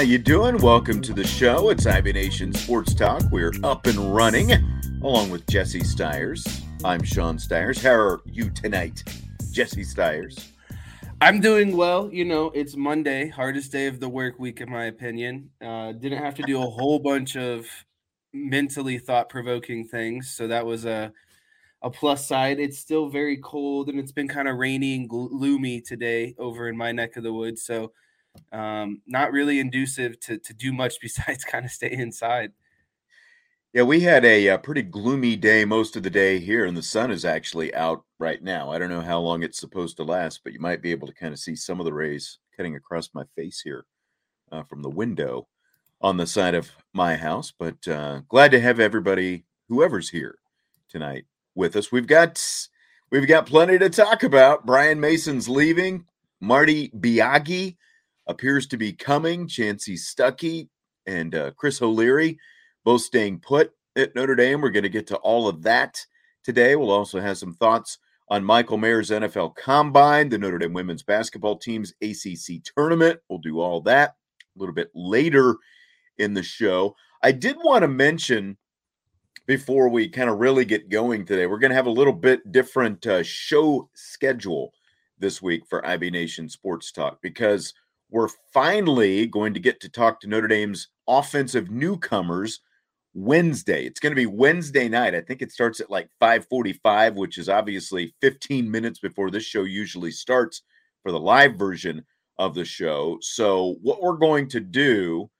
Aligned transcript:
How 0.00 0.04
you 0.04 0.16
doing? 0.16 0.56
Welcome 0.56 1.02
to 1.02 1.12
the 1.12 1.26
show. 1.26 1.68
It's 1.68 1.84
IB 1.84 2.14
Nation 2.14 2.54
Sports 2.54 2.94
Talk. 2.94 3.22
We're 3.30 3.52
up 3.62 3.86
and 3.86 4.14
running 4.14 4.52
along 5.02 5.28
with 5.28 5.46
Jesse 5.46 5.84
Stires. 5.84 6.62
I'm 6.82 7.02
Sean 7.02 7.38
Stires. 7.38 7.82
How 7.82 7.92
are 7.92 8.22
you 8.24 8.48
tonight, 8.48 9.04
Jesse 9.52 9.84
Stires? 9.84 10.52
I'm 11.20 11.38
doing 11.38 11.76
well. 11.76 12.08
You 12.10 12.24
know, 12.24 12.46
it's 12.54 12.76
Monday, 12.76 13.28
hardest 13.28 13.72
day 13.72 13.88
of 13.88 14.00
the 14.00 14.08
work 14.08 14.38
week, 14.38 14.62
in 14.62 14.70
my 14.70 14.86
opinion. 14.86 15.50
Uh, 15.60 15.92
didn't 15.92 16.24
have 16.24 16.34
to 16.36 16.42
do 16.44 16.62
a 16.62 16.70
whole 16.70 16.98
bunch 16.98 17.36
of 17.36 17.66
mentally 18.32 18.96
thought 18.96 19.28
provoking 19.28 19.86
things. 19.86 20.30
So 20.30 20.48
that 20.48 20.64
was 20.64 20.86
a, 20.86 21.12
a 21.82 21.90
plus 21.90 22.26
side. 22.26 22.58
It's 22.58 22.78
still 22.78 23.10
very 23.10 23.36
cold 23.36 23.90
and 23.90 24.00
it's 24.00 24.12
been 24.12 24.28
kind 24.28 24.48
of 24.48 24.56
rainy 24.56 24.94
and 24.94 25.10
gloomy 25.10 25.82
today 25.82 26.34
over 26.38 26.70
in 26.70 26.76
my 26.78 26.90
neck 26.90 27.18
of 27.18 27.22
the 27.22 27.34
woods. 27.34 27.64
So, 27.64 27.92
um, 28.52 29.02
not 29.06 29.32
really 29.32 29.58
inducive 29.58 30.18
to 30.20 30.38
to 30.38 30.54
do 30.54 30.72
much 30.72 30.94
besides 31.02 31.44
kind 31.44 31.64
of 31.64 31.70
stay 31.70 31.92
inside. 31.92 32.52
Yeah, 33.72 33.82
we 33.82 34.00
had 34.00 34.24
a, 34.24 34.46
a, 34.48 34.54
uh, 34.54 34.58
pretty 34.58 34.82
gloomy 34.82 35.36
day 35.36 35.64
most 35.64 35.94
of 35.94 36.02
the 36.02 36.10
day 36.10 36.40
here, 36.40 36.64
and 36.64 36.76
the 36.76 36.82
sun 36.82 37.12
is 37.12 37.24
actually 37.24 37.72
out 37.72 38.02
right 38.18 38.42
now. 38.42 38.72
I 38.72 38.78
don't 38.78 38.88
know 38.88 39.00
how 39.00 39.20
long 39.20 39.44
it's 39.44 39.60
supposed 39.60 39.96
to 39.98 40.02
last, 40.02 40.40
but 40.42 40.52
you 40.52 40.58
might 40.58 40.82
be 40.82 40.90
able 40.90 41.06
to 41.06 41.14
kind 41.14 41.32
of 41.32 41.38
see 41.38 41.54
some 41.54 41.78
of 41.78 41.86
the 41.86 41.92
rays 41.92 42.40
cutting 42.56 42.74
across 42.74 43.10
my 43.14 43.22
face 43.36 43.60
here 43.60 43.86
uh, 44.50 44.64
from 44.64 44.82
the 44.82 44.90
window 44.90 45.46
on 46.00 46.16
the 46.16 46.26
side 46.26 46.56
of 46.56 46.68
my 46.92 47.16
house. 47.16 47.52
But 47.56 47.86
uh, 47.86 48.22
glad 48.28 48.50
to 48.50 48.60
have 48.60 48.80
everybody, 48.80 49.44
whoever's 49.68 50.08
here 50.08 50.38
tonight, 50.88 51.26
with 51.54 51.76
us. 51.76 51.92
We've 51.92 52.08
got 52.08 52.44
we've 53.10 53.28
got 53.28 53.46
plenty 53.46 53.78
to 53.78 53.88
talk 53.88 54.24
about. 54.24 54.66
Brian 54.66 54.98
Mason's 54.98 55.48
leaving. 55.48 56.06
Marty 56.40 56.88
Biagi 56.88 57.76
appears 58.30 58.66
to 58.68 58.76
be 58.76 58.92
coming. 58.92 59.46
Chansi 59.46 59.98
Stuckey 59.98 60.68
and 61.06 61.34
uh, 61.34 61.50
Chris 61.52 61.82
O'Leary 61.82 62.38
both 62.84 63.02
staying 63.02 63.40
put 63.40 63.72
at 63.96 64.14
Notre 64.14 64.34
Dame. 64.34 64.60
We're 64.60 64.70
going 64.70 64.84
to 64.84 64.88
get 64.88 65.06
to 65.08 65.16
all 65.16 65.48
of 65.48 65.62
that 65.62 66.04
today. 66.44 66.76
We'll 66.76 66.90
also 66.90 67.20
have 67.20 67.38
some 67.38 67.54
thoughts 67.54 67.98
on 68.28 68.44
Michael 68.44 68.78
Mayer's 68.78 69.10
NFL 69.10 69.56
Combine, 69.56 70.28
the 70.28 70.38
Notre 70.38 70.58
Dame 70.58 70.72
women's 70.72 71.02
basketball 71.02 71.56
team's 71.56 71.92
ACC 72.00 72.62
tournament. 72.76 73.20
We'll 73.28 73.40
do 73.40 73.60
all 73.60 73.80
that 73.82 74.14
a 74.56 74.58
little 74.58 74.74
bit 74.74 74.90
later 74.94 75.56
in 76.18 76.32
the 76.32 76.42
show. 76.42 76.94
I 77.22 77.32
did 77.32 77.56
want 77.62 77.82
to 77.82 77.88
mention 77.88 78.56
before 79.46 79.88
we 79.88 80.08
kind 80.08 80.30
of 80.30 80.38
really 80.38 80.64
get 80.64 80.88
going 80.88 81.24
today, 81.24 81.46
we're 81.46 81.58
going 81.58 81.70
to 81.72 81.76
have 81.76 81.86
a 81.86 81.90
little 81.90 82.12
bit 82.12 82.52
different 82.52 83.04
uh, 83.06 83.22
show 83.22 83.90
schedule 83.94 84.72
this 85.18 85.42
week 85.42 85.66
for 85.68 85.84
IB 85.84 86.10
Nation 86.10 86.48
Sports 86.48 86.92
Talk 86.92 87.20
because 87.20 87.74
we're 88.10 88.28
finally 88.52 89.26
going 89.26 89.54
to 89.54 89.60
get 89.60 89.80
to 89.80 89.88
talk 89.88 90.20
to 90.20 90.28
Notre 90.28 90.48
Dame's 90.48 90.88
offensive 91.08 91.70
newcomers 91.70 92.60
Wednesday. 93.14 93.86
It's 93.86 94.00
going 94.00 94.12
to 94.12 94.16
be 94.16 94.26
Wednesday 94.26 94.88
night. 94.88 95.14
I 95.14 95.20
think 95.20 95.42
it 95.42 95.52
starts 95.52 95.80
at 95.80 95.90
like 95.90 96.08
5:45, 96.20 97.14
which 97.14 97.38
is 97.38 97.48
obviously 97.48 98.14
15 98.20 98.70
minutes 98.70 99.00
before 99.00 99.30
this 99.30 99.44
show 99.44 99.64
usually 99.64 100.10
starts 100.10 100.62
for 101.02 101.12
the 101.12 101.20
live 101.20 101.56
version 101.56 102.04
of 102.38 102.54
the 102.54 102.64
show. 102.64 103.18
So 103.20 103.76
what 103.82 104.02
we're 104.02 104.16
going 104.16 104.48
to 104.48 104.60
do 104.60 105.30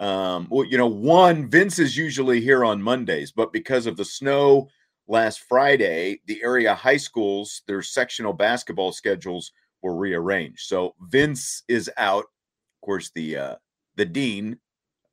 um, 0.00 0.46
well, 0.50 0.64
you 0.64 0.78
know, 0.78 0.86
one, 0.86 1.48
Vince 1.48 1.78
is 1.78 1.94
usually 1.94 2.40
here 2.40 2.64
on 2.64 2.82
Mondays, 2.82 3.32
but 3.32 3.52
because 3.52 3.86
of 3.86 3.98
the 3.98 4.04
snow 4.04 4.68
last 5.06 5.40
Friday, 5.40 6.22
the 6.26 6.42
area 6.42 6.74
high 6.74 6.96
schools, 6.96 7.60
their 7.66 7.82
sectional 7.82 8.32
basketball 8.32 8.92
schedules 8.92 9.52
were 9.82 9.96
rearranged. 9.96 10.60
So 10.60 10.94
Vince 11.00 11.62
is 11.68 11.90
out. 11.96 12.24
Of 12.24 12.86
course, 12.86 13.10
the 13.14 13.36
uh, 13.36 13.54
the 13.96 14.04
dean 14.04 14.58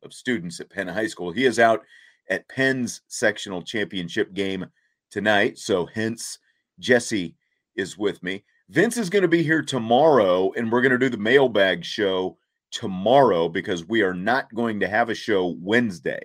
of 0.03 0.13
students 0.13 0.59
at 0.59 0.69
Penn 0.69 0.87
High 0.87 1.07
School, 1.07 1.31
he 1.31 1.45
is 1.45 1.59
out 1.59 1.83
at 2.29 2.47
Penn's 2.49 3.01
sectional 3.07 3.61
championship 3.61 4.33
game 4.33 4.65
tonight. 5.11 5.57
So 5.57 5.85
hence 5.85 6.39
Jesse 6.79 7.35
is 7.75 7.97
with 7.97 8.21
me. 8.21 8.43
Vince 8.69 8.97
is 8.97 9.09
going 9.09 9.21
to 9.21 9.29
be 9.29 9.43
here 9.43 9.61
tomorrow, 9.61 10.51
and 10.53 10.71
we're 10.71 10.81
going 10.81 10.91
to 10.91 10.97
do 10.97 11.09
the 11.09 11.17
mailbag 11.17 11.85
show 11.85 12.37
tomorrow 12.71 13.47
because 13.47 13.87
we 13.87 14.01
are 14.01 14.13
not 14.13 14.53
going 14.53 14.79
to 14.81 14.87
have 14.89 15.09
a 15.09 15.15
show 15.15 15.55
Wednesday, 15.61 16.19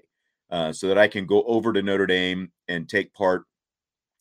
uh, 0.51 0.73
so 0.73 0.89
that 0.89 0.99
I 0.99 1.07
can 1.07 1.25
go 1.25 1.45
over 1.45 1.73
to 1.73 1.83
Notre 1.83 2.07
Dame 2.07 2.51
and 2.67 2.89
take 2.89 3.15
part 3.15 3.45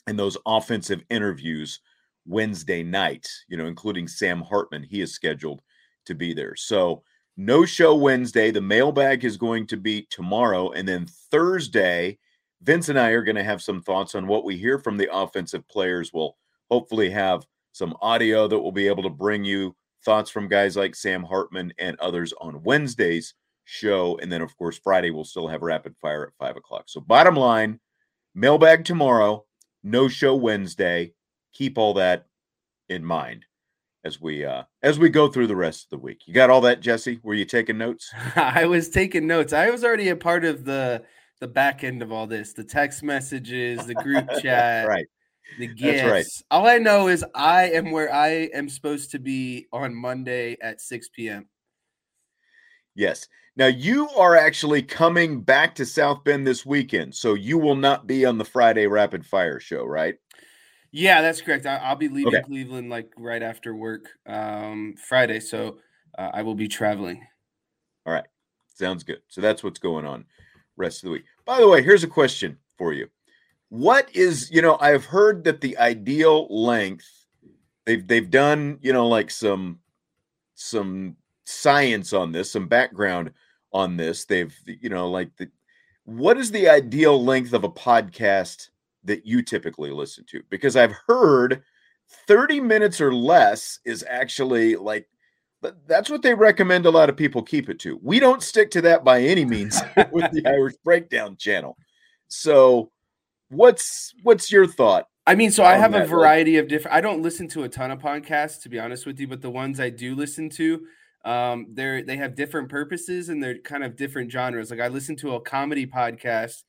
in 0.08 0.18
those 0.18 0.38
offensive 0.46 1.02
interviews 1.10 1.80
Wednesday 2.26 2.84
night, 2.84 3.28
you 3.48 3.58
know, 3.58 3.66
including 3.66 4.08
Sam 4.08 4.42
Hartman. 4.42 4.84
He 4.84 5.02
is 5.02 5.14
scheduled 5.14 5.62
to 6.06 6.16
be 6.16 6.34
there. 6.34 6.56
So, 6.56 7.04
no 7.38 7.66
show 7.66 7.96
Wednesday. 7.96 8.52
The 8.52 8.62
mailbag 8.62 9.24
is 9.24 9.38
going 9.38 9.66
to 9.68 9.78
be 9.78 10.06
tomorrow. 10.10 10.72
And 10.72 10.88
then 10.88 11.08
Thursday, 11.32 12.20
Vince 12.62 12.90
and 12.90 13.00
I 13.00 13.10
are 13.10 13.24
going 13.24 13.38
to 13.38 13.44
have 13.44 13.62
some 13.62 13.82
thoughts 13.82 14.16
on 14.16 14.28
what 14.28 14.44
we 14.44 14.58
hear 14.58 14.78
from 14.78 14.98
the 14.98 15.14
offensive 15.14 15.68
players. 15.68 16.12
We'll 16.14 16.38
hopefully 16.70 17.10
have 17.10 17.46
some 17.72 17.96
audio 18.02 18.48
that 18.48 18.60
we'll 18.60 18.72
be 18.72 18.88
able 18.88 19.04
to 19.04 19.10
bring 19.10 19.44
you 19.44 19.76
thoughts 20.04 20.30
from 20.30 20.48
guys 20.48 20.76
like 20.76 20.94
Sam 20.94 21.24
Hartman 21.24 21.74
and 21.80 22.00
others 22.00 22.34
on 22.42 22.64
Wednesday's 22.64 23.34
show. 23.66 24.20
And 24.22 24.32
then, 24.32 24.42
of 24.42 24.56
course, 24.58 24.78
Friday 24.78 25.10
we'll 25.10 25.24
still 25.24 25.48
have 25.48 25.62
rapid 25.62 25.96
fire 25.98 26.28
at 26.28 26.34
five 26.38 26.58
o'clock. 26.58 26.84
So, 26.88 27.00
bottom 27.00 27.36
line, 27.36 27.80
mailbag 28.36 28.86
tomorrow, 28.86 29.46
no 29.84 30.08
show 30.08 30.36
Wednesday 30.36 31.14
keep 31.54 31.78
all 31.78 31.94
that 31.96 32.28
in 32.90 33.04
mind 33.04 33.46
as 34.04 34.20
we 34.20 34.44
uh 34.46 34.64
as 34.82 34.98
we 34.98 35.10
go 35.10 35.28
through 35.28 35.48
the 35.48 35.56
rest 35.56 35.86
of 35.86 35.90
the 35.92 35.98
week. 35.98 36.22
You 36.26 36.34
got 36.34 36.50
all 36.50 36.62
that, 36.62 36.82
Jesse? 36.82 37.20
Were 37.24 37.34
you 37.34 37.46
taking 37.46 37.78
notes? 37.78 38.12
I 38.36 38.66
was 38.66 38.90
taking 38.90 39.28
notes. 39.28 39.54
I 39.54 39.70
was 39.70 39.84
already 39.84 40.10
a 40.10 40.16
part 40.16 40.46
of 40.46 40.66
the 40.66 41.04
the 41.40 41.48
back 41.48 41.84
end 41.84 42.02
of 42.02 42.12
all 42.12 42.28
this, 42.28 42.54
the 42.54 42.64
text 42.64 43.02
messages, 43.04 43.86
the 43.86 43.96
group 43.96 44.30
chat, 44.42 44.88
right. 44.88 45.08
The 45.60 45.68
gifts. 45.68 46.10
Right. 46.10 46.26
All 46.50 46.66
I 46.66 46.78
know 46.78 47.10
is 47.10 47.26
I 47.36 47.72
am 47.72 47.92
where 47.92 48.14
I 48.14 48.50
am 48.54 48.70
supposed 48.70 49.12
to 49.12 49.20
be 49.20 49.68
on 49.74 49.94
Monday 49.94 50.56
at 50.62 50.80
6 50.80 51.10
p.m. 51.10 51.50
Yes. 52.96 53.28
Now 53.58 53.68
you 53.68 54.08
are 54.12 54.38
actually 54.38 54.82
coming 54.82 55.42
back 55.42 55.76
to 55.76 55.86
South 55.86 56.24
Bend 56.24 56.48
this 56.48 56.66
weekend, 56.66 57.14
so 57.14 57.34
you 57.34 57.58
will 57.58 57.76
not 57.76 58.08
be 58.08 58.26
on 58.26 58.38
the 58.38 58.46
Friday 58.46 58.88
Rapid 58.88 59.26
Fire 59.26 59.60
show, 59.60 59.84
right? 59.84 60.16
Yeah, 60.92 61.22
that's 61.22 61.42
correct. 61.42 61.66
I, 61.66 61.90
will 61.90 61.96
be 61.96 62.10
leaving 62.10 62.36
okay. 62.36 62.44
Cleveland 62.44 62.90
like 62.90 63.12
right 63.18 63.42
after 63.42 63.76
work 63.76 64.10
um, 64.28 64.96
Friday, 64.98 65.40
so 65.40 65.78
uh, 66.18 66.32
I 66.34 66.42
will 66.42 66.56
be 66.56 66.68
traveling. 66.68 67.26
All 68.06 68.14
right, 68.14 68.26
sounds 68.74 69.04
good. 69.04 69.22
So 69.30 69.40
that's 69.42 69.64
what's 69.64 69.80
going 69.80 70.06
on 70.06 70.26
rest 70.76 71.00
of 71.00 71.08
the 71.08 71.12
week. 71.12 71.24
By 71.46 71.60
the 71.60 71.68
way, 71.68 71.82
here's 71.82 72.04
a 72.04 72.08
question 72.08 72.58
for 72.78 72.94
you. 72.94 73.08
What 73.70 74.14
is, 74.14 74.50
you 74.52 74.62
know, 74.62 74.78
I've 74.82 75.06
heard 75.06 75.46
that 75.46 75.62
the 75.62 75.78
ideal 75.78 76.48
length 76.50 77.22
they've 77.86 78.06
they've 78.08 78.30
done 78.30 78.78
you 78.82 78.94
know 78.94 79.08
like 79.08 79.32
some 79.32 79.80
some 80.56 81.16
science 81.46 82.14
on 82.14 82.32
this, 82.32 82.52
some 82.52 82.68
background 82.68 83.32
on 83.74 83.98
this. 83.98 84.26
They've 84.26 84.56
you 84.66 84.90
know 84.90 85.10
like 85.10 85.36
the 85.38 85.50
what 86.06 86.38
is 86.38 86.52
the 86.52 86.70
ideal 86.70 87.24
length 87.24 87.54
of 87.54 87.64
a 87.64 87.70
podcast 87.70 88.70
that 89.04 89.26
you 89.26 89.42
typically 89.42 89.92
listen 89.92 90.26
to? 90.30 90.42
Because 90.50 90.76
I've 90.76 90.96
heard 91.08 91.64
30 92.28 92.60
minutes 92.60 93.02
or 93.02 93.14
less 93.14 93.80
is 93.86 94.06
actually 94.10 94.76
like 94.76 95.08
that's 95.86 96.10
what 96.10 96.24
they 96.24 96.34
recommend 96.34 96.88
a 96.88 96.90
lot 96.90 97.10
of 97.10 97.16
people 97.16 97.44
keep 97.44 97.70
it 97.70 97.80
to. 97.80 98.00
We 98.02 98.20
don't 98.20 98.42
stick 98.42 98.72
to 98.72 98.82
that 98.82 99.04
by 99.04 99.22
any 99.22 99.46
means 99.46 99.80
with 100.12 100.32
the 100.32 100.44
Irish 100.48 100.76
Breakdown 100.84 101.38
channel. 101.38 101.78
So, 102.28 102.92
what's 103.50 104.14
what's 104.24 104.52
your 104.52 104.66
thought? 104.66 105.08
I 105.28 105.36
mean, 105.36 105.52
so 105.52 105.64
I 105.64 105.76
have 105.76 105.94
a 105.94 106.06
variety 106.06 106.58
of 106.58 106.68
different. 106.68 106.96
I 106.96 107.02
don't 107.02 107.22
listen 107.22 107.48
to 107.50 107.64
a 107.64 107.70
ton 107.70 107.92
of 107.92 108.00
podcasts, 108.00 108.62
to 108.64 108.70
be 108.70 108.80
honest 108.80 109.06
with 109.06 109.20
you, 109.20 109.28
but 109.28 109.42
the 109.42 109.52
ones 109.52 109.80
I 109.80 109.90
do 109.90 110.16
listen 110.16 110.50
to, 110.52 110.88
um, 111.24 111.68
they're 111.70 112.02
they 112.02 112.18
have 112.18 112.36
different 112.36 112.70
purposes 112.70 113.30
and 113.30 113.42
they're 113.42 113.60
kind 113.60 113.84
of 113.84 113.96
different 113.96 114.32
genres. 114.32 114.72
Like 114.72 114.80
I 114.80 114.88
listen 114.88 115.16
to 115.18 115.36
a 115.36 115.42
comedy 115.42 115.86
podcast 115.86 116.64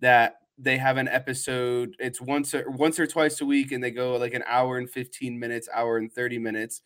that 0.00 0.36
they 0.58 0.78
have 0.78 0.96
an 0.96 1.08
episode. 1.08 1.96
It's 1.98 2.20
once 2.20 2.54
or 2.54 2.70
once 2.70 2.98
or 2.98 3.06
twice 3.06 3.40
a 3.40 3.46
week, 3.46 3.72
and 3.72 3.82
they 3.82 3.90
go 3.90 4.16
like 4.16 4.34
an 4.34 4.44
hour 4.46 4.78
and 4.78 4.88
fifteen 4.88 5.38
minutes, 5.38 5.68
hour 5.72 5.98
and 5.98 6.12
thirty 6.12 6.38
minutes 6.38 6.82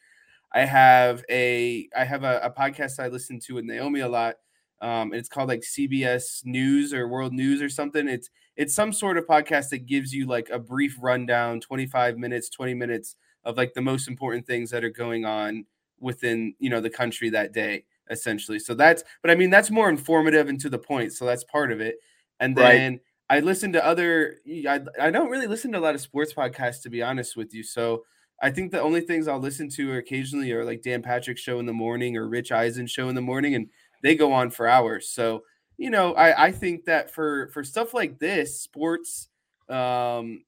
I 0.53 0.65
have 0.65 1.25
a 1.31 1.89
I 1.97 2.05
have 2.05 2.25
a, 2.25 2.41
a 2.43 2.51
podcast 2.51 2.99
I 2.99 3.09
listen 3.09 3.39
to 3.41 3.55
with 3.55 3.65
Naomi 3.65 4.01
a 4.01 4.09
lot. 4.09 4.37
Um, 4.83 5.13
and 5.13 5.17
it's 5.17 5.29
called 5.29 5.49
like 5.49 5.61
CBS 5.61 6.45
News 6.45 6.95
or 6.95 7.07
World 7.07 7.33
News 7.33 7.63
or 7.63 7.69
something. 7.69 8.09
It's 8.09 8.31
it's 8.57 8.75
some 8.75 8.93
sort 8.93 9.17
of 9.17 9.27
podcast 9.27 9.69
that 9.71 9.87
gives 9.87 10.13
you 10.13 10.27
like 10.27 10.49
a 10.51 10.59
brief 10.59 10.97
rundown, 11.01 11.61
25 11.61 12.19
minutes, 12.19 12.49
20 12.51 12.75
minutes 12.75 13.17
of 13.45 13.57
like 13.57 13.75
the 13.75 13.81
most 13.81 14.09
important 14.09 14.47
things 14.47 14.71
that 14.71 14.85
are 14.85 14.91
going 14.91 15.25
on 15.25 15.67
within 16.01 16.55
you 16.59 16.71
know 16.71 16.81
the 16.81 16.91
country 16.91 17.31
that 17.31 17.53
day, 17.53 17.85
essentially. 18.11 18.59
So 18.59 18.75
that's 18.75 19.05
but 19.23 19.31
I 19.31 19.37
mean 19.37 19.51
that's 19.51 19.71
more 19.71 19.89
informative 19.89 20.49
and 20.49 20.61
to 20.61 20.69
the 20.69 20.79
point. 20.79 21.13
So 21.13 21.27
that's 21.27 21.45
part 21.45 21.71
of 21.71 21.81
it. 21.81 21.97
And 22.41 22.57
then 22.57 22.93
right. 22.93 23.01
I 23.31 23.41
listen 23.41 23.73
to 23.73 23.87
other 23.87 24.37
I, 24.69 24.81
I 25.00 25.11
don't 25.11 25.31
really 25.31 25.47
listen 25.47 25.73
to 25.73 25.79
a 25.79 25.81
lot 25.81 25.94
of 25.94 26.00
sports 26.03 26.35
podcasts 26.35 26.82
to 26.82 26.91
be 26.91 27.03
honest 27.03 27.37
with 27.37 27.55
you. 27.55 27.62
So 27.62 28.05
I 28.43 28.50
think 28.50 28.73
the 28.73 28.82
only 28.82 29.03
things 29.03 29.29
I'll 29.29 29.38
listen 29.38 29.69
to 29.71 29.94
occasionally 29.94 30.53
are 30.53 30.65
like 30.65 30.82
Dan 30.82 31.03
Patrick's 31.03 31.41
show 31.41 31.59
in 31.61 31.67
the 31.67 31.73
morning 31.73 32.17
or 32.17 32.29
Rich 32.29 32.53
Eisen's 32.53 32.91
show 32.91 33.09
in 33.09 33.15
the 33.15 33.21
morning, 33.21 33.55
and 33.55 33.69
they 34.03 34.17
go 34.17 34.32
on 34.32 34.50
for 34.50 34.67
hours. 34.67 35.09
So 35.09 35.44
you 35.79 35.88
know, 35.91 36.12
I, 36.15 36.47
I 36.47 36.53
think 36.53 36.85
that 36.87 37.15
for 37.15 37.49
for 37.49 37.65
stuff 37.65 37.94
like 37.94 38.19
this, 38.19 38.61
sports, 38.61 39.29
um, 39.69 40.44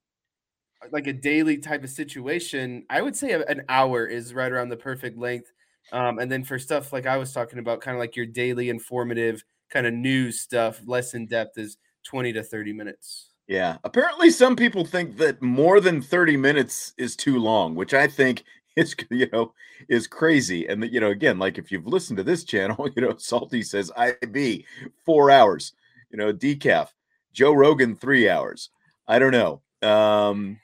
like 0.90 1.06
a 1.06 1.12
daily 1.12 1.58
type 1.58 1.84
of 1.84 1.90
situation, 1.90 2.84
I 2.90 3.00
would 3.02 3.16
say 3.16 3.32
an 3.32 3.62
hour 3.68 4.06
is 4.06 4.34
right 4.34 4.50
around 4.50 4.70
the 4.70 4.76
perfect 4.76 5.16
length. 5.18 5.50
Um, 5.92 6.18
and 6.18 6.30
then 6.30 6.44
for 6.44 6.58
stuff 6.58 6.92
like 6.92 7.06
I 7.06 7.16
was 7.18 7.32
talking 7.32 7.58
about, 7.58 7.80
kind 7.80 7.96
of 7.96 8.00
like 8.00 8.16
your 8.16 8.26
daily 8.26 8.68
informative 8.68 9.44
kind 9.70 9.86
of 9.86 9.94
news 9.94 10.40
stuff, 10.40 10.80
less 10.86 11.14
in 11.14 11.26
depth 11.26 11.58
is 11.58 11.76
twenty 12.04 12.32
to 12.32 12.42
thirty 12.42 12.72
minutes. 12.72 13.32
Yeah. 13.48 13.78
Apparently, 13.84 14.30
some 14.30 14.56
people 14.56 14.84
think 14.84 15.16
that 15.18 15.42
more 15.42 15.80
than 15.80 16.00
30 16.00 16.36
minutes 16.36 16.94
is 16.96 17.16
too 17.16 17.38
long, 17.38 17.74
which 17.74 17.92
I 17.92 18.06
think 18.06 18.44
is, 18.76 18.94
you 19.10 19.28
know, 19.32 19.52
is 19.88 20.06
crazy. 20.06 20.66
And 20.66 20.82
that, 20.82 20.92
you 20.92 21.00
know, 21.00 21.10
again, 21.10 21.38
like 21.38 21.58
if 21.58 21.70
you've 21.70 21.86
listened 21.86 22.16
to 22.18 22.22
this 22.22 22.44
channel, 22.44 22.88
you 22.96 23.02
know, 23.02 23.14
Salty 23.18 23.62
says 23.62 23.92
IB 23.96 24.64
four 25.04 25.30
hours, 25.30 25.72
you 26.10 26.16
know, 26.18 26.32
decaf, 26.32 26.88
Joe 27.32 27.52
Rogan 27.52 27.96
three 27.96 28.28
hours. 28.28 28.70
I 29.06 29.18
don't 29.18 29.32
know. 29.32 29.60
Um, 29.86 30.58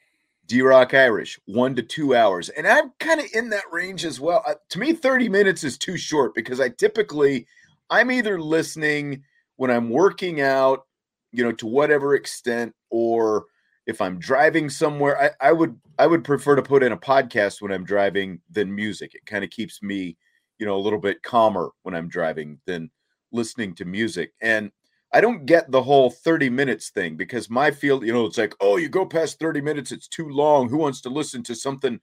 D 0.47 0.63
Rock 0.63 0.95
Irish, 0.95 1.39
one 1.45 1.75
to 1.75 1.83
two 1.83 2.15
hours. 2.15 2.49
And 2.49 2.67
I'm 2.67 2.93
kind 3.01 3.21
of 3.21 3.27
in 3.35 3.51
that 3.51 3.71
range 3.71 4.07
as 4.07 4.19
well. 4.19 4.43
Uh, 4.47 4.55
to 4.71 4.79
me, 4.79 4.95
30 4.95 5.29
minutes 5.29 5.63
is 5.63 5.77
too 5.77 5.99
short 5.99 6.35
because 6.35 6.59
I 6.59 6.71
typically, 6.71 7.47
I'm 7.91 8.11
either 8.11 8.41
listening 8.41 9.25
when 9.57 9.71
I'm 9.71 9.91
working 9.91 10.41
out 10.41 10.87
you 11.33 11.45
know, 11.45 11.53
to 11.53 11.67
whatever 11.67 12.15
extent, 12.15 12.75
or 12.91 13.47
if 13.87 14.01
I'm 14.01 14.19
driving 14.19 14.69
somewhere, 14.71 15.21
I, 15.41 15.49
I 15.49 15.53
would 15.53 15.79
I 15.99 16.07
would 16.07 16.25
prefer 16.25 16.57
to 16.57 16.63
put 16.63 16.83
in 16.83 16.93
a 16.93 16.97
podcast 16.97 17.61
when 17.61 17.73
I'm 17.73 17.85
driving 17.85 18.41
than 18.51 18.75
music. 18.75 19.15
It 19.15 19.27
kind 19.27 19.45
of 19.45 19.51
keeps 19.51 19.83
me, 19.83 20.17
you 20.59 20.67
know, 20.67 20.77
a 20.77 20.79
little 20.79 21.01
bit 21.01 21.23
calmer 21.23 21.71
when 21.83 21.95
I'm 21.95 22.09
driving 22.09 22.61
than 22.67 22.91
listening 23.33 23.75
to 23.77 23.85
music. 23.85 24.33
And 24.41 24.71
I 25.13 25.21
don't 25.21 25.47
get 25.47 25.71
the 25.71 25.83
whole 25.83 26.11
30 26.11 26.51
minutes 26.51 26.91
thing 26.91 27.17
because 27.17 27.49
my 27.49 27.71
field, 27.71 28.05
you 28.05 28.13
know, 28.13 28.27
it's 28.27 28.37
like, 28.39 28.55
oh, 28.61 28.77
you 28.77 28.89
go 28.89 29.07
past 29.07 29.39
30 29.39 29.61
minutes, 29.61 29.91
it's 29.91 30.09
too 30.09 30.29
long. 30.29 30.69
Who 30.69 30.77
wants 30.77 31.01
to 31.03 31.09
listen 31.09 31.43
to 31.45 31.55
something 31.55 31.99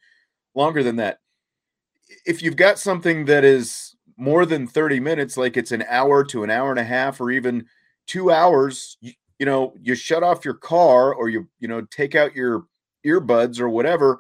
longer 0.56 0.82
than 0.82 0.96
that? 0.98 1.20
If 2.26 2.42
you've 2.42 2.56
got 2.56 2.80
something 2.80 3.26
that 3.26 3.44
is 3.44 3.96
more 4.18 4.46
than 4.46 4.68
30 4.68 5.00
minutes, 5.00 5.38
like 5.38 5.56
it's 5.56 5.72
an 5.72 5.84
hour 5.88 6.24
to 6.26 6.44
an 6.44 6.50
hour 6.50 6.72
and 6.72 6.80
a 6.80 6.84
half, 6.84 7.22
or 7.22 7.30
even 7.30 7.66
two 8.08 8.32
hours, 8.32 8.98
you, 9.02 9.14
you 9.40 9.46
know, 9.46 9.74
you 9.82 9.96
shut 9.96 10.24
off 10.24 10.46
your 10.46 10.54
car 10.54 11.14
or 11.14 11.30
you, 11.30 11.48
you 11.60 11.68
know, 11.68 11.82
take 11.92 12.16
out 12.16 12.36
your 12.36 12.66
earbuds 13.06 13.60
or 13.60 13.70
whatever, 13.70 14.20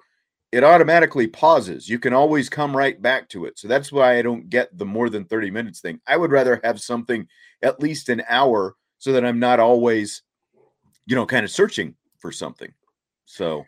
it 0.52 0.64
automatically 0.64 1.28
pauses. 1.28 1.90
You 1.90 2.00
can 2.00 2.14
always 2.14 2.50
come 2.50 2.76
right 2.76 3.02
back 3.02 3.28
to 3.30 3.46
it. 3.46 3.58
So 3.60 3.68
that's 3.68 3.92
why 3.92 4.18
I 4.18 4.22
don't 4.22 4.50
get 4.50 4.78
the 4.78 4.86
more 4.86 5.10
than 5.10 5.26
30 5.26 5.52
minutes 5.52 5.82
thing. 5.82 6.00
I 6.08 6.18
would 6.18 6.32
rather 6.32 6.62
have 6.64 6.80
something 6.80 7.28
at 7.62 7.80
least 7.80 8.10
an 8.10 8.24
hour 8.30 8.76
so 8.98 9.12
that 9.12 9.26
I'm 9.26 9.40
not 9.40 9.60
always, 9.60 10.22
you 11.06 11.16
know, 11.16 11.26
kind 11.26 11.44
of 11.44 11.52
searching 11.52 11.96
for 12.20 12.32
something. 12.32 12.74
So 13.26 13.66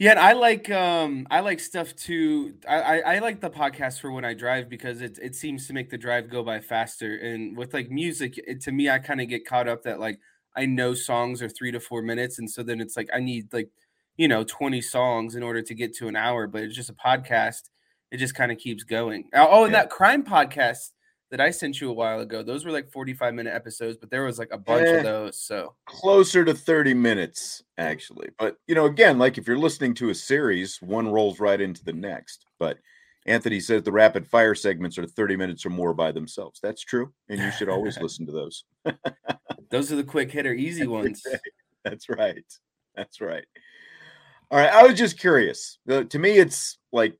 yeah, 0.00 0.12
and 0.12 0.18
I 0.18 0.32
like 0.32 0.70
um 0.70 1.26
I 1.30 1.40
like 1.40 1.60
stuff 1.60 1.94
too. 1.94 2.54
I, 2.66 2.80
I, 2.80 2.98
I 2.98 3.18
like 3.18 3.42
the 3.42 3.50
podcast 3.50 4.00
for 4.00 4.10
when 4.10 4.24
I 4.24 4.32
drive 4.32 4.70
because 4.70 5.02
it 5.02 5.18
it 5.20 5.34
seems 5.34 5.66
to 5.66 5.74
make 5.74 5.90
the 5.90 5.98
drive 5.98 6.30
go 6.30 6.42
by 6.42 6.58
faster. 6.60 7.18
And 7.18 7.54
with 7.54 7.74
like 7.74 7.90
music, 7.90 8.38
it, 8.38 8.62
to 8.62 8.72
me, 8.72 8.88
I 8.88 8.98
kind 8.98 9.20
of 9.20 9.28
get 9.28 9.46
caught 9.46 9.68
up 9.68 9.82
that 9.82 10.00
like 10.00 10.18
I 10.56 10.64
know 10.64 10.94
songs 10.94 11.42
are 11.42 11.50
three 11.50 11.70
to 11.72 11.80
four 11.80 12.00
minutes, 12.00 12.38
and 12.38 12.50
so 12.50 12.62
then 12.62 12.80
it's 12.80 12.96
like 12.96 13.10
I 13.14 13.20
need 13.20 13.52
like 13.52 13.68
you 14.16 14.26
know 14.26 14.42
twenty 14.42 14.80
songs 14.80 15.34
in 15.34 15.42
order 15.42 15.60
to 15.60 15.74
get 15.74 15.94
to 15.96 16.08
an 16.08 16.16
hour. 16.16 16.46
But 16.46 16.62
it's 16.62 16.74
just 16.74 16.88
a 16.88 16.94
podcast; 16.94 17.68
it 18.10 18.16
just 18.16 18.34
kind 18.34 18.50
of 18.50 18.56
keeps 18.56 18.84
going. 18.84 19.28
Oh, 19.34 19.64
and 19.64 19.72
yeah. 19.72 19.80
that 19.80 19.90
crime 19.90 20.24
podcast 20.24 20.92
that 21.30 21.40
I 21.40 21.50
sent 21.50 21.80
you 21.80 21.90
a 21.90 21.94
while 21.94 22.20
ago. 22.20 22.42
Those 22.42 22.64
were 22.64 22.72
like 22.72 22.90
45 22.90 23.34
minute 23.34 23.54
episodes, 23.54 23.96
but 23.96 24.10
there 24.10 24.24
was 24.24 24.38
like 24.38 24.50
a 24.52 24.58
bunch 24.58 24.86
eh, 24.86 24.96
of 24.96 25.04
those. 25.04 25.38
So 25.38 25.74
closer 25.86 26.44
to 26.44 26.54
30 26.54 26.94
minutes, 26.94 27.62
actually. 27.78 28.28
But 28.38 28.56
you 28.66 28.74
know, 28.74 28.86
again, 28.86 29.18
like 29.18 29.38
if 29.38 29.46
you're 29.46 29.58
listening 29.58 29.94
to 29.94 30.10
a 30.10 30.14
series, 30.14 30.78
one 30.82 31.08
rolls 31.08 31.40
right 31.40 31.60
into 31.60 31.84
the 31.84 31.92
next. 31.92 32.46
But 32.58 32.78
Anthony 33.26 33.60
says 33.60 33.82
the 33.82 33.92
rapid 33.92 34.26
fire 34.26 34.54
segments 34.54 34.98
are 34.98 35.06
30 35.06 35.36
minutes 35.36 35.64
or 35.64 35.70
more 35.70 35.94
by 35.94 36.10
themselves. 36.10 36.58
That's 36.60 36.82
true. 36.82 37.12
And 37.28 37.40
you 37.40 37.50
should 37.52 37.68
always 37.68 37.98
listen 38.00 38.26
to 38.26 38.32
those. 38.32 38.64
those 39.70 39.92
are 39.92 39.96
the 39.96 40.04
quick 40.04 40.32
hitter, 40.32 40.52
easy 40.54 40.86
ones. 40.86 41.22
That's 41.84 42.08
right. 42.08 42.44
That's 42.96 43.20
right. 43.20 43.44
All 44.50 44.58
right. 44.58 44.72
I 44.72 44.82
was 44.82 44.98
just 44.98 45.18
curious. 45.18 45.78
Uh, 45.88 46.04
to 46.04 46.18
me, 46.18 46.38
it's 46.38 46.78
like 46.92 47.16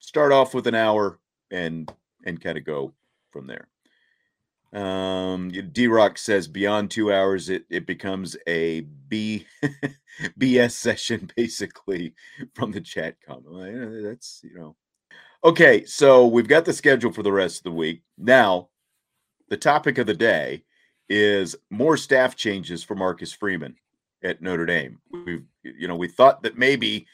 start 0.00 0.32
off 0.32 0.54
with 0.54 0.66
an 0.66 0.74
hour 0.74 1.20
and 1.50 1.90
and 2.26 2.40
kind 2.40 2.58
of 2.58 2.64
go 2.64 2.94
from 3.34 3.48
there. 3.48 3.68
Um, 4.80 5.50
D 5.50 5.88
Rock 5.88 6.18
says 6.18 6.48
beyond 6.48 6.90
two 6.90 7.12
hours, 7.12 7.48
it, 7.48 7.64
it 7.68 7.86
becomes 7.86 8.36
a 8.46 8.82
B 9.08 9.46
BS 10.38 10.70
session 10.72 11.30
basically 11.36 12.14
from 12.54 12.72
the 12.72 12.80
chat 12.80 13.16
comment. 13.26 14.02
That's 14.02 14.40
you 14.42 14.54
know, 14.58 14.76
okay. 15.44 15.84
So 15.84 16.26
we've 16.26 16.48
got 16.48 16.64
the 16.64 16.72
schedule 16.72 17.12
for 17.12 17.22
the 17.22 17.32
rest 17.32 17.58
of 17.58 17.64
the 17.64 17.72
week. 17.72 18.02
Now, 18.16 18.68
the 19.48 19.56
topic 19.56 19.98
of 19.98 20.06
the 20.06 20.14
day 20.14 20.64
is 21.08 21.54
more 21.70 21.96
staff 21.96 22.34
changes 22.34 22.82
for 22.82 22.94
Marcus 22.94 23.32
Freeman 23.32 23.76
at 24.22 24.42
Notre 24.42 24.66
Dame. 24.66 24.98
We've 25.12 25.44
you 25.62 25.86
know 25.86 25.96
we 25.96 26.08
thought 26.08 26.42
that 26.42 26.58
maybe 26.58 27.06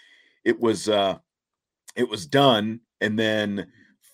it 0.44 0.58
was 0.58 0.88
uh 0.88 1.18
it 1.96 2.08
was 2.08 2.26
done, 2.26 2.80
and 3.02 3.18
then 3.18 3.66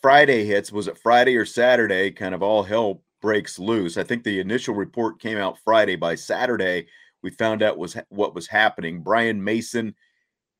Friday 0.07 0.45
hits, 0.45 0.71
was 0.71 0.87
it 0.87 0.97
Friday 0.97 1.35
or 1.35 1.45
Saturday? 1.45 2.13
Kind 2.13 2.33
of 2.33 2.41
all 2.41 2.63
hell 2.63 3.03
breaks 3.21 3.59
loose. 3.59 3.97
I 3.97 4.05
think 4.05 4.23
the 4.23 4.39
initial 4.39 4.73
report 4.73 5.19
came 5.19 5.37
out 5.37 5.59
Friday. 5.65 5.97
By 5.97 6.15
Saturday, 6.15 6.87
we 7.25 7.31
found 7.31 7.61
out 7.61 7.77
was 7.77 7.97
what 8.11 8.33
was 8.33 8.47
happening. 8.47 9.03
Brian 9.03 9.43
Mason 9.43 9.97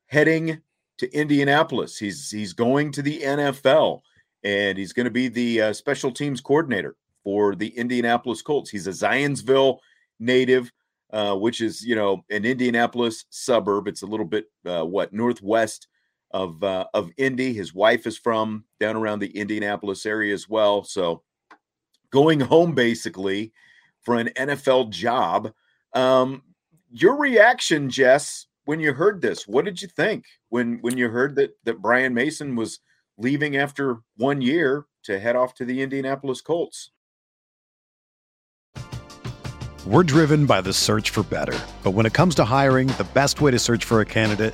heading 0.07 0.61
to 0.97 1.09
Indianapolis. 1.13 1.97
He's 1.97 2.29
he's 2.29 2.51
going 2.51 2.91
to 2.91 3.01
the 3.01 3.21
NFL, 3.21 4.01
and 4.43 4.77
he's 4.77 4.91
going 4.91 5.05
to 5.05 5.11
be 5.11 5.29
the 5.29 5.61
uh, 5.61 5.71
special 5.71 6.11
teams 6.11 6.41
coordinator 6.41 6.97
for 7.23 7.55
the 7.55 7.69
Indianapolis 7.69 8.41
Colts. 8.41 8.69
He's 8.69 8.87
a 8.87 8.89
Zionsville 8.89 9.77
native, 10.19 10.69
uh, 11.13 11.37
which 11.37 11.61
is 11.61 11.85
you 11.85 11.95
know 11.95 12.21
an 12.29 12.43
Indianapolis 12.43 13.23
suburb. 13.29 13.87
It's 13.87 14.01
a 14.01 14.07
little 14.07 14.25
bit 14.25 14.47
uh, 14.65 14.83
what 14.83 15.13
northwest 15.13 15.87
of 16.31 16.63
uh, 16.63 16.85
of 16.93 17.11
Indy. 17.17 17.53
His 17.53 17.73
wife 17.73 18.05
is 18.05 18.17
from 18.17 18.65
down 18.79 18.95
around 18.95 19.19
the 19.19 19.37
Indianapolis 19.37 20.05
area 20.05 20.33
as 20.33 20.49
well. 20.49 20.83
So 20.83 21.23
going 22.11 22.39
home 22.39 22.73
basically 22.73 23.53
for 24.01 24.15
an 24.15 24.29
NFL 24.37 24.89
job. 24.89 25.51
Um, 25.93 26.43
your 26.91 27.17
reaction, 27.17 27.89
Jess, 27.89 28.47
when 28.65 28.79
you 28.79 28.93
heard 28.93 29.21
this? 29.21 29.47
What 29.47 29.65
did 29.65 29.81
you 29.81 29.87
think 29.87 30.25
when 30.49 30.79
when 30.81 30.97
you 30.97 31.09
heard 31.09 31.35
that 31.35 31.57
that 31.63 31.81
Brian 31.81 32.13
Mason 32.13 32.55
was 32.55 32.79
leaving 33.17 33.57
after 33.57 33.97
one 34.17 34.41
year 34.41 34.85
to 35.03 35.19
head 35.19 35.35
off 35.35 35.53
to 35.55 35.65
the 35.65 35.81
Indianapolis 35.81 36.41
Colts? 36.41 36.91
We're 39.85 40.03
driven 40.03 40.45
by 40.45 40.59
the 40.59 40.73
search 40.73 41.11
for 41.11 41.23
better, 41.23 41.57
but 41.81 41.91
when 41.91 42.05
it 42.05 42.13
comes 42.13 42.35
to 42.35 42.43
hiring, 42.43 42.87
the 42.89 43.07
best 43.13 43.39
way 43.39 43.51
to 43.51 43.59
search 43.59 43.85
for 43.85 44.01
a 44.01 44.05
candidate 44.05 44.53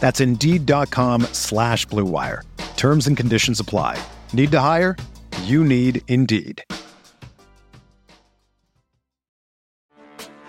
That's 0.00 0.20
Indeed.com 0.20 1.22
slash 1.32 1.86
BlueWire. 1.86 2.42
Terms 2.76 3.06
and 3.06 3.16
conditions 3.16 3.60
apply. 3.60 3.98
Need 4.34 4.52
to 4.52 4.60
hire? 4.60 4.96
You 5.44 5.64
need 5.64 6.02
Indeed. 6.08 6.62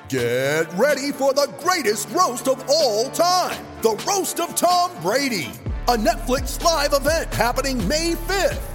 Get 0.09 0.71
ready 0.73 1.11
for 1.11 1.33
the 1.33 1.51
greatest 1.59 2.09
roast 2.09 2.47
of 2.47 2.63
all 2.69 3.09
time 3.09 3.65
the 3.85 4.03
Roast 4.07 4.39
of 4.39 4.55
Tom 4.55 4.89
Brady, 4.99 5.51
a 5.87 5.95
Netflix 5.95 6.59
live 6.63 6.91
event 6.93 7.31
happening 7.31 7.87
May 7.87 8.13
5th. 8.13 8.74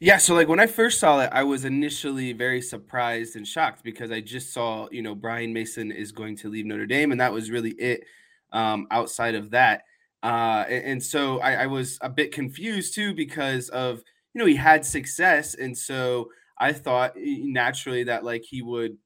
Yeah, 0.00 0.18
so 0.18 0.34
like 0.34 0.48
when 0.48 0.60
I 0.60 0.66
first 0.66 1.00
saw 1.00 1.20
it, 1.20 1.30
I 1.32 1.42
was 1.44 1.64
initially 1.64 2.32
very 2.34 2.60
surprised 2.60 3.34
and 3.34 3.46
shocked 3.46 3.82
because 3.82 4.10
I 4.10 4.20
just 4.20 4.52
saw, 4.52 4.88
you 4.90 5.00
know, 5.00 5.14
Brian 5.14 5.54
Mason 5.54 5.90
is 5.90 6.12
going 6.12 6.36
to 6.38 6.50
leave 6.50 6.66
Notre 6.66 6.86
Dame, 6.86 7.12
and 7.12 7.20
that 7.20 7.32
was 7.32 7.50
really 7.50 7.70
it. 7.72 8.04
Um, 8.52 8.86
outside 8.90 9.34
of 9.34 9.50
that, 9.50 9.82
uh, 10.22 10.64
and, 10.68 10.84
and 10.84 11.02
so 11.02 11.40
I, 11.40 11.64
I 11.64 11.66
was 11.66 11.98
a 12.00 12.08
bit 12.08 12.32
confused 12.32 12.94
too 12.94 13.12
because 13.12 13.68
of 13.70 14.02
you 14.34 14.38
know 14.38 14.46
he 14.46 14.54
had 14.56 14.84
success, 14.86 15.54
and 15.54 15.76
so 15.76 16.30
I 16.58 16.72
thought 16.72 17.14
naturally 17.16 18.04
that 18.04 18.22
like 18.24 18.44
he 18.48 18.62
would 18.62 18.98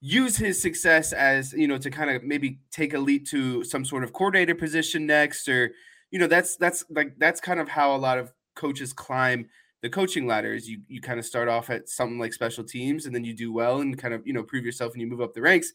use 0.00 0.36
his 0.36 0.60
success 0.60 1.12
as 1.12 1.52
you 1.52 1.68
know 1.68 1.78
to 1.78 1.90
kind 1.90 2.10
of 2.10 2.22
maybe 2.22 2.60
take 2.70 2.94
a 2.94 2.98
leap 2.98 3.26
to 3.28 3.62
some 3.64 3.84
sort 3.84 4.02
of 4.04 4.12
coordinator 4.12 4.54
position 4.54 5.06
next, 5.06 5.48
or 5.48 5.70
you 6.10 6.18
know 6.18 6.26
that's 6.26 6.56
that's 6.56 6.84
like 6.90 7.14
that's 7.18 7.40
kind 7.40 7.60
of 7.60 7.68
how 7.68 7.94
a 7.94 7.98
lot 7.98 8.18
of 8.18 8.32
coaches 8.56 8.92
climb 8.92 9.46
the 9.82 9.90
coaching 9.90 10.26
ladder 10.26 10.52
is 10.52 10.68
you 10.68 10.80
you 10.88 11.00
kind 11.00 11.18
of 11.18 11.24
start 11.24 11.48
off 11.48 11.70
at 11.70 11.88
something 11.88 12.18
like 12.18 12.32
special 12.32 12.64
teams 12.64 13.06
and 13.06 13.14
then 13.14 13.24
you 13.24 13.34
do 13.34 13.52
well 13.52 13.80
and 13.80 13.98
kind 13.98 14.14
of 14.14 14.26
you 14.26 14.32
know 14.32 14.42
prove 14.42 14.64
yourself 14.64 14.92
and 14.92 15.00
you 15.00 15.06
move 15.06 15.20
up 15.20 15.34
the 15.34 15.40
ranks. 15.40 15.72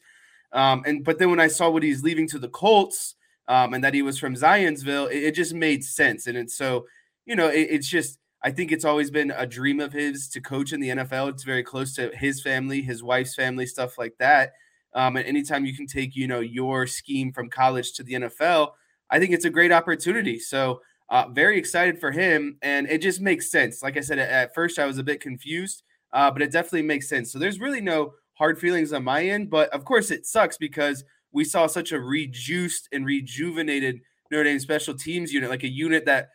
Um, 0.52 0.84
and 0.86 1.04
but 1.04 1.18
then 1.18 1.32
when 1.32 1.40
i 1.40 1.48
saw 1.48 1.70
what 1.70 1.84
he's 1.84 2.04
leaving 2.04 2.28
to 2.30 2.40
the 2.40 2.50
colts 2.50 3.16
um, 3.48 3.74
and 3.74 3.84
that 3.84 3.94
he 3.94 4.02
was 4.02 4.18
from 4.20 4.36
zionsville 4.36 5.12
it, 5.12 5.24
it, 5.24 5.36
just 5.36 5.54
made 5.54 5.84
sense. 5.84 6.28
And 6.28 6.38
it's 6.38 6.56
so 6.56 6.86
you 7.26 7.36
know 7.36 7.50
it, 7.50 7.68
it's 7.72 7.88
just 7.88 8.20
i 8.44 8.52
think 8.52 8.72
it's 8.72 8.86
always 8.86 9.10
been 9.10 9.34
a 9.36 9.48
dream 9.48 9.80
of 9.80 9.92
his 9.92 10.30
to 10.30 10.40
coach 10.42 10.72
in 10.72 10.80
the 10.80 10.90
nfl 10.90 11.30
it's 11.30 11.44
very 11.44 11.64
close 11.64 11.96
to 11.96 12.12
his 12.16 12.42
family 12.42 12.82
his 12.82 13.02
wife's 13.02 13.36
family 13.36 13.66
stuff 13.66 13.98
like 13.98 14.16
that. 14.20 14.54
Um, 14.94 15.18
and 15.18 15.26
anytime 15.26 15.66
you 15.66 15.76
can 15.76 15.88
take 15.88 16.16
you 16.16 16.28
know 16.28 16.42
your 16.42 16.86
scheme 16.88 17.34
from 17.34 17.50
college 17.50 17.94
to 17.94 18.04
the 18.04 18.14
nfl 18.14 18.72
i 19.10 19.20
think 19.20 19.32
it's 19.34 19.46
a 19.46 19.50
great 19.50 19.72
opportunity. 19.72 20.40
So 20.40 20.82
uh, 21.10 21.28
very 21.30 21.58
excited 21.58 22.00
for 22.00 22.12
him, 22.12 22.58
and 22.62 22.88
it 22.88 23.02
just 23.02 23.22
makes 23.22 23.52
sense. 23.52 23.84
Like 23.84 23.98
I 23.98 24.02
said, 24.02 24.20
at 24.20 24.54
first 24.56 24.80
I 24.80 24.86
was 24.86 24.98
a 24.98 25.04
bit 25.04 25.22
confused, 25.22 25.84
uh, 26.14 26.32
but 26.32 26.42
it 26.42 26.52
definitely 26.52 26.84
makes 26.84 27.08
sense. 27.08 27.32
So 27.32 27.40
there's 27.40 27.60
really 27.60 27.82
no 27.82 28.14
hard 28.34 28.60
feelings 28.60 28.92
on 28.94 29.04
my 29.04 29.24
end, 29.24 29.50
but 29.50 29.70
of 29.70 29.86
course 29.86 30.12
it 30.12 30.26
sucks 30.26 30.58
because 30.58 31.04
we 31.32 31.44
saw 31.44 31.68
such 31.68 31.92
a 31.92 32.00
rejuiced 32.00 32.90
and 32.92 33.06
rejuvenated 33.06 34.00
Notre 34.32 34.46
Dame 34.46 34.60
special 34.60 34.96
teams 34.96 35.32
unit, 35.32 35.50
like 35.50 35.64
a 35.64 35.70
unit 35.70 36.06
that 36.06 36.30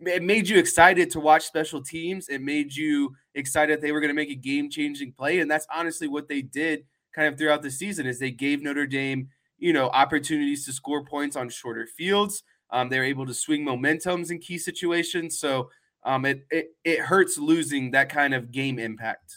it 0.00 0.22
made 0.22 0.48
you 0.48 0.58
excited 0.58 1.10
to 1.10 1.20
watch 1.20 1.44
special 1.44 1.82
teams. 1.82 2.28
It 2.28 2.42
made 2.42 2.74
you 2.74 3.14
excited 3.34 3.80
they 3.80 3.92
were 3.92 4.00
going 4.00 4.10
to 4.10 4.14
make 4.14 4.30
a 4.30 4.34
game 4.34 4.68
changing 4.68 5.12
play, 5.12 5.38
and 5.38 5.50
that's 5.50 5.66
honestly 5.74 6.08
what 6.08 6.28
they 6.28 6.42
did 6.42 6.84
kind 7.14 7.28
of 7.28 7.38
throughout 7.38 7.62
the 7.62 7.70
season. 7.70 8.06
Is 8.06 8.18
they 8.18 8.30
gave 8.30 8.62
Notre 8.62 8.86
Dame, 8.86 9.28
you 9.58 9.72
know, 9.72 9.88
opportunities 9.88 10.64
to 10.66 10.72
score 10.72 11.04
points 11.04 11.36
on 11.36 11.48
shorter 11.48 11.86
fields. 11.86 12.42
Um, 12.72 12.88
they're 12.88 13.04
able 13.04 13.26
to 13.26 13.34
swing 13.34 13.64
momentums 13.64 14.30
in 14.30 14.38
key 14.38 14.58
situations. 14.58 15.38
So 15.38 15.70
um, 16.04 16.24
it, 16.24 16.44
it 16.50 16.68
it 16.84 17.00
hurts 17.00 17.38
losing 17.38 17.90
that 17.92 18.08
kind 18.08 18.34
of 18.34 18.50
game 18.50 18.78
impact. 18.78 19.36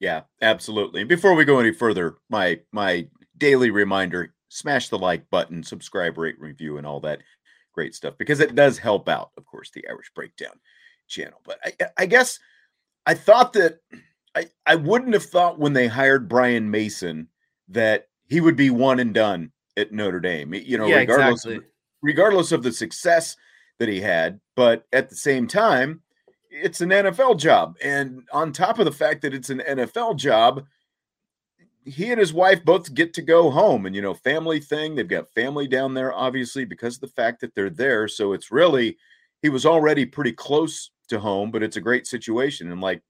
Yeah, 0.00 0.22
absolutely. 0.42 1.04
Before 1.04 1.34
we 1.34 1.44
go 1.44 1.58
any 1.58 1.72
further, 1.72 2.16
my 2.28 2.60
my 2.72 3.06
daily 3.38 3.70
reminder: 3.70 4.34
smash 4.48 4.88
the 4.88 4.98
like 4.98 5.28
button, 5.30 5.62
subscribe, 5.62 6.18
rate, 6.18 6.38
review, 6.38 6.76
and 6.76 6.86
all 6.86 7.00
that 7.00 7.20
great 7.72 7.94
stuff 7.94 8.14
because 8.18 8.40
it 8.40 8.54
does 8.54 8.78
help 8.78 9.08
out, 9.08 9.30
of 9.36 9.46
course, 9.46 9.70
the 9.70 9.86
Irish 9.88 10.10
Breakdown 10.14 10.54
channel. 11.08 11.40
But 11.44 11.58
I, 11.64 11.72
I 11.98 12.06
guess 12.06 12.38
I 13.06 13.14
thought 13.14 13.52
that 13.52 13.78
I, 14.34 14.46
I 14.66 14.74
wouldn't 14.74 15.14
have 15.14 15.24
thought 15.24 15.58
when 15.58 15.72
they 15.72 15.86
hired 15.86 16.28
Brian 16.28 16.70
Mason 16.70 17.28
that 17.68 18.08
he 18.28 18.40
would 18.40 18.56
be 18.56 18.70
one 18.70 19.00
and 19.00 19.14
done 19.14 19.52
at 19.76 19.92
Notre 19.92 20.20
Dame. 20.20 20.54
You 20.54 20.78
know, 20.78 20.86
yeah, 20.86 20.96
regardless 20.96 21.44
exactly. 21.44 21.56
of, 21.56 21.64
regardless 22.02 22.52
of 22.52 22.62
the 22.62 22.72
success 22.72 23.36
that 23.78 23.88
he 23.88 24.00
had. 24.00 24.40
But 24.54 24.86
at 24.92 25.08
the 25.08 25.16
same 25.16 25.46
time, 25.46 26.02
it's 26.50 26.80
an 26.80 26.90
NFL 26.90 27.38
job. 27.38 27.76
And 27.82 28.22
on 28.32 28.52
top 28.52 28.78
of 28.78 28.84
the 28.84 28.92
fact 28.92 29.22
that 29.22 29.34
it's 29.34 29.50
an 29.50 29.62
NFL 29.68 30.16
job, 30.16 30.64
he 31.84 32.10
and 32.10 32.18
his 32.18 32.32
wife 32.32 32.64
both 32.64 32.94
get 32.94 33.14
to 33.14 33.22
go 33.22 33.50
home 33.50 33.86
and, 33.86 33.94
you 33.94 34.02
know, 34.02 34.14
family 34.14 34.58
thing. 34.58 34.94
They've 34.94 35.06
got 35.06 35.30
family 35.30 35.68
down 35.68 35.94
there, 35.94 36.12
obviously, 36.12 36.64
because 36.64 36.96
of 36.96 37.02
the 37.02 37.08
fact 37.08 37.40
that 37.40 37.54
they're 37.54 37.70
there. 37.70 38.08
So 38.08 38.32
it's 38.32 38.50
really, 38.50 38.96
he 39.42 39.48
was 39.48 39.64
already 39.64 40.04
pretty 40.04 40.32
close 40.32 40.90
to 41.08 41.20
home, 41.20 41.50
but 41.50 41.62
it's 41.62 41.76
a 41.76 41.80
great 41.80 42.06
situation. 42.06 42.72
And 42.72 42.80
like 42.80 43.02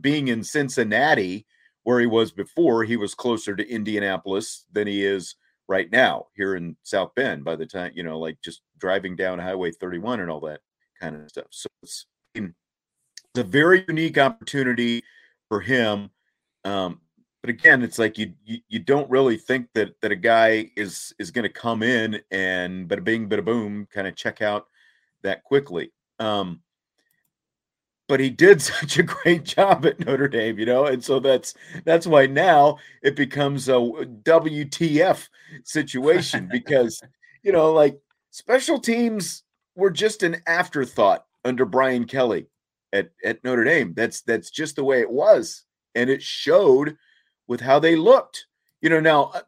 being 0.00 0.28
in 0.28 0.44
Cincinnati, 0.44 1.46
where 1.84 2.00
he 2.00 2.06
was 2.06 2.32
before, 2.32 2.84
he 2.84 2.96
was 2.96 3.14
closer 3.14 3.56
to 3.56 3.68
Indianapolis 3.68 4.66
than 4.72 4.86
he 4.86 5.04
is 5.04 5.34
right 5.68 5.90
now 5.90 6.26
here 6.34 6.56
in 6.56 6.76
South 6.82 7.14
Bend 7.14 7.44
by 7.44 7.56
the 7.56 7.66
time, 7.66 7.92
you 7.94 8.02
know, 8.02 8.18
like 8.18 8.38
just 8.42 8.62
driving 8.78 9.16
down 9.16 9.38
Highway 9.38 9.70
31 9.70 10.20
and 10.20 10.30
all 10.30 10.40
that 10.40 10.60
kind 11.00 11.16
of 11.16 11.28
stuff. 11.28 11.46
So 11.50 11.68
it's, 11.82 12.06
it's 12.34 12.50
a 13.36 13.42
very 13.42 13.84
unique 13.88 14.18
opportunity 14.18 15.02
for 15.48 15.60
him. 15.60 16.10
Um, 16.64 17.00
but 17.42 17.50
again, 17.50 17.82
it's 17.82 17.98
like 17.98 18.18
you, 18.18 18.34
you, 18.44 18.58
you 18.68 18.78
don't 18.78 19.10
really 19.10 19.36
think 19.36 19.68
that 19.74 20.00
that 20.00 20.12
a 20.12 20.16
guy 20.16 20.70
is 20.76 21.12
is 21.18 21.30
going 21.30 21.42
to 21.42 21.48
come 21.48 21.82
in 21.82 22.20
and 22.30 22.88
bada 22.88 23.02
bing 23.02 23.28
bada 23.28 23.44
boom 23.44 23.88
kind 23.92 24.06
of 24.06 24.14
check 24.14 24.42
out 24.42 24.66
that 25.22 25.42
quickly. 25.42 25.92
Um, 26.20 26.60
but 28.08 28.20
he 28.20 28.30
did 28.30 28.60
such 28.62 28.98
a 28.98 29.02
great 29.02 29.44
job 29.44 29.86
at 29.86 30.00
Notre 30.00 30.28
Dame, 30.28 30.58
you 30.58 30.66
know, 30.66 30.86
and 30.86 31.02
so 31.02 31.20
that's 31.20 31.54
that's 31.84 32.06
why 32.06 32.26
now 32.26 32.78
it 33.02 33.16
becomes 33.16 33.68
a 33.68 33.72
WTF 33.72 35.28
situation 35.64 36.48
because 36.52 37.02
you 37.42 37.52
know, 37.52 37.72
like 37.72 37.98
special 38.30 38.78
teams 38.78 39.42
were 39.74 39.90
just 39.90 40.22
an 40.22 40.36
afterthought 40.46 41.24
under 41.44 41.64
Brian 41.64 42.04
Kelly 42.04 42.46
at 42.92 43.10
at 43.24 43.42
Notre 43.44 43.64
Dame. 43.64 43.94
That's 43.94 44.22
that's 44.22 44.50
just 44.50 44.76
the 44.76 44.84
way 44.84 45.00
it 45.00 45.10
was, 45.10 45.64
and 45.94 46.08
it 46.10 46.22
showed 46.22 46.96
with 47.46 47.60
how 47.60 47.78
they 47.78 47.96
looked. 47.96 48.46
You 48.80 48.90
know, 48.90 49.00
now 49.00 49.24
uh, 49.34 49.42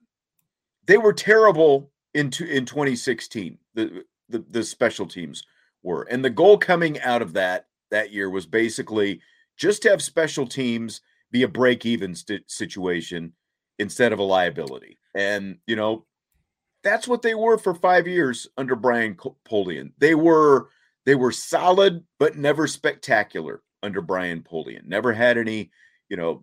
they 0.87 0.99
were 0.99 1.13
terrible 1.13 1.91
into 2.15 2.45
in 2.45 2.65
2016. 2.65 3.59
The, 3.75 4.05
the 4.29 4.45
the 4.51 4.65
special 4.65 5.07
teams 5.07 5.45
were, 5.83 6.03
and 6.05 6.25
the 6.25 6.31
goal 6.31 6.59
coming 6.59 7.01
out 7.01 7.23
of 7.23 7.33
that 7.35 7.67
that 7.95 8.13
year 8.13 8.29
was 8.29 8.47
basically 8.47 9.21
just 9.57 9.85
have 9.85 10.03
special 10.03 10.47
teams 10.47 11.01
be 11.31 11.43
a 11.43 11.49
break 11.49 11.87
even 11.87 12.15
st- 12.15 12.51
situation 12.51 13.33
instead 13.79 14.13
of 14.13 14.19
a 14.19 14.23
liability. 14.23 14.99
And 15.15 15.59
you 15.67 15.77
know, 15.77 16.05
that's 16.83 17.09
what 17.09 17.23
they 17.23 17.35
were 17.35 17.57
for 17.57 17.75
five 17.75 18.07
years 18.07 18.49
under 18.57 18.77
Brian 18.77 19.17
Polian. 19.17 19.93
They 19.99 20.15
were 20.15 20.69
they 21.07 21.15
were 21.15 21.33
solid, 21.33 22.05
but 22.19 22.37
never 22.37 22.67
spectacular 22.67 23.63
under 23.83 24.01
Brian 24.01 24.43
Polian. 24.43 24.87
Never 24.87 25.13
had 25.13 25.39
any, 25.39 25.71
you 26.09 26.17
know, 26.17 26.43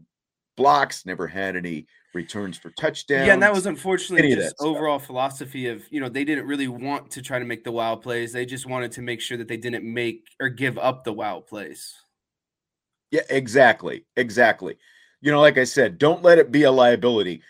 blocks, 0.61 1.05
never 1.05 1.27
had 1.27 1.55
any 1.55 1.87
returns 2.13 2.57
for 2.57 2.69
touchdowns. 2.71 3.27
Yeah, 3.27 3.33
and 3.33 3.43
that 3.43 3.53
was 3.53 3.65
unfortunately 3.65 4.35
just 4.35 4.55
overall 4.59 4.99
philosophy 4.99 5.67
of, 5.67 5.83
you 5.89 5.99
know, 5.99 6.09
they 6.09 6.23
didn't 6.23 6.45
really 6.45 6.67
want 6.67 7.09
to 7.11 7.21
try 7.21 7.39
to 7.39 7.45
make 7.45 7.63
the 7.63 7.71
wow 7.71 7.95
plays. 7.95 8.31
They 8.31 8.45
just 8.45 8.65
wanted 8.65 8.91
to 8.93 9.01
make 9.01 9.21
sure 9.21 9.37
that 9.37 9.47
they 9.47 9.57
didn't 9.57 9.83
make 9.83 10.27
or 10.39 10.49
give 10.49 10.77
up 10.77 11.03
the 11.03 11.13
wow 11.13 11.39
plays. 11.39 11.93
Yeah, 13.11 13.21
exactly. 13.29 14.05
Exactly. 14.15 14.77
You 15.21 15.31
know, 15.31 15.41
like 15.41 15.57
I 15.57 15.63
said, 15.63 15.97
don't 15.97 16.23
let 16.23 16.37
it 16.37 16.51
be 16.51 16.63
a 16.63 16.71
liability. 16.71 17.41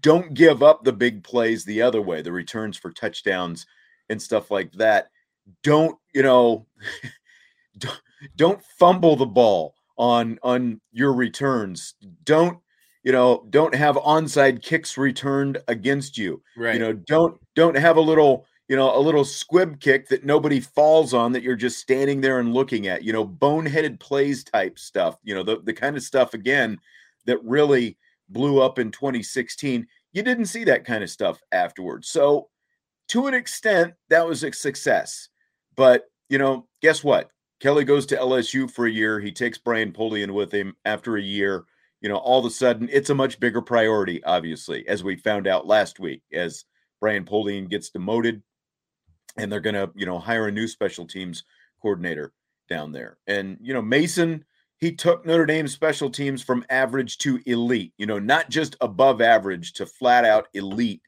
Don't 0.00 0.34
give 0.34 0.62
up 0.62 0.84
the 0.84 0.92
big 0.92 1.24
plays 1.24 1.64
the 1.64 1.82
other 1.82 2.02
way, 2.02 2.22
the 2.22 2.32
returns 2.32 2.76
for 2.76 2.92
touchdowns 2.92 3.66
and 4.08 4.20
stuff 4.20 4.50
like 4.50 4.72
that. 4.72 5.10
Don't, 5.62 5.98
you 6.14 6.22
know, 6.22 6.66
don't, 7.78 8.00
don't 8.36 8.62
fumble 8.78 9.16
the 9.16 9.26
ball 9.26 9.74
on 10.00 10.38
on 10.42 10.80
your 10.92 11.12
returns. 11.12 11.94
Don't 12.24 12.58
you 13.04 13.12
know? 13.12 13.46
Don't 13.50 13.74
have 13.74 13.96
onside 13.96 14.62
kicks 14.62 14.96
returned 14.96 15.58
against 15.68 16.16
you. 16.18 16.42
Right. 16.56 16.74
You 16.74 16.80
know, 16.80 16.92
don't 16.94 17.38
don't 17.54 17.76
have 17.76 17.98
a 17.98 18.00
little 18.00 18.46
you 18.66 18.76
know 18.76 18.96
a 18.96 18.98
little 18.98 19.26
squib 19.26 19.78
kick 19.78 20.08
that 20.08 20.24
nobody 20.24 20.58
falls 20.58 21.12
on 21.12 21.32
that 21.32 21.42
you're 21.42 21.54
just 21.54 21.78
standing 21.78 22.22
there 22.22 22.40
and 22.40 22.54
looking 22.54 22.86
at. 22.86 23.04
You 23.04 23.12
know, 23.12 23.26
boneheaded 23.26 24.00
plays 24.00 24.42
type 24.42 24.78
stuff. 24.78 25.18
You 25.22 25.34
know, 25.34 25.42
the 25.42 25.60
the 25.62 25.74
kind 25.74 25.96
of 25.96 26.02
stuff 26.02 26.32
again 26.32 26.78
that 27.26 27.44
really 27.44 27.98
blew 28.30 28.62
up 28.62 28.78
in 28.78 28.90
2016. 28.90 29.86
You 30.12 30.22
didn't 30.22 30.46
see 30.46 30.64
that 30.64 30.86
kind 30.86 31.04
of 31.04 31.10
stuff 31.10 31.42
afterwards. 31.52 32.08
So, 32.08 32.48
to 33.08 33.26
an 33.26 33.34
extent, 33.34 33.94
that 34.08 34.26
was 34.26 34.44
a 34.44 34.52
success. 34.52 35.28
But 35.76 36.04
you 36.30 36.38
know, 36.38 36.66
guess 36.80 37.04
what? 37.04 37.30
Kelly 37.60 37.84
goes 37.84 38.06
to 38.06 38.16
LSU 38.16 38.70
for 38.70 38.86
a 38.86 38.90
year. 38.90 39.20
He 39.20 39.30
takes 39.30 39.58
Brian 39.58 39.92
Polian 39.92 40.32
with 40.32 40.52
him 40.52 40.74
after 40.84 41.16
a 41.16 41.22
year. 41.22 41.64
You 42.00 42.08
know, 42.08 42.16
all 42.16 42.38
of 42.38 42.46
a 42.46 42.50
sudden, 42.50 42.88
it's 42.90 43.10
a 43.10 43.14
much 43.14 43.38
bigger 43.38 43.60
priority, 43.60 44.24
obviously, 44.24 44.88
as 44.88 45.04
we 45.04 45.16
found 45.16 45.46
out 45.46 45.66
last 45.66 46.00
week, 46.00 46.22
as 46.32 46.64
Brian 47.00 47.24
Polian 47.24 47.68
gets 47.68 47.90
demoted 47.90 48.42
and 49.36 49.52
they're 49.52 49.60
going 49.60 49.74
to, 49.74 49.90
you 49.94 50.06
know, 50.06 50.18
hire 50.18 50.48
a 50.48 50.52
new 50.52 50.66
special 50.66 51.06
teams 51.06 51.44
coordinator 51.82 52.32
down 52.70 52.92
there. 52.92 53.18
And, 53.26 53.58
you 53.60 53.74
know, 53.74 53.82
Mason, 53.82 54.44
he 54.78 54.92
took 54.92 55.26
Notre 55.26 55.44
Dame 55.44 55.68
special 55.68 56.08
teams 56.08 56.42
from 56.42 56.64
average 56.70 57.18
to 57.18 57.38
elite, 57.44 57.92
you 57.98 58.06
know, 58.06 58.18
not 58.18 58.48
just 58.48 58.76
above 58.80 59.20
average 59.20 59.74
to 59.74 59.84
flat 59.84 60.24
out 60.24 60.48
elite 60.54 61.02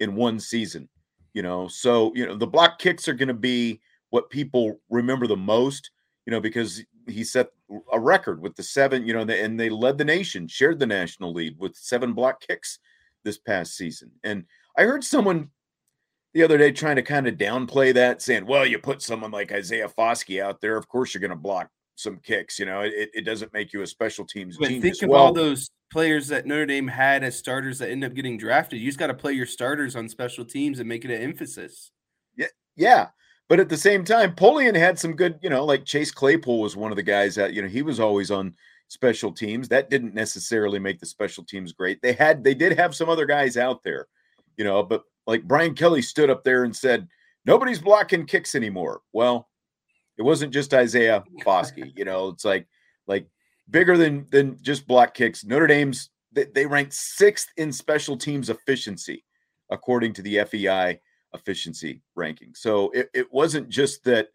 in 0.00 0.14
one 0.14 0.38
season, 0.38 0.88
you 1.32 1.40
know. 1.40 1.66
So, 1.68 2.12
you 2.14 2.26
know, 2.26 2.36
the 2.36 2.46
block 2.46 2.78
kicks 2.78 3.08
are 3.08 3.14
going 3.14 3.28
to 3.28 3.34
be 3.34 3.80
what 4.16 4.30
people 4.30 4.80
remember 4.88 5.26
the 5.26 5.36
most, 5.36 5.90
you 6.24 6.30
know, 6.30 6.40
because 6.40 6.82
he 7.06 7.22
set 7.22 7.50
a 7.92 8.00
record 8.00 8.40
with 8.40 8.56
the 8.56 8.62
seven, 8.62 9.06
you 9.06 9.12
know, 9.12 9.20
and 9.20 9.60
they 9.60 9.68
led 9.68 9.98
the 9.98 10.06
nation, 10.06 10.48
shared 10.48 10.78
the 10.78 10.86
national 10.86 11.34
lead 11.34 11.54
with 11.58 11.76
seven 11.76 12.14
block 12.14 12.40
kicks 12.40 12.78
this 13.24 13.36
past 13.36 13.76
season. 13.76 14.10
And 14.24 14.46
I 14.74 14.84
heard 14.84 15.04
someone 15.04 15.50
the 16.32 16.42
other 16.42 16.56
day 16.56 16.72
trying 16.72 16.96
to 16.96 17.02
kind 17.02 17.28
of 17.28 17.34
downplay 17.34 17.92
that, 17.92 18.22
saying, 18.22 18.46
well, 18.46 18.64
you 18.64 18.78
put 18.78 19.02
someone 19.02 19.32
like 19.32 19.52
Isaiah 19.52 19.90
Foskey 19.90 20.42
out 20.42 20.62
there, 20.62 20.78
of 20.78 20.88
course 20.88 21.12
you're 21.12 21.20
going 21.20 21.28
to 21.28 21.36
block 21.36 21.68
some 21.96 22.16
kicks. 22.22 22.58
You 22.58 22.64
know, 22.64 22.80
it, 22.80 23.10
it 23.12 23.26
doesn't 23.26 23.52
make 23.52 23.74
you 23.74 23.82
a 23.82 23.86
special 23.86 24.24
teams 24.24 24.56
but 24.56 24.68
genius. 24.68 24.82
Think 24.82 25.02
of 25.02 25.10
well, 25.10 25.24
all 25.24 25.32
those 25.34 25.68
players 25.92 26.28
that 26.28 26.46
Notre 26.46 26.64
Dame 26.64 26.88
had 26.88 27.22
as 27.22 27.36
starters 27.36 27.80
that 27.80 27.90
end 27.90 28.02
up 28.02 28.14
getting 28.14 28.38
drafted. 28.38 28.80
You 28.80 28.86
just 28.86 28.98
got 28.98 29.08
to 29.08 29.14
play 29.14 29.34
your 29.34 29.44
starters 29.44 29.94
on 29.94 30.08
special 30.08 30.46
teams 30.46 30.78
and 30.78 30.88
make 30.88 31.04
it 31.04 31.10
an 31.10 31.20
emphasis. 31.20 31.92
Yeah, 32.34 32.46
yeah. 32.76 33.08
But 33.48 33.60
at 33.60 33.68
the 33.68 33.76
same 33.76 34.04
time, 34.04 34.34
Polian 34.34 34.76
had 34.76 34.98
some 34.98 35.14
good, 35.14 35.38
you 35.40 35.50
know, 35.50 35.64
like 35.64 35.84
Chase 35.84 36.10
Claypool 36.10 36.60
was 36.60 36.76
one 36.76 36.90
of 36.90 36.96
the 36.96 37.02
guys 37.02 37.36
that, 37.36 37.52
you 37.52 37.62
know, 37.62 37.68
he 37.68 37.82
was 37.82 38.00
always 38.00 38.30
on 38.30 38.54
special 38.88 39.32
teams. 39.32 39.68
That 39.68 39.88
didn't 39.88 40.14
necessarily 40.14 40.78
make 40.80 40.98
the 40.98 41.06
special 41.06 41.44
teams 41.44 41.72
great. 41.72 42.02
They 42.02 42.12
had, 42.12 42.42
they 42.42 42.54
did 42.54 42.76
have 42.76 42.94
some 42.94 43.08
other 43.08 43.24
guys 43.24 43.56
out 43.56 43.84
there, 43.84 44.08
you 44.56 44.64
know, 44.64 44.82
but 44.82 45.04
like 45.28 45.44
Brian 45.44 45.74
Kelly 45.74 46.02
stood 46.02 46.28
up 46.28 46.42
there 46.42 46.64
and 46.64 46.74
said, 46.74 47.06
nobody's 47.44 47.80
blocking 47.80 48.26
kicks 48.26 48.56
anymore. 48.56 49.02
Well, 49.12 49.48
it 50.18 50.22
wasn't 50.22 50.52
just 50.52 50.74
Isaiah 50.74 51.22
Foskey, 51.44 51.92
you 51.96 52.04
know, 52.04 52.28
it's 52.28 52.44
like, 52.44 52.66
like 53.06 53.28
bigger 53.70 53.96
than, 53.96 54.26
than 54.30 54.60
just 54.60 54.88
block 54.88 55.14
kicks. 55.14 55.44
Notre 55.44 55.68
Dame's, 55.68 56.10
they, 56.32 56.44
they 56.44 56.66
ranked 56.66 56.94
sixth 56.94 57.48
in 57.56 57.72
special 57.72 58.16
teams 58.16 58.50
efficiency, 58.50 59.24
according 59.70 60.14
to 60.14 60.22
the 60.22 60.42
FEI 60.44 61.00
efficiency 61.38 62.02
ranking. 62.14 62.52
So 62.54 62.90
it, 62.90 63.10
it 63.14 63.32
wasn't 63.32 63.68
just 63.68 64.04
that, 64.04 64.28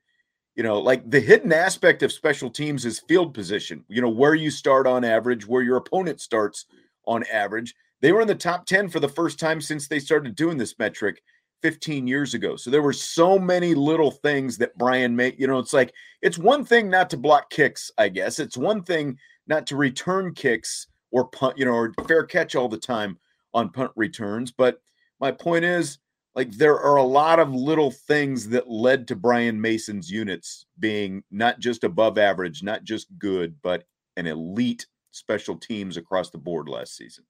you 0.56 0.64
know, 0.64 0.80
like 0.80 1.10
the 1.10 1.20
hidden 1.20 1.54
aspect 1.54 2.04
of 2.04 2.12
special 2.12 2.50
teams 2.50 2.86
is 2.86 3.04
field 3.08 3.34
position, 3.34 3.84
you 3.88 4.02
know, 4.02 4.10
where 4.10 4.36
you 4.36 4.52
start 4.52 4.88
on 4.88 5.04
average, 5.04 5.48
where 5.48 5.64
your 5.64 5.78
opponent 5.78 6.22
starts 6.22 6.66
on 7.06 7.24
average. 7.32 7.74
They 8.02 8.12
were 8.12 8.22
in 8.22 8.28
the 8.28 8.36
top 8.36 8.66
10 8.66 8.90
for 8.90 9.00
the 9.00 9.10
first 9.10 9.40
time 9.40 9.62
since 9.62 9.88
they 9.88 10.00
started 10.00 10.36
doing 10.36 10.58
this 10.58 10.78
metric 10.78 11.22
15 11.62 12.08
years 12.08 12.34
ago. 12.34 12.56
So 12.56 12.70
there 12.70 12.82
were 12.82 12.94
so 12.94 13.38
many 13.38 13.76
little 13.76 14.12
things 14.12 14.58
that 14.58 14.78
Brian 14.78 15.16
made. 15.16 15.40
You 15.40 15.48
know, 15.48 15.60
it's 15.60 15.74
like 15.74 15.94
it's 16.22 16.38
one 16.38 16.66
thing 16.66 16.90
not 16.90 17.10
to 17.12 17.18
block 17.18 17.50
kicks, 17.50 17.92
I 17.98 18.10
guess. 18.10 18.40
It's 18.40 18.58
one 18.58 18.84
thing 18.84 19.18
not 19.48 19.68
to 19.68 19.76
return 19.76 20.34
kicks 20.34 20.88
or 21.12 21.28
punt, 21.28 21.58
you 21.58 21.66
know, 21.66 21.74
or 21.74 21.94
fair 22.08 22.24
catch 22.24 22.56
all 22.56 22.68
the 22.70 22.78
time 22.78 23.18
on 23.54 23.70
punt 23.70 23.92
returns. 23.96 24.52
But 24.52 24.82
my 25.20 25.32
point 25.32 25.66
is, 25.66 26.00
like 26.36 26.52
there 26.52 26.80
are 26.80 26.96
a 26.96 27.04
lot 27.04 27.40
of 27.40 27.54
little 27.54 27.92
things 27.92 28.50
that 28.50 28.70
led 28.70 29.08
to 29.08 29.16
Brian 29.16 29.60
Mason's 29.60 30.10
units 30.10 30.66
being 30.80 31.24
not 31.30 31.60
just 31.60 31.84
above 31.84 32.18
average, 32.18 32.64
not 32.64 32.84
just 32.84 33.08
good, 33.20 33.56
but 33.62 33.84
an 34.16 34.28
elite 34.28 34.86
special 35.12 35.58
teams 35.58 35.98
across 35.98 36.30
the 36.30 36.38
board 36.38 36.70
last 36.70 36.96
season. 36.96 37.26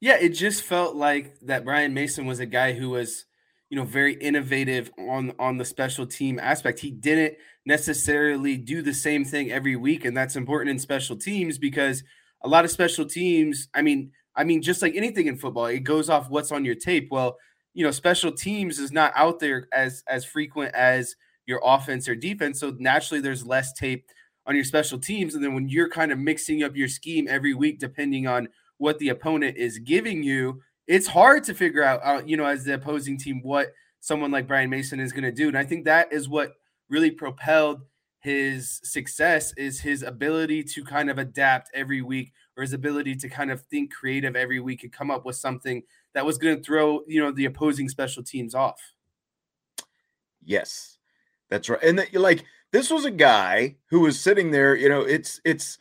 Yeah, 0.00 0.18
it 0.20 0.30
just 0.30 0.62
felt 0.62 0.94
like 0.94 1.38
that 1.40 1.64
Brian 1.64 1.94
Mason 1.94 2.26
was 2.26 2.38
a 2.38 2.46
guy 2.46 2.74
who 2.74 2.90
was, 2.90 3.24
you 3.70 3.76
know, 3.78 3.84
very 3.84 4.14
innovative 4.14 4.90
on 4.98 5.32
on 5.38 5.56
the 5.56 5.64
special 5.64 6.06
team 6.06 6.38
aspect. 6.38 6.80
He 6.80 6.90
didn't 6.90 7.38
necessarily 7.64 8.58
do 8.58 8.82
the 8.82 8.92
same 8.92 9.24
thing 9.24 9.50
every 9.50 9.74
week, 9.74 10.04
and 10.04 10.14
that's 10.14 10.36
important 10.36 10.70
in 10.70 10.78
special 10.78 11.16
teams 11.16 11.56
because 11.56 12.04
a 12.44 12.48
lot 12.48 12.66
of 12.66 12.70
special 12.70 13.06
teams, 13.06 13.68
I 13.74 13.80
mean, 13.80 14.12
I 14.36 14.44
mean, 14.44 14.60
just 14.60 14.82
like 14.82 14.94
anything 14.94 15.28
in 15.28 15.38
football, 15.38 15.66
it 15.66 15.80
goes 15.80 16.10
off 16.10 16.28
what's 16.28 16.52
on 16.52 16.66
your 16.66 16.74
tape. 16.74 17.08
Well, 17.10 17.38
you 17.76 17.84
know, 17.84 17.90
special 17.90 18.32
teams 18.32 18.78
is 18.78 18.90
not 18.90 19.12
out 19.14 19.38
there 19.38 19.68
as 19.70 20.02
as 20.08 20.24
frequent 20.24 20.74
as 20.74 21.14
your 21.44 21.60
offense 21.62 22.08
or 22.08 22.14
defense. 22.14 22.58
So 22.58 22.74
naturally, 22.78 23.20
there's 23.20 23.44
less 23.44 23.74
tape 23.74 24.08
on 24.46 24.54
your 24.54 24.64
special 24.64 24.98
teams. 24.98 25.34
And 25.34 25.44
then 25.44 25.52
when 25.52 25.68
you're 25.68 25.90
kind 25.90 26.10
of 26.10 26.18
mixing 26.18 26.62
up 26.62 26.74
your 26.74 26.88
scheme 26.88 27.26
every 27.28 27.52
week, 27.52 27.78
depending 27.78 28.26
on 28.26 28.48
what 28.78 28.98
the 28.98 29.10
opponent 29.10 29.58
is 29.58 29.78
giving 29.78 30.22
you, 30.22 30.62
it's 30.86 31.06
hard 31.06 31.44
to 31.44 31.54
figure 31.54 31.82
out, 31.82 32.00
uh, 32.02 32.22
you 32.24 32.38
know, 32.38 32.46
as 32.46 32.64
the 32.64 32.72
opposing 32.72 33.18
team, 33.18 33.42
what 33.42 33.74
someone 34.00 34.30
like 34.30 34.48
Brian 34.48 34.70
Mason 34.70 34.98
is 34.98 35.12
going 35.12 35.24
to 35.24 35.32
do. 35.32 35.48
And 35.48 35.58
I 35.58 35.64
think 35.64 35.84
that 35.84 36.10
is 36.10 36.30
what 36.30 36.54
really 36.88 37.10
propelled 37.10 37.82
his 38.20 38.80
success 38.84 39.52
is 39.58 39.80
his 39.80 40.02
ability 40.02 40.64
to 40.64 40.82
kind 40.82 41.10
of 41.10 41.18
adapt 41.18 41.70
every 41.74 42.00
week 42.00 42.32
or 42.56 42.62
his 42.62 42.72
ability 42.72 43.16
to 43.16 43.28
kind 43.28 43.50
of 43.50 43.60
think 43.66 43.92
creative 43.92 44.34
every 44.34 44.60
week 44.60 44.82
and 44.82 44.92
come 44.92 45.10
up 45.10 45.26
with 45.26 45.36
something 45.36 45.82
that 46.16 46.24
was 46.24 46.38
going 46.38 46.56
to 46.56 46.62
throw 46.62 47.02
you 47.06 47.22
know 47.22 47.30
the 47.30 47.44
opposing 47.44 47.90
special 47.90 48.22
teams 48.22 48.54
off. 48.54 48.80
Yes, 50.42 50.96
that's 51.50 51.68
right. 51.68 51.82
And 51.82 51.98
that 51.98 52.10
you 52.10 52.20
like 52.20 52.42
this 52.72 52.90
was 52.90 53.04
a 53.04 53.10
guy 53.10 53.76
who 53.90 54.00
was 54.00 54.18
sitting 54.18 54.50
there. 54.50 54.74
You 54.74 54.88
know, 54.88 55.02
it's 55.02 55.42
it's 55.44 55.78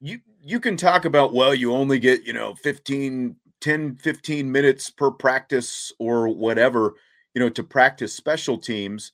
you 0.00 0.20
you 0.42 0.58
can 0.58 0.78
talk 0.78 1.04
about 1.04 1.34
well, 1.34 1.54
you 1.54 1.74
only 1.74 1.98
get 1.98 2.24
you 2.24 2.32
know 2.32 2.54
15, 2.54 3.36
10, 3.60 3.96
15 3.96 4.50
minutes 4.50 4.88
per 4.88 5.10
practice 5.10 5.92
or 5.98 6.28
whatever 6.28 6.94
you 7.34 7.40
know 7.40 7.50
to 7.50 7.62
practice 7.62 8.14
special 8.14 8.56
teams. 8.56 9.12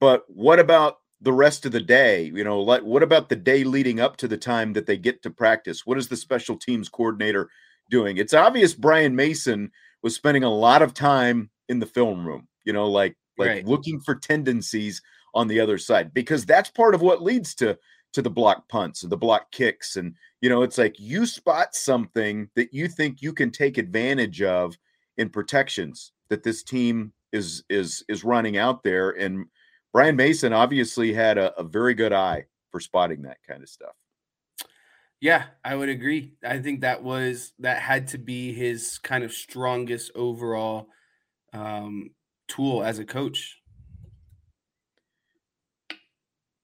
But 0.00 0.24
what 0.28 0.58
about 0.58 1.00
the 1.20 1.32
rest 1.34 1.66
of 1.66 1.72
the 1.72 1.80
day? 1.80 2.22
You 2.34 2.42
know, 2.42 2.62
like 2.62 2.84
what 2.84 3.02
about 3.02 3.28
the 3.28 3.36
day 3.36 3.64
leading 3.64 4.00
up 4.00 4.16
to 4.16 4.28
the 4.28 4.38
time 4.38 4.72
that 4.72 4.86
they 4.86 4.96
get 4.96 5.22
to 5.24 5.30
practice? 5.30 5.84
What 5.84 5.98
is 5.98 6.08
the 6.08 6.16
special 6.16 6.56
teams 6.56 6.88
coordinator 6.88 7.50
doing. 7.90 8.16
It's 8.16 8.34
obvious 8.34 8.74
Brian 8.74 9.14
Mason 9.14 9.70
was 10.02 10.14
spending 10.14 10.44
a 10.44 10.50
lot 10.50 10.82
of 10.82 10.94
time 10.94 11.50
in 11.68 11.78
the 11.78 11.86
film 11.86 12.26
room, 12.26 12.48
you 12.64 12.72
know, 12.72 12.88
like 12.88 13.16
like 13.36 13.48
right. 13.48 13.66
looking 13.66 14.00
for 14.00 14.14
tendencies 14.14 15.00
on 15.34 15.46
the 15.46 15.60
other 15.60 15.78
side 15.78 16.12
because 16.12 16.44
that's 16.44 16.70
part 16.70 16.94
of 16.94 17.02
what 17.02 17.22
leads 17.22 17.54
to 17.54 17.78
to 18.12 18.22
the 18.22 18.30
block 18.30 18.68
punts 18.68 19.02
and 19.02 19.12
the 19.12 19.16
block 19.16 19.52
kicks 19.52 19.96
and 19.96 20.14
you 20.40 20.48
know 20.48 20.62
it's 20.62 20.78
like 20.78 20.98
you 20.98 21.26
spot 21.26 21.74
something 21.74 22.48
that 22.56 22.72
you 22.72 22.88
think 22.88 23.20
you 23.20 23.32
can 23.32 23.50
take 23.50 23.76
advantage 23.76 24.40
of 24.40 24.76
in 25.18 25.28
protections 25.28 26.12
that 26.30 26.42
this 26.42 26.62
team 26.62 27.12
is 27.32 27.64
is 27.68 28.04
is 28.08 28.24
running 28.24 28.56
out 28.56 28.82
there. 28.82 29.10
And 29.10 29.46
Brian 29.92 30.16
Mason 30.16 30.52
obviously 30.52 31.12
had 31.12 31.38
a, 31.38 31.58
a 31.58 31.64
very 31.64 31.94
good 31.94 32.12
eye 32.12 32.44
for 32.70 32.80
spotting 32.80 33.22
that 33.22 33.38
kind 33.46 33.62
of 33.62 33.68
stuff. 33.68 33.94
Yeah, 35.20 35.46
I 35.64 35.74
would 35.74 35.88
agree. 35.88 36.34
I 36.44 36.58
think 36.60 36.82
that 36.82 37.02
was 37.02 37.52
that 37.58 37.82
had 37.82 38.08
to 38.08 38.18
be 38.18 38.52
his 38.52 38.98
kind 38.98 39.24
of 39.24 39.32
strongest 39.32 40.12
overall 40.14 40.88
um, 41.52 42.10
tool 42.46 42.84
as 42.84 42.98
a 42.98 43.04
coach. 43.04 43.60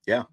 Yeah. 0.06 0.24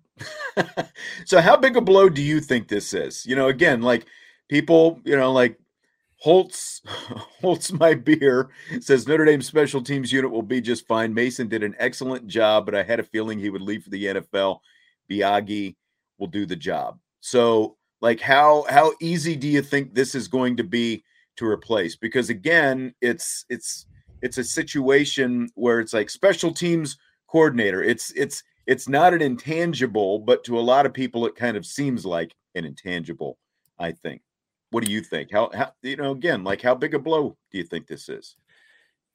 so 1.26 1.42
how 1.42 1.58
big 1.58 1.78
a 1.78 1.82
blow 1.82 2.10
do 2.10 2.22
you 2.22 2.40
think 2.42 2.68
this 2.68 2.94
is? 2.94 3.26
You 3.26 3.36
know, 3.36 3.48
again, 3.48 3.82
like 3.82 4.06
people, 4.50 5.00
you 5.04 5.18
know, 5.18 5.32
like 5.32 5.58
Holtz, 6.18 6.82
Holtz, 7.42 7.72
my 7.72 7.96
beer 7.96 8.50
says 8.82 9.08
Notre 9.08 9.26
Dame 9.26 9.42
special 9.42 9.82
teams 9.82 10.12
unit 10.12 10.30
will 10.30 10.44
be 10.44 10.62
just 10.62 10.88
fine. 10.88 11.14
Mason 11.14 11.48
did 11.48 11.64
an 11.64 11.76
excellent 11.80 12.28
job, 12.28 12.66
but 12.66 12.76
I 12.76 12.84
had 12.84 13.00
a 13.00 13.04
feeling 13.04 13.40
he 13.40 13.50
would 13.50 13.62
leave 13.62 13.84
for 13.84 13.90
the 13.90 14.06
NFL. 14.06 14.60
Biagi 15.10 15.76
will 16.20 16.28
do 16.28 16.46
the 16.46 16.56
job. 16.56 17.00
So, 17.22 17.78
like, 18.02 18.20
how 18.20 18.66
how 18.70 18.94
easy 19.00 19.36
do 19.36 19.48
you 19.48 19.62
think 19.62 19.94
this 19.94 20.16
is 20.16 20.28
going 20.28 20.58
to 20.58 20.64
be 20.64 21.04
to 21.38 21.46
replace? 21.46 21.96
Because 21.96 22.30
again, 22.30 22.94
it's 23.02 23.46
it's 23.50 23.86
it's 24.22 24.38
a 24.38 24.44
situation 24.44 25.50
where 25.56 25.80
it's 25.80 25.94
like 25.94 26.10
special 26.10 26.52
teams 26.52 26.98
coordinator. 27.28 27.84
It's 27.84 28.12
it's 28.12 28.44
it's 28.68 28.90
not 28.90 29.14
an 29.14 29.22
intangible, 29.22 30.20
but 30.20 30.44
to 30.46 30.60
a 30.60 30.62
lot 30.62 30.86
of 30.86 30.94
people, 30.94 31.26
it 31.26 31.36
kind 31.36 31.58
of 31.58 31.66
seems 31.66 32.06
like 32.06 32.36
an 32.56 32.66
intangible. 32.66 33.38
I 33.80 33.92
think. 33.92 34.22
What 34.70 34.86
do 34.86 34.92
you 34.92 35.02
think? 35.02 35.32
How, 35.32 35.50
how 35.54 35.74
you 35.82 35.98
know 35.98 36.12
again, 36.12 36.44
like 36.44 36.62
how 36.62 36.76
big 36.76 36.94
a 36.94 37.00
blow 37.00 37.38
do 37.52 37.58
you 37.58 37.64
think 37.64 37.88
this 37.88 38.10
is? 38.10 38.36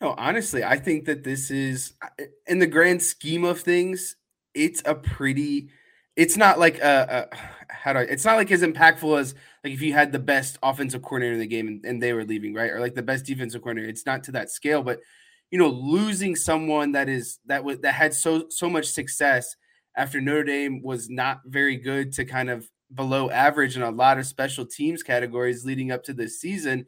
No, 0.01 0.15
honestly, 0.19 0.63
I 0.63 0.77
think 0.77 1.07
that 1.07 1.25
this 1.25 1.51
is 1.51 1.95
in 2.47 2.59
the 2.59 2.67
grand 2.67 3.03
scheme 3.03 3.45
of 3.45 3.61
things, 3.61 4.17
it's 4.55 4.83
a 4.85 4.95
pretty 4.95 5.71
it's 6.17 6.37
not 6.37 6.59
like 6.59 6.79
a, 6.79 7.29
a 7.33 7.37
how 7.69 7.93
do 7.93 8.01
I 8.01 8.03
it's 8.03 8.25
not 8.25 8.37
like 8.37 8.51
as 8.51 8.63
impactful 8.63 9.21
as 9.21 9.35
like 9.63 9.73
if 9.73 9.83
you 9.83 9.93
had 9.93 10.13
the 10.13 10.19
best 10.19 10.59
offensive 10.63 11.03
coordinator 11.03 11.35
in 11.35 11.41
the 11.41 11.47
game 11.47 11.69
and, 11.69 11.85
and 11.85 12.03
they 12.03 12.13
were 12.13 12.25
leaving, 12.25 12.55
right? 12.55 12.71
Or 12.71 12.81
like 12.81 12.95
the 12.95 13.03
best 13.03 13.27
defensive 13.27 13.63
coordinator. 13.63 13.91
It's 13.91 14.07
not 14.07 14.25
to 14.25 14.33
that 14.33 14.51
scale, 14.51 14.83
but 14.83 15.01
you 15.51 15.59
know, 15.59 15.69
losing 15.69 16.35
someone 16.35 16.93
that 16.93 17.09
is 17.09 17.39
that 17.47 17.63
was 17.63 17.79
that 17.81 17.95
had 17.95 18.15
so 18.15 18.47
so 18.49 18.69
much 18.69 18.87
success 18.87 19.55
after 19.97 20.21
Notre 20.21 20.45
Dame 20.45 20.83
was 20.83 21.09
not 21.09 21.41
very 21.47 21.77
good 21.77 22.13
to 22.15 22.25
kind 22.25 22.51
of 22.51 22.69
below 22.95 23.31
average 23.31 23.77
in 23.77 23.83
a 23.83 23.91
lot 23.91 24.19
of 24.19 24.27
special 24.27 24.67
teams 24.67 25.03
categories 25.03 25.65
leading 25.65 25.91
up 25.91 26.03
to 26.05 26.13
this 26.13 26.41
season. 26.41 26.87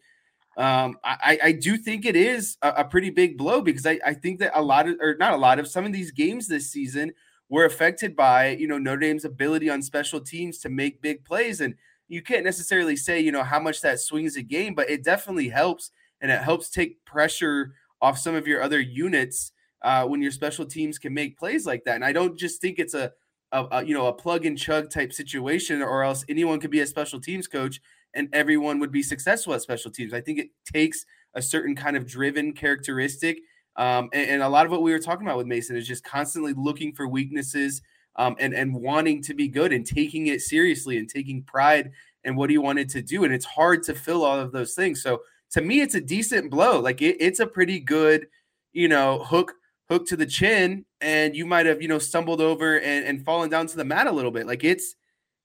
Um, 0.57 0.97
I, 1.05 1.38
I 1.41 1.53
do 1.53 1.77
think 1.77 2.05
it 2.05 2.17
is 2.17 2.57
a, 2.62 2.69
a 2.79 2.85
pretty 2.85 3.11
big 3.11 3.38
blow 3.38 3.61
because 3.61 3.87
I, 3.87 4.01
I 4.05 4.14
think 4.14 4.41
that 4.41 4.59
a 4.59 4.62
lot 4.62 4.88
of, 4.88 4.97
or 5.01 5.17
not 5.17 5.33
a 5.33 5.37
lot 5.37 5.61
of, 5.61 5.69
some 5.69 5.85
of 5.85 5.93
these 5.93 6.11
games 6.11 6.49
this 6.49 6.73
season 6.73 7.12
were 7.49 7.65
affected 7.65 8.15
by, 8.15 8.51
you 8.51 8.67
know, 8.67 8.79
Notre 8.79 9.01
Dame's 9.01 9.25
ability 9.25 9.71
on 9.71 9.83
special 9.83 10.21
teams 10.21 10.59
to 10.59 10.69
make 10.69 11.01
big 11.01 11.25
plays. 11.25 11.61
And 11.61 11.75
you 12.09 12.23
can't 12.23 12.45
necessarily 12.45 12.97
say, 12.97 13.21
you 13.21 13.33
know, 13.33 13.43
how 13.43 13.61
much 13.61 13.81
that 13.83 14.01
swings 14.01 14.37
a 14.37 14.43
game, 14.43 14.75
but 14.75 14.91
it 14.91 15.05
definitely 15.05 15.49
helps. 15.49 15.91
And 16.21 16.31
it 16.31 16.41
helps 16.41 16.69
take 16.71 17.05
pressure 17.05 17.75
off 18.01 18.19
some 18.19 18.35
of 18.35 18.47
your 18.47 18.63
other 18.63 18.81
units 18.81 19.53
uh, 19.83 20.05
when 20.05 20.23
your 20.23 20.33
special 20.33 20.67
teams 20.67 20.99
can 20.99 21.15
make 21.15 21.39
plays 21.39 21.67
like 21.67 21.85
that. 21.85 21.95
And 21.95 22.05
I 22.05 22.13
don't 22.13 22.39
just 22.39 22.61
think 22.61 22.79
it's 22.79 22.95
a, 22.95 23.13
a, 23.53 23.67
a, 23.71 23.85
you 23.85 23.95
know 23.95 24.07
a 24.07 24.13
plug 24.13 24.45
and 24.45 24.59
chug 24.59 24.91
type 24.91 25.13
situation, 25.13 25.83
or 25.83 26.03
else 26.03 26.25
anyone 26.29 26.61
could 26.61 26.71
be 26.71 26.81
a 26.81 26.87
special 26.87 27.21
teams 27.21 27.47
coach 27.47 27.81
and 28.15 28.29
everyone 28.33 28.79
would 28.81 28.93
be 28.93 29.03
successful 29.03 29.55
at 29.55 29.63
special 29.63 29.91
teams. 29.91 30.13
I 30.13 30.21
think 30.21 30.39
it 30.39 30.49
takes 30.71 31.05
a 31.35 31.43
certain 31.43 31.77
kind 31.77 31.97
of 31.97 32.07
driven 32.07 32.53
characteristic. 32.53 33.39
Um, 33.79 34.11
and, 34.12 34.29
and, 34.31 34.43
a 34.43 34.49
lot 34.49 34.67
of 34.67 34.73
what 34.73 34.83
we 34.83 34.91
were 34.91 34.99
talking 34.99 35.25
about 35.25 35.38
with 35.38 35.47
Mason 35.47 35.77
is 35.77 35.87
just 35.87 36.03
constantly 36.03 36.53
looking 36.53 36.93
for 36.93 37.07
weaknesses 37.07 37.81
um, 38.17 38.35
and 38.41 38.53
and 38.53 38.75
wanting 38.75 39.23
to 39.23 39.35
be 39.35 39.47
good 39.47 39.73
and 39.73 39.87
taking 39.87 40.27
it 40.27 40.41
seriously 40.41 40.99
and 40.99 41.09
taking 41.09 41.45
pride 41.45 41.93
in 42.25 42.35
what 42.35 42.51
he 42.51 42.59
wanted 42.59 42.88
to 42.91 43.03
do. 43.03 43.23
And 43.23 43.33
it's 43.33 43.45
hard 43.45 43.85
to 43.85 43.95
fill 43.95 44.25
all 44.25 44.38
of 44.38 44.51
those 44.51 44.75
things. 44.75 45.01
So 45.01 45.23
to 45.53 45.61
me, 45.61 45.81
it's 45.81 45.95
a 45.95 46.01
decent 46.01 46.51
blow. 46.51 46.81
Like 46.81 47.01
it, 47.01 47.17
it's 47.21 47.38
a 47.38 47.47
pretty 47.47 47.79
good, 47.79 48.27
you 48.73 48.88
know, 48.88 49.21
hook 49.21 49.55
hook 49.88 50.07
to 50.07 50.17
the 50.17 50.27
chin 50.27 50.85
and 51.01 51.35
you 51.35 51.47
might 51.47 51.67
have 51.67 51.81
you 51.81 51.88
know 51.88 51.99
stumbled 51.99 52.41
over 52.41 52.79
and, 52.79 53.07
and 53.07 53.25
fallen 53.25 53.49
down 53.49 53.67
to 53.67 53.77
the 53.77 53.85
mat 53.85 54.07
a 54.07 54.12
little 54.12 54.31
bit 54.31 54.47
like 54.47 54.64
it's 54.64 54.95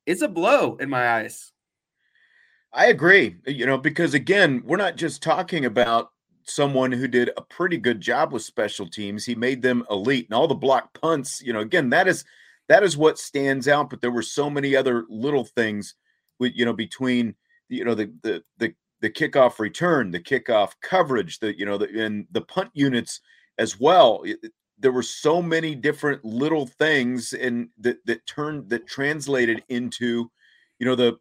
it's 0.06 0.22
a 0.22 0.28
blow 0.28 0.76
in 0.78 0.89
my 0.89 1.17
eyes 1.17 1.52
i 2.74 2.88
agree 2.88 3.38
you 3.48 3.65
know 3.65 3.78
because 3.78 4.13
again 4.13 4.62
we're 4.65 4.78
not 4.78 4.98
just 4.98 5.24
talking 5.24 5.65
about 5.65 6.12
someone 6.45 6.91
who 6.91 7.08
did 7.08 7.29
a 7.38 7.41
pretty 7.41 7.77
good 7.77 8.01
job 8.01 8.32
with 8.32 8.41
special 8.41 8.88
teams 8.88 9.25
he 9.25 9.36
made 9.36 9.62
them 9.62 9.86
elite 9.89 10.27
and 10.27 10.36
all 10.36 10.47
the 10.47 10.56
block 10.56 10.99
punts 10.99 11.41
you 11.41 11.53
know 11.53 11.60
again 11.60 11.89
that 11.89 12.08
is 12.08 12.25
that 12.67 12.84
is 12.84 12.97
what 12.97 13.19
stands 13.19 13.67
out 13.67 13.89
but 13.89 14.01
there 14.01 14.12
were 14.12 14.21
so 14.21 14.49
many 14.49 14.75
other 14.75 15.06
little 15.10 15.45
things 15.45 15.95
with 16.39 16.53
you 16.56 16.65
know 16.65 16.73
between 16.73 17.36
you 17.69 17.84
know 17.84 17.95
the 17.95 18.12
the 18.21 18.43
the, 18.58 18.73
the 19.01 19.10
kickoff 19.10 19.60
return 19.60 20.12
the 20.12 20.19
kickoff 20.19 20.73
coverage 20.82 21.39
the 21.39 21.58
you 21.58 21.65
know 21.65 21.77
the 21.77 21.88
and 22.03 22.27
the 22.32 22.41
punt 22.41 22.69
units 22.73 23.19
as 23.58 23.79
well. 23.79 24.23
There 24.79 24.91
were 24.91 25.03
so 25.03 25.41
many 25.41 25.75
different 25.75 26.25
little 26.25 26.67
things 26.67 27.34
and 27.34 27.69
that 27.79 28.06
that 28.06 28.25
turned 28.25 28.69
that 28.69 28.88
translated 28.88 29.63
into, 29.69 30.32
you 30.79 30.86
know, 30.86 30.95
the 30.95 31.17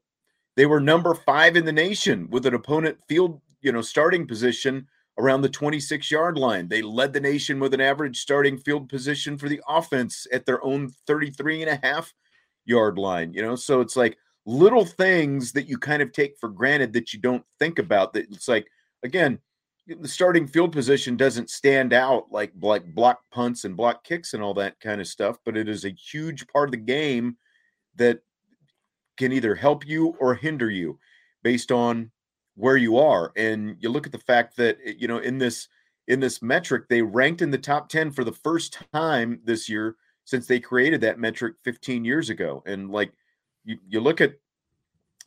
they 0.57 0.67
were 0.67 0.81
number 0.81 1.15
five 1.15 1.57
in 1.57 1.65
the 1.65 1.73
nation 1.73 2.29
with 2.31 2.45
an 2.47 2.55
opponent 2.55 2.99
field, 3.09 3.41
you 3.61 3.73
know, 3.73 3.81
starting 3.81 4.27
position 4.27 4.87
around 5.19 5.43
the 5.43 5.49
26 5.49 6.11
yard 6.11 6.39
line. 6.39 6.69
They 6.69 6.83
led 6.83 7.13
the 7.13 7.21
nation 7.21 7.61
with 7.61 7.75
an 7.75 7.81
average 7.81 8.19
starting 8.19 8.59
field 8.59 8.89
position 8.89 9.37
for 9.37 9.49
the 9.49 9.61
offense 9.69 10.27
at 10.33 10.47
their 10.47 10.65
own 10.65 10.91
33 11.07 11.63
and 11.63 11.71
a 11.71 11.87
half 11.87 12.13
yard 12.65 12.99
line, 12.99 13.33
you 13.33 13.43
know. 13.43 13.57
So 13.57 13.81
it's 13.81 13.97
like 13.97 14.17
little 14.47 14.85
things 14.85 15.53
that 15.53 15.69
you 15.69 15.79
kind 15.79 16.03
of 16.03 16.13
take 16.13 16.37
for 16.39 16.49
granted 16.49 16.93
that 16.93 17.13
you 17.13 17.21
don't 17.21 17.45
think 17.61 17.79
about 17.79 18.13
that 18.13 18.27
it's 18.33 18.49
like 18.49 18.67
again 19.05 19.39
the 19.87 20.09
starting 20.09 20.47
field 20.47 20.73
position 20.73 21.17
doesn't 21.17 21.51
stand 21.51 21.93
out 21.93 22.31
like 22.31 22.53
like 22.61 22.85
block 22.95 23.21
punts 23.33 23.65
and 23.65 23.77
block 23.77 24.05
kicks 24.05 24.33
and 24.33 24.43
all 24.43 24.55
that 24.55 24.79
kind 24.81 25.01
of 25.01 25.09
stuff, 25.09 25.39
but 25.45 25.57
it 25.57 25.69
is 25.69 25.85
a 25.85 25.91
huge 25.91 26.47
part 26.49 26.69
of 26.69 26.73
the 26.73 26.77
game 26.77 27.37
that 27.97 28.21
can 29.17 29.33
either 29.33 29.55
help 29.55 29.87
you 29.87 30.17
or 30.21 30.35
hinder 30.35 30.71
you 30.71 30.99
based 31.43 31.73
on 31.73 32.12
where 32.55 32.77
you 32.77 32.99
are. 32.99 33.33
And 33.37 33.77
you 33.81 33.89
look 33.89 34.07
at 34.07 34.13
the 34.13 34.19
fact 34.19 34.57
that 34.57 34.79
eh, 34.85 34.95
you 34.99 35.09
know 35.09 35.19
in 35.19 35.39
this 35.39 35.69
in 36.09 36.21
this 36.21 36.43
metric 36.43 36.89
they 36.89 37.03
ranked 37.03 37.43
in 37.43 37.51
the 37.51 37.59
top 37.59 37.89
10 37.89 38.11
for 38.11 38.25
the 38.25 38.33
first 38.33 38.79
time 38.93 39.41
this 39.45 39.69
year 39.69 39.97
since 40.25 40.47
they 40.47 40.61
created 40.61 41.01
that 41.01 41.19
metric 41.19 41.55
15 41.65 42.05
years 42.05 42.31
ago. 42.31 42.63
And 42.67 42.91
like 42.91 43.13
you, 43.65 43.79
you 43.89 44.01
look 44.01 44.21
at 44.21 44.35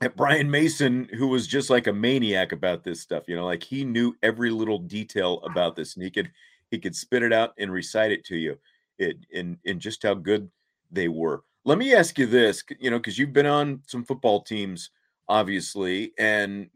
at 0.01 0.15
Brian 0.17 0.51
Mason, 0.51 1.07
who 1.17 1.27
was 1.27 1.47
just 1.47 1.69
like 1.69 1.87
a 1.87 1.93
maniac 1.93 2.51
about 2.51 2.83
this 2.83 3.01
stuff. 3.01 3.23
You 3.27 3.35
know, 3.35 3.45
like 3.45 3.63
he 3.63 3.85
knew 3.85 4.15
every 4.23 4.51
little 4.51 4.79
detail 4.79 5.41
about 5.43 5.75
this, 5.75 5.95
and 5.95 6.03
he 6.03 6.11
could 6.11 6.29
he 6.71 6.79
could 6.79 6.95
spit 6.95 7.23
it 7.23 7.31
out 7.31 7.53
and 7.57 7.71
recite 7.71 8.11
it 8.11 8.25
to 8.25 8.35
you, 8.35 8.57
it 8.97 9.17
in 9.31 9.57
in 9.63 9.79
just 9.79 10.03
how 10.03 10.13
good 10.13 10.49
they 10.91 11.07
were. 11.07 11.43
Let 11.63 11.77
me 11.77 11.93
ask 11.95 12.19
you 12.19 12.27
this, 12.27 12.63
you 12.79 12.91
know, 12.91 12.97
because 12.97 13.17
you've 13.17 13.33
been 13.33 13.45
on 13.45 13.81
some 13.87 14.03
football 14.03 14.41
teams, 14.41 14.91
obviously, 15.27 16.11
and 16.19 16.69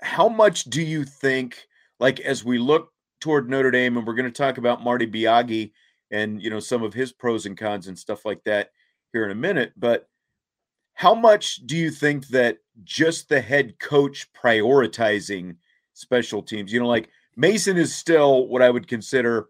how 0.00 0.28
much 0.28 0.64
do 0.64 0.82
you 0.82 1.04
think, 1.04 1.66
like, 1.98 2.20
as 2.20 2.44
we 2.44 2.58
look 2.58 2.92
toward 3.20 3.48
Notre 3.50 3.70
Dame, 3.70 3.96
and 3.96 4.06
we're 4.06 4.14
going 4.14 4.30
to 4.30 4.30
talk 4.30 4.58
about 4.58 4.84
Marty 4.84 5.06
Biagi 5.06 5.72
and 6.10 6.42
you 6.42 6.50
know 6.50 6.60
some 6.60 6.82
of 6.82 6.94
his 6.94 7.12
pros 7.12 7.46
and 7.46 7.56
cons 7.56 7.86
and 7.86 7.98
stuff 7.98 8.24
like 8.24 8.42
that 8.44 8.70
here 9.12 9.24
in 9.24 9.30
a 9.30 9.34
minute, 9.34 9.72
but 9.76 10.08
how 10.94 11.14
much 11.14 11.56
do 11.66 11.76
you 11.76 11.90
think 11.90 12.26
that 12.28 12.58
just 12.82 13.28
the 13.28 13.40
head 13.40 13.78
coach 13.78 14.26
prioritizing 14.32 15.56
special 15.94 16.42
teams, 16.42 16.72
you 16.72 16.80
know, 16.80 16.88
like 16.88 17.08
Mason 17.36 17.76
is 17.76 17.94
still 17.94 18.48
what 18.48 18.62
I 18.62 18.70
would 18.70 18.88
consider 18.88 19.46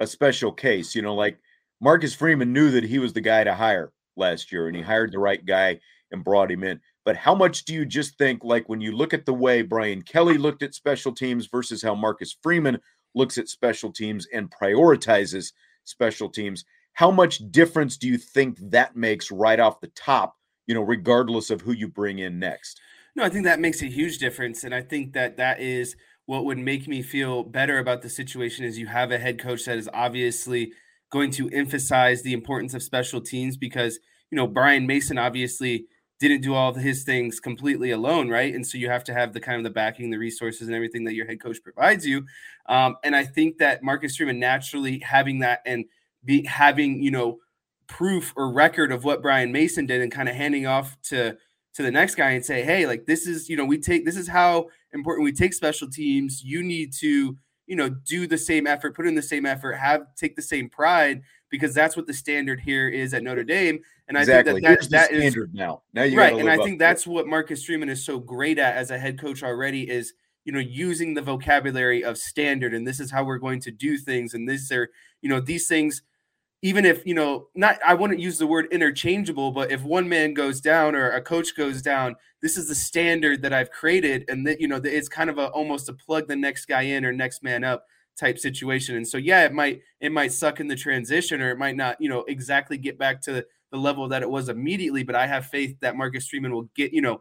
a 0.00 0.06
special 0.06 0.52
case, 0.52 0.94
you 0.94 1.02
know, 1.02 1.14
like 1.14 1.38
Marcus 1.80 2.14
Freeman 2.14 2.52
knew 2.52 2.72
that 2.72 2.84
he 2.84 2.98
was 2.98 3.12
the 3.12 3.20
guy 3.20 3.44
to 3.44 3.54
hire 3.54 3.92
last 4.16 4.50
year 4.50 4.66
and 4.66 4.76
he 4.76 4.82
hired 4.82 5.12
the 5.12 5.20
right 5.20 5.44
guy 5.44 5.78
and 6.10 6.24
brought 6.24 6.50
him 6.50 6.64
in. 6.64 6.80
But 7.08 7.16
how 7.16 7.34
much 7.34 7.64
do 7.64 7.72
you 7.72 7.86
just 7.86 8.18
think, 8.18 8.44
like, 8.44 8.68
when 8.68 8.82
you 8.82 8.92
look 8.92 9.14
at 9.14 9.24
the 9.24 9.32
way 9.32 9.62
Brian 9.62 10.02
Kelly 10.02 10.36
looked 10.36 10.62
at 10.62 10.74
special 10.74 11.12
teams 11.12 11.46
versus 11.46 11.82
how 11.82 11.94
Marcus 11.94 12.36
Freeman 12.42 12.78
looks 13.14 13.38
at 13.38 13.48
special 13.48 13.90
teams 13.90 14.26
and 14.34 14.50
prioritizes 14.50 15.52
special 15.84 16.28
teams, 16.28 16.66
how 16.92 17.10
much 17.10 17.40
difference 17.50 17.96
do 17.96 18.08
you 18.08 18.18
think 18.18 18.58
that 18.60 18.94
makes 18.94 19.30
right 19.30 19.58
off 19.58 19.80
the 19.80 19.90
top 19.96 20.34
you 20.68 20.74
know, 20.74 20.82
regardless 20.82 21.50
of 21.50 21.62
who 21.62 21.72
you 21.72 21.88
bring 21.88 22.20
in 22.20 22.38
next. 22.38 22.80
No, 23.16 23.24
I 23.24 23.30
think 23.30 23.44
that 23.46 23.58
makes 23.58 23.82
a 23.82 23.86
huge 23.86 24.18
difference. 24.18 24.62
And 24.62 24.74
I 24.74 24.82
think 24.82 25.14
that 25.14 25.38
that 25.38 25.60
is 25.60 25.96
what 26.26 26.44
would 26.44 26.58
make 26.58 26.86
me 26.86 27.02
feel 27.02 27.42
better 27.42 27.78
about 27.78 28.02
the 28.02 28.10
situation 28.10 28.64
is 28.64 28.78
you 28.78 28.86
have 28.86 29.10
a 29.10 29.18
head 29.18 29.40
coach 29.40 29.64
that 29.64 29.78
is 29.78 29.88
obviously 29.92 30.72
going 31.10 31.30
to 31.32 31.48
emphasize 31.48 32.22
the 32.22 32.34
importance 32.34 32.74
of 32.74 32.82
special 32.82 33.20
teams 33.20 33.56
because, 33.56 33.98
you 34.30 34.36
know, 34.36 34.46
Brian 34.46 34.86
Mason 34.86 35.16
obviously 35.16 35.86
didn't 36.18 36.42
do 36.42 36.54
all 36.54 36.74
his 36.74 37.04
things 37.04 37.38
completely 37.38 37.92
alone, 37.92 38.28
right? 38.28 38.54
And 38.54 38.66
so 38.66 38.76
you 38.76 38.90
have 38.90 39.04
to 39.04 39.14
have 39.14 39.32
the 39.32 39.40
kind 39.40 39.58
of 39.58 39.64
the 39.64 39.70
backing, 39.70 40.10
the 40.10 40.18
resources, 40.18 40.66
and 40.66 40.74
everything 40.74 41.04
that 41.04 41.14
your 41.14 41.26
head 41.26 41.40
coach 41.40 41.62
provides 41.62 42.06
you. 42.06 42.24
Um, 42.66 42.96
and 43.04 43.14
I 43.14 43.24
think 43.24 43.58
that 43.58 43.82
Marcus 43.82 44.16
Freeman 44.16 44.40
naturally 44.40 44.98
having 44.98 45.38
that 45.40 45.60
and 45.64 45.84
be 46.24 46.44
having 46.44 47.02
you 47.02 47.10
know 47.10 47.38
proof 47.86 48.32
or 48.36 48.52
record 48.52 48.92
of 48.92 49.04
what 49.04 49.22
Brian 49.22 49.52
Mason 49.52 49.86
did 49.86 50.00
and 50.00 50.12
kind 50.12 50.28
of 50.28 50.34
handing 50.34 50.66
off 50.66 50.96
to 51.04 51.36
to 51.74 51.82
the 51.82 51.90
next 51.90 52.16
guy 52.16 52.30
and 52.30 52.44
say, 52.44 52.62
hey, 52.62 52.86
like 52.86 53.06
this 53.06 53.26
is 53.26 53.48
you 53.48 53.56
know 53.56 53.64
we 53.64 53.78
take 53.78 54.04
this 54.04 54.16
is 54.16 54.28
how 54.28 54.66
important 54.92 55.24
we 55.24 55.32
take 55.32 55.54
special 55.54 55.88
teams. 55.88 56.42
You 56.42 56.62
need 56.62 56.92
to 56.94 57.36
you 57.68 57.76
know 57.76 57.88
do 57.88 58.26
the 58.26 58.38
same 58.38 58.66
effort, 58.66 58.96
put 58.96 59.06
in 59.06 59.14
the 59.14 59.22
same 59.22 59.46
effort, 59.46 59.74
have 59.74 60.06
take 60.16 60.34
the 60.34 60.42
same 60.42 60.68
pride 60.68 61.22
because 61.50 61.74
that's 61.74 61.96
what 61.96 62.06
the 62.06 62.14
standard 62.14 62.60
here 62.60 62.88
is 62.88 63.14
at 63.14 63.22
Notre 63.22 63.44
Dame. 63.44 63.78
And 64.08 64.16
exactly. 64.16 64.50
I 64.50 64.54
think 64.54 64.66
that, 64.66 64.90
that, 64.90 65.10
that 65.10 65.12
is 65.12 65.36
now. 65.52 65.82
Now 65.92 66.02
you 66.02 66.18
right. 66.18 66.36
And 66.36 66.50
I 66.50 66.56
think 66.56 66.78
that's 66.78 67.06
what 67.06 67.26
Marcus 67.26 67.64
Freeman 67.64 67.88
is 67.88 68.04
so 68.04 68.18
great 68.18 68.58
at 68.58 68.74
as 68.74 68.90
a 68.90 68.98
head 68.98 69.20
coach 69.20 69.42
already 69.42 69.88
is 69.88 70.14
you 70.44 70.52
know 70.52 70.58
using 70.58 71.12
the 71.12 71.22
vocabulary 71.22 72.02
of 72.02 72.16
standard 72.16 72.72
and 72.72 72.86
this 72.86 73.00
is 73.00 73.10
how 73.10 73.22
we're 73.22 73.38
going 73.38 73.60
to 73.60 73.70
do 73.70 73.98
things 73.98 74.32
and 74.32 74.48
these 74.48 74.72
are 74.72 74.88
you 75.20 75.28
know 75.28 75.40
these 75.40 75.68
things 75.68 76.02
even 76.62 76.84
if 76.84 77.06
you 77.06 77.14
know 77.14 77.48
not 77.54 77.78
i 77.86 77.94
wouldn't 77.94 78.20
use 78.20 78.38
the 78.38 78.46
word 78.46 78.66
interchangeable 78.72 79.52
but 79.52 79.70
if 79.70 79.82
one 79.82 80.08
man 80.08 80.34
goes 80.34 80.60
down 80.60 80.94
or 80.94 81.10
a 81.10 81.22
coach 81.22 81.56
goes 81.56 81.80
down 81.80 82.16
this 82.42 82.56
is 82.56 82.68
the 82.68 82.74
standard 82.74 83.42
that 83.42 83.52
i've 83.52 83.70
created 83.70 84.24
and 84.28 84.46
that 84.46 84.60
you 84.60 84.66
know 84.66 84.80
it's 84.82 85.08
kind 85.08 85.30
of 85.30 85.38
a 85.38 85.48
almost 85.48 85.88
a 85.88 85.92
plug 85.92 86.26
the 86.26 86.36
next 86.36 86.66
guy 86.66 86.82
in 86.82 87.04
or 87.04 87.12
next 87.12 87.42
man 87.42 87.62
up 87.64 87.84
type 88.18 88.38
situation. 88.38 88.96
And 88.96 89.06
so 89.06 89.16
yeah 89.16 89.44
it 89.44 89.52
might 89.52 89.80
it 90.00 90.12
might 90.12 90.32
suck 90.32 90.60
in 90.60 90.66
the 90.66 90.76
transition 90.76 91.40
or 91.40 91.50
it 91.50 91.58
might 91.58 91.76
not 91.76 92.00
you 92.00 92.08
know 92.08 92.24
exactly 92.24 92.76
get 92.76 92.98
back 92.98 93.22
to 93.22 93.44
the 93.70 93.78
level 93.78 94.08
that 94.08 94.22
it 94.22 94.30
was 94.30 94.48
immediately 94.48 95.02
but 95.02 95.14
i 95.14 95.26
have 95.26 95.44
faith 95.44 95.76
that 95.80 95.94
marcus 95.94 96.26
freeman 96.26 96.52
will 96.52 96.70
get 96.74 96.90
you 96.90 97.02
know 97.02 97.20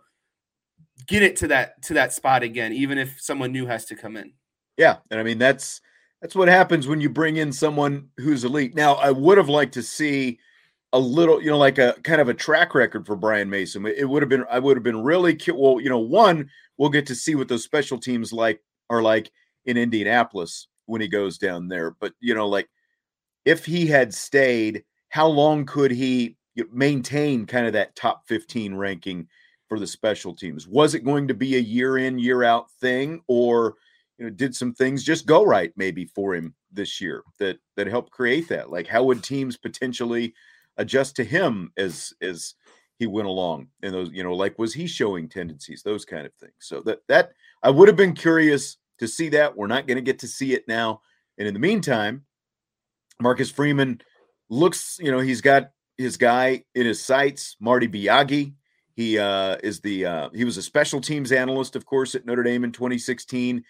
get 1.06 1.22
it 1.22 1.36
to 1.36 1.48
that 1.50 1.82
to 1.82 1.94
that 1.94 2.14
spot 2.14 2.42
again 2.42 2.72
even 2.72 2.98
if 2.98 3.20
someone 3.20 3.52
new 3.52 3.66
has 3.66 3.86
to 3.86 3.96
come 3.96 4.18
in. 4.18 4.34
Yeah. 4.78 4.98
And 5.12 5.20
i 5.20 5.24
mean 5.24 5.38
that's 5.38 5.82
that's 6.22 6.36
what 6.36 6.48
happens 6.48 6.88
when 6.88 7.02
you 7.02 7.10
bring 7.10 7.38
in 7.38 7.52
someone 7.52 8.10
who's 8.18 8.44
elite. 8.44 8.76
Now, 8.76 8.96
I 8.96 9.12
would 9.12 9.38
have 9.38 9.50
liked 9.50 9.74
to 9.76 9.84
see 9.84 10.40
a 10.94 11.00
little, 11.00 11.42
you 11.42 11.52
know, 11.52 11.58
like 11.58 11.78
a 11.78 11.96
kind 12.04 12.22
of 12.22 12.30
a 12.30 12.34
track 12.34 12.74
record 12.74 13.06
for 13.06 13.16
Brian 13.16 13.50
Mason. 13.50 13.86
It 13.86 14.10
would 14.10 14.22
have 14.22 14.30
been, 14.30 14.46
I 14.50 14.60
would 14.60 14.78
have 14.78 14.84
been 14.84 15.04
really 15.04 15.36
cute. 15.36 15.58
Well, 15.58 15.80
you 15.80 15.90
know, 15.90 16.00
one, 16.00 16.50
we'll 16.78 16.90
get 16.90 17.06
to 17.08 17.16
see 17.16 17.36
what 17.36 17.48
those 17.48 17.64
special 17.64 18.00
teams 18.00 18.34
like 18.34 18.62
are 18.90 19.02
like 19.02 19.32
in 19.66 19.78
Indianapolis 19.78 20.68
when 20.86 21.02
he 21.02 21.08
goes 21.08 21.38
down 21.38 21.68
there. 21.68 21.92
But 21.92 22.14
you 22.20 22.34
know, 22.34 22.48
like 22.48 22.68
if 23.46 23.66
he 23.66 23.86
had 23.86 24.14
stayed, 24.14 24.84
how 25.10 25.28
long 25.28 25.66
could 25.66 25.92
he 25.92 26.38
maintain 26.72 27.46
kind 27.46 27.68
of 27.68 27.74
that 27.74 27.96
top 27.96 28.28
15 28.28 28.74
ranking 28.74 29.28
for 29.70 29.80
the 29.80 29.88
special 29.88 30.34
teams? 30.34 30.68
Was 30.68 30.96
it 30.96 31.06
going 31.06 31.28
to 31.28 31.34
be 31.34 31.56
a 31.56 31.60
year 31.60 31.98
in, 31.98 32.18
year 32.18 32.44
out 32.44 32.72
thing, 32.82 33.22
or 33.28 33.76
you 34.18 34.26
know 34.26 34.30
did 34.30 34.56
some 34.56 34.74
things 34.74 35.04
just 35.04 35.26
go 35.26 35.46
right 35.46 35.72
maybe 35.76 36.06
for 36.06 36.36
him 36.36 36.56
this 36.72 37.00
year 37.00 37.24
that 37.40 37.60
that 37.76 37.88
helped 37.88 38.12
create 38.12 38.48
that? 38.50 38.70
Like 38.70 38.88
how 38.88 39.04
would 39.04 39.24
teams 39.24 39.58
potentially 39.58 40.34
adjust 40.78 41.16
to 41.18 41.24
him 41.24 41.72
as 41.78 42.14
as 42.22 42.56
he 43.00 43.06
went 43.06 43.28
along 43.28 43.68
and 43.84 43.94
those 43.94 44.10
you 44.12 44.24
know 44.24 44.34
like 44.34 44.58
was 44.58 44.74
he 44.74 44.88
showing 44.88 45.30
tendencies 45.30 45.84
those 45.84 46.06
kind 46.06 46.26
of 46.26 46.34
things? 46.36 46.54
So 46.60 46.82
that 46.82 47.00
that 47.08 47.32
i 47.64 47.70
would 47.70 47.88
have 47.88 47.98
been 47.98 48.14
curious 48.14 48.78
to 49.00 49.08
see 49.08 49.30
that. 49.30 49.56
We're 49.56 49.68
not 49.68 49.88
going 49.88 49.98
to 49.98 50.02
get 50.02 50.20
to 50.20 50.28
see 50.28 50.54
it 50.54 50.68
now. 50.68 51.02
And 51.38 51.48
in 51.48 51.54
the 51.54 51.60
meantime 51.60 52.24
marcus 53.20 53.50
freeman 53.50 54.00
looks 54.50 55.00
you 55.02 55.12
know 55.12 55.20
he's 55.20 55.42
got 55.42 55.72
his 55.98 56.18
guy 56.18 56.64
in 56.76 56.86
his 56.86 57.04
sights 57.04 57.56
marty 57.60 57.88
biagi. 57.88 58.54
He 58.96 59.20
uh, 59.20 59.58
is 59.62 59.80
the 59.82 60.06
uh, 60.06 60.30
he 60.34 60.44
was 60.44 60.58
a 60.58 60.62
special 60.62 61.00
teams 61.02 61.32
analyst, 61.32 61.76
of 61.76 61.86
course, 61.86 62.16
at 62.16 62.26
Notre 62.26 62.42
Dame 62.42 62.64
in 62.64 62.72
2016. 62.72 63.64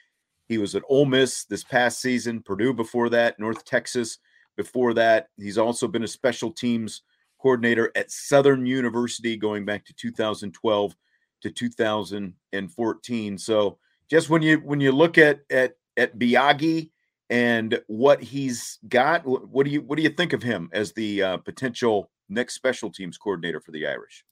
He 0.47 0.57
was 0.57 0.75
at 0.75 0.83
Ole 0.89 1.05
Miss 1.05 1.43
this 1.45 1.63
past 1.63 2.01
season, 2.01 2.41
Purdue 2.41 2.73
before 2.73 3.09
that, 3.09 3.39
North 3.39 3.65
Texas 3.65 4.19
before 4.55 4.93
that. 4.95 5.27
He's 5.37 5.57
also 5.57 5.87
been 5.87 6.03
a 6.03 6.07
special 6.07 6.51
teams 6.51 7.01
coordinator 7.39 7.91
at 7.95 8.11
Southern 8.11 8.65
University 8.65 9.37
going 9.37 9.65
back 9.65 9.85
to 9.85 9.93
2012 9.93 10.95
to 11.41 11.51
2014. 11.51 13.37
So 13.37 13.77
just 14.09 14.29
when 14.29 14.41
you 14.41 14.57
when 14.57 14.79
you 14.79 14.91
look 14.91 15.17
at 15.17 15.41
at 15.49 15.75
at 15.97 16.17
Biagi 16.17 16.91
and 17.29 17.79
what 17.87 18.23
he's 18.23 18.79
got, 18.87 19.25
what 19.25 19.65
do 19.65 19.71
you 19.71 19.81
what 19.81 19.97
do 19.97 20.03
you 20.03 20.09
think 20.09 20.33
of 20.33 20.43
him 20.43 20.69
as 20.71 20.93
the 20.93 21.21
uh, 21.21 21.37
potential 21.37 22.09
next 22.29 22.55
special 22.55 22.89
teams 22.89 23.17
coordinator 23.17 23.59
for 23.59 23.71
the 23.71 23.85
Irish? 23.87 24.23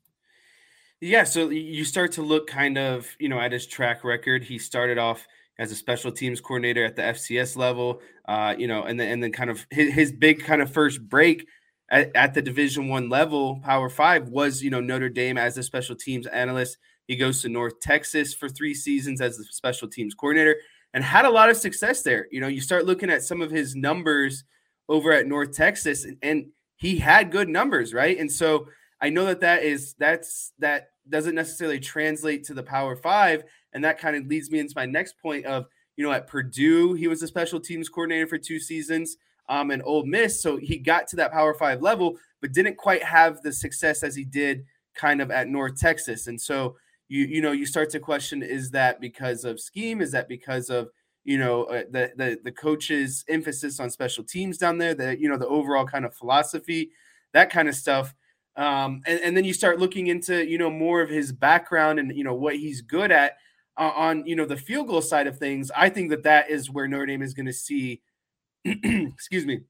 Yeah, 1.01 1.25
so 1.25 1.49
you 1.49 1.83
start 1.83 2.13
to 2.13 2.21
look 2.21 2.47
kind 2.47 2.77
of, 2.77 3.15
you 3.19 3.27
know, 3.27 3.39
at 3.39 3.51
his 3.51 3.67
track 3.67 4.03
record. 4.03 4.43
He 4.43 4.57
started 4.57 4.97
off 4.97 5.27
as 5.57 5.71
a 5.71 5.75
special 5.75 6.11
teams 6.11 6.41
coordinator 6.41 6.83
at 6.83 6.95
the 6.95 7.01
FCS 7.01 7.55
level, 7.55 8.01
uh, 8.27 8.55
you 8.57 8.67
know, 8.67 8.83
and 8.83 8.99
then 8.99 9.11
and 9.11 9.23
then 9.23 9.31
kind 9.31 9.49
of 9.49 9.65
his, 9.69 9.93
his 9.93 10.11
big 10.11 10.43
kind 10.43 10.61
of 10.61 10.71
first 10.71 11.07
break 11.07 11.47
at, 11.89 12.15
at 12.15 12.33
the 12.33 12.41
Division 12.41 12.87
One 12.87 13.09
level, 13.09 13.59
Power 13.63 13.89
Five, 13.89 14.29
was 14.29 14.61
you 14.61 14.69
know 14.69 14.81
Notre 14.81 15.09
Dame 15.09 15.37
as 15.37 15.57
a 15.57 15.63
special 15.63 15.95
teams 15.95 16.27
analyst. 16.27 16.77
He 17.07 17.15
goes 17.15 17.41
to 17.41 17.49
North 17.49 17.79
Texas 17.79 18.33
for 18.33 18.49
three 18.49 18.73
seasons 18.73 19.21
as 19.21 19.37
the 19.37 19.43
special 19.45 19.87
teams 19.87 20.13
coordinator 20.15 20.55
and 20.93 21.03
had 21.03 21.25
a 21.25 21.29
lot 21.29 21.49
of 21.49 21.57
success 21.57 22.01
there. 22.01 22.27
You 22.31 22.41
know, 22.41 22.47
you 22.47 22.61
start 22.61 22.85
looking 22.85 23.09
at 23.09 23.21
some 23.21 23.41
of 23.41 23.51
his 23.51 23.75
numbers 23.75 24.43
over 24.89 25.11
at 25.11 25.27
North 25.27 25.51
Texas, 25.51 26.05
and, 26.05 26.17
and 26.21 26.47
he 26.77 26.97
had 26.97 27.31
good 27.31 27.49
numbers, 27.49 27.93
right? 27.93 28.17
And 28.17 28.31
so 28.31 28.67
I 29.01 29.09
know 29.09 29.25
that 29.25 29.41
that 29.41 29.63
is 29.63 29.93
that's 29.99 30.53
that 30.59 30.89
doesn't 31.07 31.35
necessarily 31.35 31.79
translate 31.79 32.45
to 32.45 32.53
the 32.53 32.63
Power 32.63 32.95
Five 32.95 33.43
and 33.75 33.83
that 33.83 33.99
kind 33.99 34.15
of 34.15 34.25
leads 34.25 34.49
me 34.49 34.59
into 34.59 34.73
my 34.75 34.85
next 34.85 35.19
point 35.19 35.45
of, 35.45 35.67
you 35.97 36.03
know, 36.03 36.11
at 36.11 36.27
Purdue, 36.27 36.93
he 36.93 37.07
was 37.07 37.21
a 37.21 37.27
special 37.27 37.59
teams 37.59 37.89
coordinator 37.89 38.25
for 38.25 38.37
two 38.37 38.59
seasons 38.59 39.17
um, 39.49 39.69
and 39.69 39.83
Ole 39.85 40.05
Miss. 40.05 40.41
So 40.41 40.57
he 40.57 40.77
got 40.77 41.07
to 41.09 41.15
that 41.17 41.31
Power 41.31 41.53
Five 41.53 41.81
level, 41.81 42.17
but 42.41 42.53
didn't 42.53 42.77
quite 42.77 43.03
have 43.03 43.41
the 43.41 43.51
success 43.51 44.01
as 44.01 44.15
he 44.15 44.23
did 44.23 44.65
kind 44.95 45.21
of 45.21 45.29
at 45.29 45.47
North 45.47 45.79
Texas. 45.79 46.27
And 46.27 46.39
so 46.39 46.77
you 47.07 47.25
you 47.25 47.41
know 47.41 47.51
you 47.51 47.65
start 47.65 47.89
to 47.91 47.99
question: 47.99 48.41
Is 48.41 48.71
that 48.71 48.99
because 48.99 49.45
of 49.45 49.59
scheme? 49.59 50.01
Is 50.01 50.11
that 50.11 50.27
because 50.27 50.69
of 50.69 50.89
you 51.23 51.37
know 51.37 51.65
uh, 51.65 51.83
the 51.91 52.11
the 52.15 52.39
the 52.43 52.51
coach's 52.51 53.23
emphasis 53.29 53.79
on 53.79 53.89
special 53.89 54.23
teams 54.23 54.57
down 54.57 54.77
there? 54.77 54.95
The 54.95 55.19
you 55.19 55.29
know 55.29 55.37
the 55.37 55.47
overall 55.47 55.85
kind 55.85 56.05
of 56.05 56.15
philosophy, 56.15 56.91
that 57.33 57.49
kind 57.49 57.69
of 57.69 57.75
stuff. 57.75 58.15
Um, 58.57 59.01
and, 59.05 59.19
and 59.19 59.37
then 59.37 59.43
you 59.43 59.53
start 59.53 59.79
looking 59.79 60.07
into 60.07 60.49
you 60.49 60.57
know 60.57 60.71
more 60.71 61.01
of 61.01 61.09
his 61.09 61.31
background 61.31 61.99
and 61.99 62.15
you 62.15 62.23
know 62.23 62.33
what 62.33 62.55
he's 62.55 62.81
good 62.81 63.11
at 63.11 63.33
uh, 63.77 63.91
on 63.95 64.25
you 64.25 64.35
know 64.35 64.45
the 64.45 64.57
field 64.57 64.87
goal 64.87 65.01
side 65.01 65.27
of 65.27 65.37
things, 65.37 65.71
I 65.75 65.89
think 65.89 66.09
that 66.09 66.23
that 66.23 66.49
is 66.49 66.69
where 66.69 66.87
Notre 66.87 67.05
Dame 67.05 67.21
is 67.21 67.33
going 67.33 67.45
to 67.45 67.53
see, 67.53 68.01
excuse 68.65 69.45
me, 69.45 69.61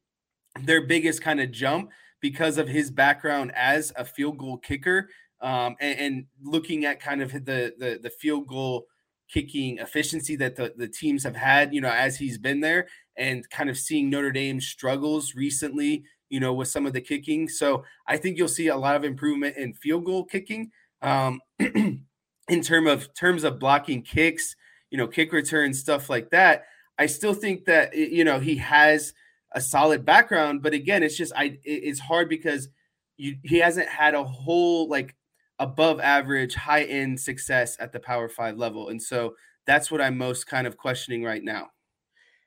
their 0.61 0.85
biggest 0.85 1.21
kind 1.21 1.41
of 1.41 1.51
jump 1.51 1.89
because 2.21 2.57
of 2.57 2.67
his 2.67 2.91
background 2.91 3.51
as 3.55 3.91
a 3.95 4.05
field 4.05 4.37
goal 4.37 4.57
kicker, 4.57 5.09
um, 5.41 5.75
and, 5.79 5.99
and, 5.99 6.25
looking 6.43 6.85
at 6.85 6.99
kind 6.99 7.21
of 7.21 7.31
the, 7.31 7.73
the 7.77 7.99
the 8.01 8.09
field 8.09 8.47
goal 8.47 8.85
kicking 9.31 9.79
efficiency 9.79 10.35
that 10.35 10.55
the, 10.55 10.73
the 10.77 10.87
teams 10.87 11.23
have 11.23 11.35
had, 11.35 11.73
you 11.73 11.81
know, 11.81 11.89
as 11.89 12.17
he's 12.17 12.37
been 12.37 12.59
there, 12.59 12.87
and 13.17 13.49
kind 13.49 13.69
of 13.69 13.77
seeing 13.77 14.09
Notre 14.09 14.31
Dame 14.31 14.61
struggles 14.61 15.35
recently, 15.35 16.03
you 16.29 16.39
know, 16.39 16.53
with 16.53 16.67
some 16.67 16.85
of 16.85 16.93
the 16.93 17.01
kicking. 17.01 17.47
So 17.49 17.83
I 18.07 18.17
think 18.17 18.37
you'll 18.37 18.47
see 18.47 18.67
a 18.67 18.77
lot 18.77 18.95
of 18.95 19.03
improvement 19.03 19.57
in 19.57 19.73
field 19.73 20.05
goal 20.05 20.25
kicking. 20.25 20.71
Um, 21.01 21.39
in 22.49 22.61
term 22.61 22.87
of 22.87 23.13
terms 23.13 23.43
of 23.43 23.59
blocking 23.59 24.01
kicks, 24.01 24.55
you 24.89 24.97
know, 24.97 25.07
kick 25.07 25.31
return 25.31 25.73
stuff 25.73 26.09
like 26.09 26.29
that. 26.31 26.65
I 26.97 27.07
still 27.07 27.33
think 27.33 27.65
that 27.65 27.95
you 27.95 28.23
know 28.23 28.39
he 28.39 28.57
has 28.57 29.13
a 29.53 29.61
solid 29.61 30.05
background, 30.05 30.61
but 30.61 30.73
again, 30.73 31.03
it's 31.03 31.17
just 31.17 31.33
I 31.35 31.57
it's 31.63 31.99
hard 31.99 32.29
because 32.29 32.69
you, 33.17 33.37
he 33.43 33.57
hasn't 33.57 33.87
had 33.87 34.13
a 34.13 34.23
whole 34.23 34.89
like 34.89 35.15
above 35.59 35.99
average 35.99 36.53
high 36.53 36.83
end 36.83 37.19
success 37.19 37.77
at 37.79 37.91
the 37.91 37.99
Power 37.99 38.29
Five 38.29 38.57
level, 38.57 38.89
and 38.89 39.01
so 39.01 39.35
that's 39.65 39.89
what 39.89 40.01
I'm 40.01 40.17
most 40.17 40.47
kind 40.47 40.67
of 40.67 40.77
questioning 40.77 41.23
right 41.23 41.43
now. 41.43 41.69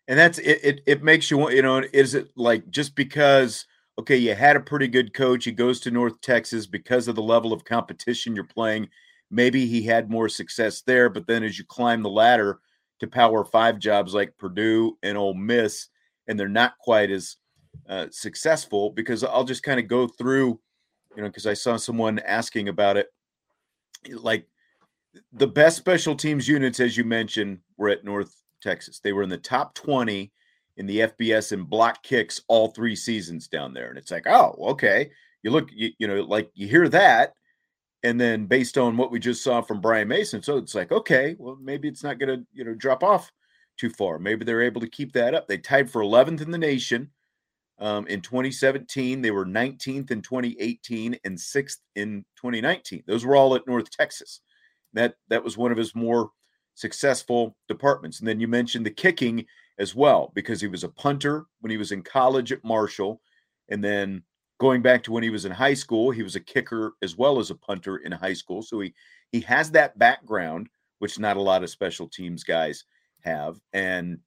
And 0.06 0.18
that's 0.18 0.38
it. 0.38 0.60
It, 0.62 0.80
it 0.86 1.02
makes 1.02 1.30
you 1.30 1.38
want 1.38 1.54
you 1.54 1.62
know 1.62 1.82
is 1.92 2.14
it 2.14 2.28
like 2.36 2.68
just 2.70 2.94
because 2.94 3.66
okay 3.98 4.16
you 4.16 4.34
had 4.34 4.56
a 4.56 4.60
pretty 4.60 4.88
good 4.88 5.12
coach 5.12 5.44
he 5.44 5.52
goes 5.52 5.80
to 5.80 5.90
North 5.90 6.20
Texas 6.20 6.66
because 6.66 7.08
of 7.08 7.16
the 7.16 7.22
level 7.22 7.52
of 7.52 7.64
competition 7.64 8.34
you're 8.34 8.44
playing 8.44 8.88
maybe 9.30 9.66
he 9.66 9.82
had 9.82 10.10
more 10.10 10.28
success 10.28 10.82
there. 10.82 11.08
But 11.08 11.26
then 11.26 11.42
as 11.42 11.58
you 11.58 11.64
climb 11.64 12.02
the 12.02 12.10
ladder 12.10 12.60
to 13.00 13.06
Power 13.06 13.44
Five 13.44 13.78
jobs 13.78 14.14
like 14.14 14.36
Purdue 14.38 14.96
and 15.02 15.16
Ole 15.16 15.34
Miss, 15.34 15.88
and 16.26 16.38
they're 16.38 16.48
not 16.48 16.78
quite 16.78 17.10
as 17.10 17.36
uh, 17.88 18.06
successful 18.10 18.90
because 18.90 19.24
I'll 19.24 19.44
just 19.44 19.62
kind 19.62 19.80
of 19.80 19.88
go 19.88 20.06
through, 20.06 20.60
you 21.16 21.22
know, 21.22 21.28
because 21.28 21.46
I 21.46 21.54
saw 21.54 21.76
someone 21.76 22.18
asking 22.20 22.68
about 22.68 22.96
it. 22.96 23.08
Like 24.10 24.46
the 25.32 25.46
best 25.46 25.76
special 25.76 26.14
teams 26.14 26.48
units, 26.48 26.80
as 26.80 26.96
you 26.96 27.04
mentioned, 27.04 27.58
were 27.76 27.88
at 27.88 28.04
North 28.04 28.34
Texas. 28.62 29.00
They 29.00 29.12
were 29.12 29.22
in 29.22 29.28
the 29.28 29.38
top 29.38 29.74
20 29.74 30.30
in 30.76 30.86
the 30.86 31.00
FBS 31.00 31.52
in 31.52 31.64
block 31.64 32.02
kicks 32.02 32.40
all 32.48 32.68
three 32.68 32.94
seasons 32.94 33.48
down 33.48 33.74
there. 33.74 33.88
And 33.88 33.98
it's 33.98 34.10
like, 34.10 34.26
oh, 34.26 34.54
okay. 34.60 35.10
You 35.42 35.50
look, 35.50 35.68
you, 35.72 35.90
you 35.98 36.06
know, 36.06 36.22
like 36.22 36.50
you 36.54 36.68
hear 36.68 36.88
that, 36.90 37.34
And 38.04 38.20
then 38.20 38.46
based 38.46 38.78
on 38.78 38.96
what 38.96 39.10
we 39.10 39.18
just 39.18 39.42
saw 39.42 39.60
from 39.60 39.80
Brian 39.80 40.08
Mason, 40.08 40.42
so 40.42 40.56
it's 40.56 40.74
like, 40.74 40.92
okay, 40.92 41.34
well, 41.38 41.58
maybe 41.60 41.88
it's 41.88 42.04
not 42.04 42.18
going 42.18 42.38
to, 42.38 42.46
you 42.52 42.64
know, 42.64 42.74
drop 42.74 43.02
off 43.02 43.32
too 43.76 43.90
far. 43.90 44.18
Maybe 44.18 44.44
they're 44.44 44.62
able 44.62 44.80
to 44.80 44.88
keep 44.88 45.12
that 45.14 45.34
up. 45.34 45.48
They 45.48 45.58
tied 45.58 45.90
for 45.90 46.02
11th 46.02 46.40
in 46.40 46.50
the 46.50 46.58
nation 46.58 47.10
um, 47.78 48.06
in 48.06 48.20
2017. 48.20 49.20
They 49.20 49.30
were 49.30 49.46
19th 49.46 50.10
in 50.10 50.22
2018 50.22 51.18
and 51.24 51.36
6th 51.36 51.76
in 51.96 52.24
2019. 52.36 53.02
Those 53.06 53.24
were 53.24 53.36
all 53.36 53.54
at 53.54 53.66
North 53.66 53.90
Texas. 53.90 54.40
That 54.94 55.14
that 55.28 55.44
was 55.44 55.56
one 55.56 55.70
of 55.70 55.78
his 55.78 55.94
more 55.94 56.30
successful 56.74 57.56
departments. 57.68 58.20
And 58.20 58.28
then 58.28 58.40
you 58.40 58.48
mentioned 58.48 58.86
the 58.86 58.90
kicking 58.90 59.44
as 59.78 59.94
well, 59.94 60.32
because 60.34 60.60
he 60.60 60.68
was 60.68 60.84
a 60.84 60.88
punter 60.88 61.44
when 61.60 61.70
he 61.70 61.76
was 61.76 61.92
in 61.92 62.02
college 62.02 62.52
at 62.52 62.64
Marshall. 62.64 63.20
And 63.68 63.82
then 63.82 64.22
going 64.58 64.82
back 64.82 65.02
to 65.04 65.12
when 65.12 65.22
he 65.22 65.30
was 65.30 65.44
in 65.44 65.52
high 65.52 65.74
school, 65.74 66.10
he 66.10 66.22
was 66.22 66.36
a 66.36 66.40
kicker 66.40 66.94
as 67.02 67.16
well 67.16 67.38
as 67.38 67.50
a 67.50 67.54
punter 67.54 67.98
in 67.98 68.12
high 68.12 68.34
school. 68.34 68.62
So 68.62 68.80
he 68.80 68.92
he 69.30 69.40
has 69.40 69.70
that 69.70 69.98
background, 69.98 70.68
which 70.98 71.18
not 71.18 71.36
a 71.36 71.42
lot 71.42 71.62
of 71.62 71.70
special 71.70 72.08
teams 72.08 72.44
guys 72.44 72.84
have. 73.20 73.58
And 73.72 74.18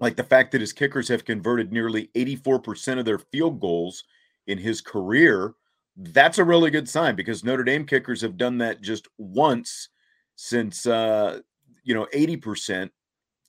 like 0.00 0.16
the 0.16 0.24
fact 0.24 0.52
that 0.52 0.60
his 0.60 0.72
kickers 0.72 1.08
have 1.08 1.24
converted 1.24 1.72
nearly 1.72 2.10
84% 2.14 2.98
of 2.98 3.04
their 3.04 3.18
field 3.18 3.60
goals 3.60 4.04
in 4.46 4.58
his 4.58 4.80
career, 4.80 5.54
that's 5.96 6.38
a 6.38 6.44
really 6.44 6.70
good 6.70 6.88
sign 6.88 7.16
because 7.16 7.42
Notre 7.42 7.64
Dame 7.64 7.84
kickers 7.84 8.20
have 8.20 8.36
done 8.36 8.58
that 8.58 8.80
just 8.80 9.08
once 9.18 9.88
since 10.36 10.86
uh 10.86 11.40
you 11.84 11.94
know 11.94 12.06
80% 12.14 12.90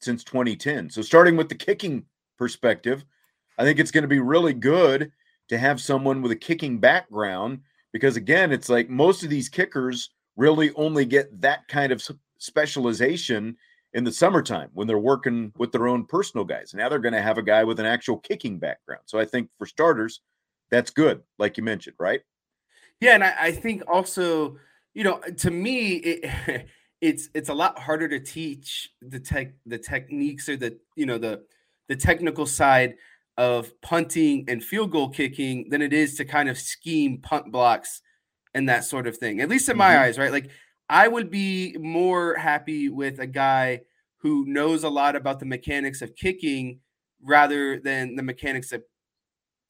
since 0.02 0.24
2010. 0.24 0.90
So 0.90 1.02
starting 1.02 1.36
with 1.36 1.50
the 1.50 1.56
kicking 1.56 2.06
perspective, 2.38 3.04
I 3.58 3.64
think 3.64 3.80
it's 3.80 3.92
going 3.92 4.04
to 4.04 4.08
be 4.08 4.20
really 4.20 4.54
good 4.54 5.12
to 5.50 5.58
have 5.58 5.82
someone 5.82 6.22
with 6.22 6.32
a 6.32 6.36
kicking 6.36 6.80
background 6.80 7.60
because 7.92 8.16
again, 8.16 8.52
it's 8.52 8.70
like 8.70 8.90
most 8.90 9.24
of 9.24 9.30
these 9.30 9.50
kickers 9.50 10.12
really 10.38 10.72
only 10.74 11.06
get 11.06 11.42
that 11.42 11.68
kind 11.68 11.92
of 11.92 12.04
specialization 12.38 13.58
in 13.94 14.04
the 14.04 14.12
summertime 14.12 14.70
when 14.74 14.88
they're 14.88 15.00
working 15.00 15.52
with 15.58 15.72
their 15.72 15.88
own 15.88 16.06
personal 16.06 16.46
guys. 16.46 16.74
Now 16.74 16.88
they're 16.88 17.00
going 17.00 17.14
to 17.14 17.22
have 17.22 17.38
a 17.38 17.44
guy 17.44 17.64
with 17.64 17.80
an 17.80 17.86
actual 17.86 18.18
kicking 18.18 18.60
background. 18.60 19.02
So 19.06 19.20
I 19.20 19.26
think 19.26 19.50
for 19.58 19.66
starters, 19.66 20.22
that's 20.70 20.92
good, 20.92 21.24
like 21.40 21.58
you 21.58 21.64
mentioned, 21.64 21.96
right? 22.00 22.22
Yeah, 23.02 23.16
and 23.16 23.24
I, 23.24 23.34
I 23.40 23.52
think 23.52 23.84
also, 23.88 24.58
you 24.94 25.04
know, 25.04 25.20
to 25.38 25.50
me, 25.50 25.94
it, 25.96 26.68
it's 27.02 27.30
it's 27.34 27.50
a 27.50 27.54
lot 27.54 27.80
harder 27.80 28.08
to 28.10 28.20
teach 28.20 28.92
the 29.02 29.20
tech 29.20 29.54
the 29.66 29.78
techniques 29.78 30.50
or 30.50 30.58
the 30.58 30.78
you 30.96 31.06
know 31.06 31.18
the 31.18 31.44
the 31.88 31.96
technical 31.96 32.46
side 32.46 32.96
of 33.40 33.72
punting 33.82 34.44
and 34.50 34.62
field 34.62 34.92
goal 34.92 35.08
kicking 35.08 35.70
than 35.70 35.82
it 35.82 35.94
is 35.94 36.16
to 36.16 36.26
kind 36.26 36.50
of 36.50 36.58
scheme 36.58 37.22
punt 37.22 37.50
blocks 37.54 38.02
and 38.54 38.68
that 38.68 38.84
sort 38.84 39.08
of 39.08 39.16
thing. 39.16 39.40
At 39.40 39.48
least 39.48 39.70
in 39.70 39.78
my 39.78 39.92
mm-hmm. 39.92 40.04
eyes, 40.04 40.18
right? 40.18 40.32
Like 40.34 40.52
I 40.90 41.08
would 41.08 41.32
be 41.32 41.78
more 41.80 42.36
happy 42.36 42.90
with 42.90 43.18
a 43.20 43.26
guy 43.26 43.80
who 44.18 44.44
knows 44.46 44.84
a 44.84 44.90
lot 44.90 45.16
about 45.16 45.40
the 45.40 45.46
mechanics 45.46 46.02
of 46.02 46.18
kicking 46.18 46.82
rather 47.24 47.80
than 47.80 48.18
the 48.18 48.24
mechanics 48.24 48.74
of 48.74 48.84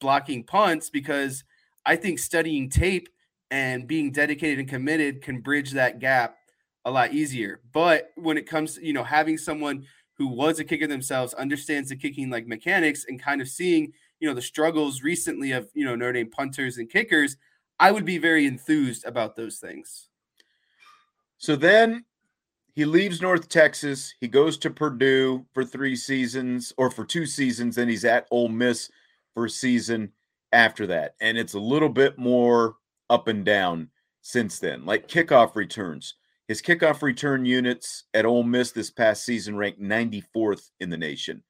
blocking 0.00 0.42
punts 0.42 0.90
because 0.90 1.44
I 1.86 1.94
think 1.94 2.18
studying 2.18 2.70
tape 2.70 3.08
and 3.52 3.86
being 3.86 4.10
dedicated 4.10 4.58
and 4.58 4.68
committed 4.68 5.22
can 5.22 5.42
bridge 5.42 5.70
that 5.72 6.00
gap 6.00 6.34
a 6.84 6.90
lot 6.90 7.12
easier. 7.12 7.60
But 7.72 8.10
when 8.16 8.36
it 8.36 8.48
comes 8.48 8.74
to, 8.74 8.84
you 8.84 8.92
know, 8.92 9.04
having 9.04 9.38
someone 9.38 9.84
who 10.20 10.26
was 10.26 10.58
a 10.58 10.64
kicker 10.64 10.86
themselves, 10.86 11.32
understands 11.32 11.88
the 11.88 11.96
kicking 11.96 12.28
like 12.28 12.46
mechanics 12.46 13.06
and 13.08 13.18
kind 13.18 13.40
of 13.40 13.48
seeing, 13.48 13.90
you 14.18 14.28
know, 14.28 14.34
the 14.34 14.42
struggles 14.42 15.02
recently 15.02 15.52
of, 15.52 15.70
you 15.72 15.82
know, 15.82 15.96
Notre 15.96 16.12
Dame 16.12 16.30
punters 16.30 16.76
and 16.76 16.90
kickers, 16.90 17.38
I 17.78 17.90
would 17.90 18.04
be 18.04 18.18
very 18.18 18.44
enthused 18.44 19.06
about 19.06 19.34
those 19.34 19.56
things. 19.56 20.10
So 21.38 21.56
then 21.56 22.04
he 22.74 22.84
leaves 22.84 23.22
North 23.22 23.48
Texas. 23.48 24.12
He 24.20 24.28
goes 24.28 24.58
to 24.58 24.68
Purdue 24.68 25.46
for 25.54 25.64
three 25.64 25.96
seasons 25.96 26.74
or 26.76 26.90
for 26.90 27.06
two 27.06 27.24
seasons. 27.24 27.76
Then 27.76 27.88
he's 27.88 28.04
at 28.04 28.26
Ole 28.30 28.50
Miss 28.50 28.90
for 29.32 29.46
a 29.46 29.50
season 29.50 30.12
after 30.52 30.86
that. 30.88 31.14
And 31.22 31.38
it's 31.38 31.54
a 31.54 31.58
little 31.58 31.88
bit 31.88 32.18
more 32.18 32.74
up 33.08 33.26
and 33.26 33.42
down 33.42 33.88
since 34.20 34.58
then, 34.58 34.84
like 34.84 35.08
kickoff 35.08 35.56
returns. 35.56 36.16
His 36.50 36.60
kickoff 36.60 37.00
return 37.02 37.44
units 37.44 38.06
at 38.12 38.26
Ole 38.26 38.42
Miss 38.42 38.72
this 38.72 38.90
past 38.90 39.24
season 39.24 39.56
ranked 39.56 39.80
94th 39.80 40.72
in 40.80 40.90
the 40.90 40.96
nation. 40.96 41.44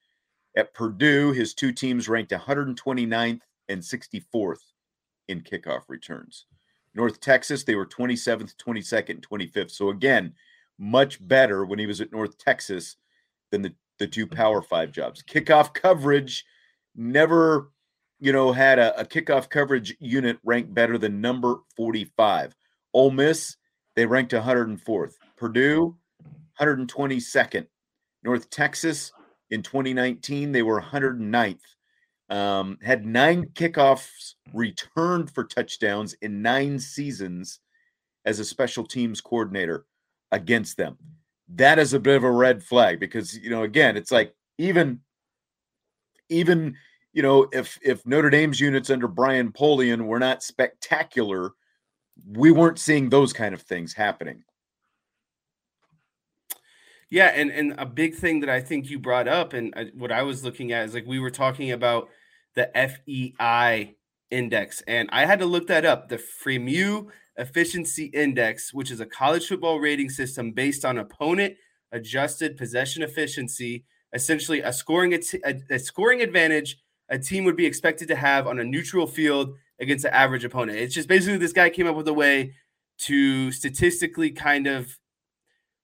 At 0.55 0.75
Purdue, 0.75 1.33
his 1.33 1.55
two 1.55 1.73
teams 1.73 2.07
ranked 2.07 2.33
129th 2.33 3.41
and 3.71 3.81
64th 3.81 4.61
in 5.29 5.41
kickoff 5.41 5.85
returns. 5.89 6.45
North 6.95 7.19
Texas, 7.19 7.65
they 7.65 7.77
were 7.77 7.87
27th, 7.87 8.55
22nd, 8.57 9.27
25th. 9.27 9.71
So 9.71 9.89
again, 9.89 10.35
much 10.79 11.27
better 11.27 11.65
when 11.65 11.79
he 11.79 11.87
was 11.87 12.03
at 12.03 12.13
North 12.13 12.37
Texas 12.37 12.97
than 13.51 13.63
the, 13.63 13.73
the 13.99 14.07
two 14.07 14.27
mm-hmm. 14.27 14.37
Power 14.37 14.61
Five 14.61 14.93
jobs. 14.93 15.23
Kickoff 15.23 15.73
coverage 15.73 16.45
never, 16.95 17.71
you 18.19 18.35
know, 18.35 18.53
had 18.53 18.79
a, 18.79 19.01
a 19.01 19.07
kickoff 19.07 19.49
coverage 19.49 19.97
unit 19.99 20.37
ranked 20.45 20.75
better 20.75 20.99
than 20.99 21.23
number 21.23 21.57
45. 21.75 22.55
Ole 22.93 23.11
Miss, 23.13 23.57
they 24.01 24.07
ranked 24.07 24.33
104th. 24.33 25.15
Purdue, 25.37 25.97
122nd. 26.61 27.67
North 28.23 28.51
Texas 28.51 29.13
in 29.51 29.63
2019, 29.63 30.53
they 30.53 30.63
were 30.63 30.81
109th 30.81 31.61
um, 32.31 32.79
had 32.81 33.05
nine 33.05 33.47
kickoffs 33.55 34.35
returned 34.55 35.31
for 35.31 35.45
touchdowns 35.45 36.15
in 36.23 36.43
nine 36.43 36.79
seasons 36.79 37.61
as 38.25 38.39
a 38.39 38.45
special 38.45 38.87
teams 38.87 39.21
coordinator 39.21 39.85
against 40.31 40.77
them. 40.77 40.97
That 41.49 41.81
is 41.81 41.93
a 41.93 42.01
bit 42.01 42.17
of 42.17 42.23
a 42.23 42.31
red 42.31 42.63
flag 42.63 43.01
because 43.01 43.37
you 43.37 43.51
know 43.51 43.65
again 43.65 43.97
it's 43.97 44.13
like 44.13 44.33
even 44.59 45.01
even 46.29 46.77
you 47.13 47.23
know 47.23 47.49
if 47.53 47.77
if 47.83 48.07
Notre 48.07 48.31
Dame's 48.31 48.61
units 48.61 48.91
under 48.91 49.09
Brian 49.09 49.51
Polian 49.51 50.07
were 50.07 50.21
not 50.21 50.45
spectacular, 50.45 51.51
we 52.27 52.51
weren't 52.51 52.79
seeing 52.79 53.09
those 53.09 53.33
kind 53.33 53.55
of 53.55 53.63
things 53.63 53.93
happening. 53.93 54.43
Yeah, 57.11 57.27
and 57.27 57.51
and 57.51 57.75
a 57.79 57.87
big 57.87 58.15
thing 58.15 58.41
that 58.41 58.49
I 58.49 58.61
think 58.61 58.89
you 58.89 58.99
brought 58.99 59.27
up, 59.27 59.53
and 59.53 59.75
uh, 59.77 59.85
what 59.95 60.13
I 60.13 60.23
was 60.23 60.45
looking 60.45 60.73
at 60.73 60.87
is 60.87 60.95
like 60.95 61.07
we 61.07 61.19
were 61.19 61.31
talking 61.31 61.73
about 61.73 62.09
the 62.55 62.71
FEI 62.75 63.97
index. 64.31 64.83
And 64.87 65.09
I 65.13 65.27
had 65.27 65.41
to 65.41 65.47
look 65.47 65.67
that 65.67 65.85
up 65.85 66.09
the 66.09 66.19
Fremeau 66.19 67.09
Efficiency 67.37 68.07
Index, 68.07 68.73
which 68.73 68.91
is 68.91 69.01
a 69.01 69.07
college 69.07 69.47
football 69.47 69.81
rating 69.81 70.09
system 70.09 70.53
based 70.53 70.85
on 70.85 70.99
opponent 70.99 71.55
adjusted 71.93 72.57
possession 72.57 73.03
efficiency, 73.03 73.85
essentially 74.13 74.61
a 74.61 74.73
scoring 74.73 75.15
a, 75.15 75.55
a 75.71 75.79
scoring 75.79 76.23
advantage 76.23 76.79
a 77.09 77.19
team 77.19 77.45
would 77.45 77.57
be 77.57 77.67
expected 77.67 78.07
to 78.09 78.15
have 78.15 78.47
on 78.47 78.61
a 78.61 78.65
neutral 78.65 79.07
field 79.07 79.57
against 79.81 80.05
an 80.05 80.13
average 80.13 80.45
opponent. 80.45 80.79
It's 80.79 80.95
just 80.95 81.09
basically 81.09 81.39
this 81.39 81.53
guy 81.53 81.71
came 81.71 81.87
up 81.87 81.97
with 81.97 82.09
a 82.09 82.13
way 82.13 82.55
to 82.99 83.51
statistically 83.51 84.31
kind 84.31 84.67
of 84.67 84.97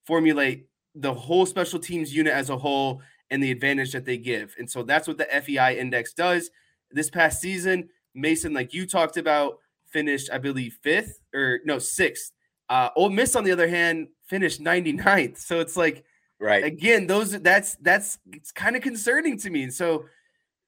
formulate 0.05 0.69
the 0.95 1.13
whole 1.13 1.47
special 1.47 1.79
teams 1.79 2.15
unit 2.15 2.33
as 2.33 2.51
a 2.51 2.57
whole 2.57 3.03
and 3.31 3.43
the 3.43 3.51
advantage 3.51 3.93
that 3.93 4.05
they 4.05 4.19
give. 4.19 4.55
And 4.59 4.71
so 4.71 4.83
that's 4.83 5.09
what 5.09 5.19
the 5.19 5.25
FEI 5.25 5.79
index 5.79 6.13
does. 6.13 6.51
This 6.91 7.11
past 7.11 7.41
season, 7.41 7.89
Mason, 8.15 8.53
like 8.53 8.73
you 8.73 8.87
talked 8.87 9.17
about, 9.17 9.59
finished, 9.87 10.31
I 10.33 10.39
believe, 10.39 10.79
fifth 10.83 11.21
or 11.35 11.61
no, 11.65 11.79
sixth. 11.79 12.33
Uh, 12.69 12.91
Ole 12.97 13.11
Miss, 13.11 13.37
on 13.37 13.45
the 13.45 13.53
other 13.53 13.69
hand, 13.69 14.09
finished 14.27 14.63
99th. 14.63 15.39
So 15.39 15.61
it's 15.61 15.77
like, 15.77 16.05
right 16.39 16.65
again, 16.65 17.07
those 17.07 17.33
that's 17.41 17.77
that's 17.77 18.19
it's 18.33 18.53
kind 18.53 18.77
of 18.77 18.83
concerning 18.83 19.39
to 19.39 19.51
me. 19.51 19.63
And 19.63 19.73
so 19.73 20.05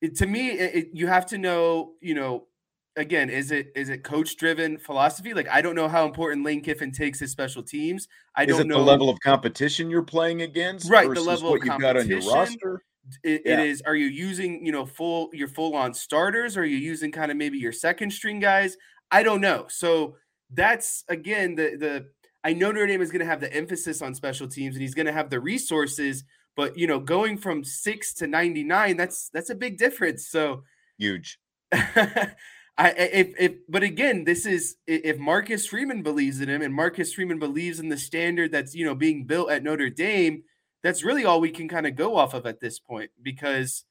it, 0.00 0.16
to 0.16 0.26
me, 0.26 0.50
it, 0.50 0.74
it, 0.74 0.88
you 0.94 1.06
have 1.06 1.26
to 1.26 1.38
know, 1.38 1.92
you 2.00 2.14
know, 2.14 2.46
again, 2.98 3.30
is 3.30 3.50
it 3.50 3.72
is 3.74 3.88
it 3.88 4.02
coach 4.02 4.36
driven 4.36 4.76
philosophy? 4.76 5.32
Like 5.32 5.48
I 5.48 5.62
don't 5.62 5.74
know 5.74 5.88
how 5.88 6.04
important 6.04 6.44
Lane 6.44 6.60
Kiffin 6.60 6.92
takes 6.92 7.18
his 7.18 7.30
special 7.30 7.62
teams. 7.62 8.08
I 8.36 8.42
is 8.42 8.56
don't 8.56 8.68
know 8.68 8.78
the 8.78 8.84
level 8.84 9.08
of 9.08 9.18
competition 9.20 9.88
you're 9.88 10.02
playing 10.02 10.42
against, 10.42 10.90
right? 10.90 11.08
The 11.08 11.20
level 11.20 11.54
of 11.54 11.60
competition. 11.60 11.80
got 11.80 11.96
on 11.96 12.08
your 12.08 12.20
roster. 12.20 12.82
It, 13.24 13.42
yeah. 13.46 13.54
it 13.54 13.66
is. 13.66 13.82
Are 13.82 13.94
you 13.94 14.06
using 14.06 14.66
you 14.66 14.72
know 14.72 14.84
full 14.84 15.30
your 15.32 15.48
full 15.48 15.74
on 15.74 15.94
starters? 15.94 16.56
Or 16.56 16.62
are 16.62 16.66
you 16.66 16.76
using 16.76 17.10
kind 17.10 17.30
of 17.30 17.36
maybe 17.36 17.56
your 17.56 17.72
second 17.72 18.12
string 18.12 18.40
guys? 18.40 18.76
I 19.10 19.22
don't 19.22 19.40
know. 19.40 19.66
So 19.68 20.16
that's 20.50 21.04
again 21.08 21.54
the 21.54 21.76
the. 21.78 22.06
I 22.44 22.52
know 22.52 22.70
Notre 22.70 22.86
Dame 22.86 23.02
is 23.02 23.10
going 23.10 23.20
to 23.20 23.26
have 23.26 23.40
the 23.40 23.52
emphasis 23.52 24.00
on 24.00 24.14
special 24.14 24.46
teams, 24.46 24.76
and 24.76 24.82
he's 24.82 24.94
going 24.94 25.06
to 25.06 25.12
have 25.12 25.30
the 25.30 25.40
resources. 25.40 26.24
But 26.56 26.76
you 26.76 26.86
know, 26.86 26.98
going 27.00 27.38
from 27.38 27.64
six 27.64 28.12
to 28.14 28.26
ninety 28.26 28.64
nine, 28.64 28.96
that's 28.96 29.28
that's 29.30 29.50
a 29.50 29.54
big 29.54 29.78
difference. 29.78 30.28
So 30.28 30.64
huge. 30.98 31.38
I 32.78 32.90
if 32.90 33.34
if 33.38 33.52
but 33.68 33.82
again, 33.82 34.24
this 34.24 34.46
is 34.46 34.76
if 34.86 35.18
Marcus 35.18 35.66
Freeman 35.66 36.02
believes 36.02 36.40
in 36.40 36.48
him 36.48 36.62
and 36.62 36.72
Marcus 36.72 37.12
Freeman 37.12 37.38
believes 37.38 37.80
in 37.80 37.88
the 37.88 37.98
standard 37.98 38.52
that's 38.52 38.74
you 38.74 38.84
know 38.84 38.94
being 38.94 39.24
built 39.24 39.50
at 39.50 39.64
Notre 39.64 39.90
Dame, 39.90 40.44
that's 40.82 41.02
really 41.02 41.24
all 41.24 41.40
we 41.40 41.50
can 41.50 41.68
kind 41.68 41.86
of 41.86 41.96
go 41.96 42.16
off 42.16 42.34
of 42.34 42.46
at 42.46 42.60
this 42.60 42.78
point 42.78 43.10
because 43.20 43.84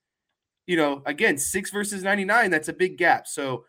you 0.66 0.78
know 0.78 1.04
again 1.06 1.38
six 1.38 1.70
versus 1.70 2.02
99 2.02 2.50
that's 2.50 2.70
a 2.70 2.74
big 2.74 2.98
gap 2.98 3.28
so 3.28 3.66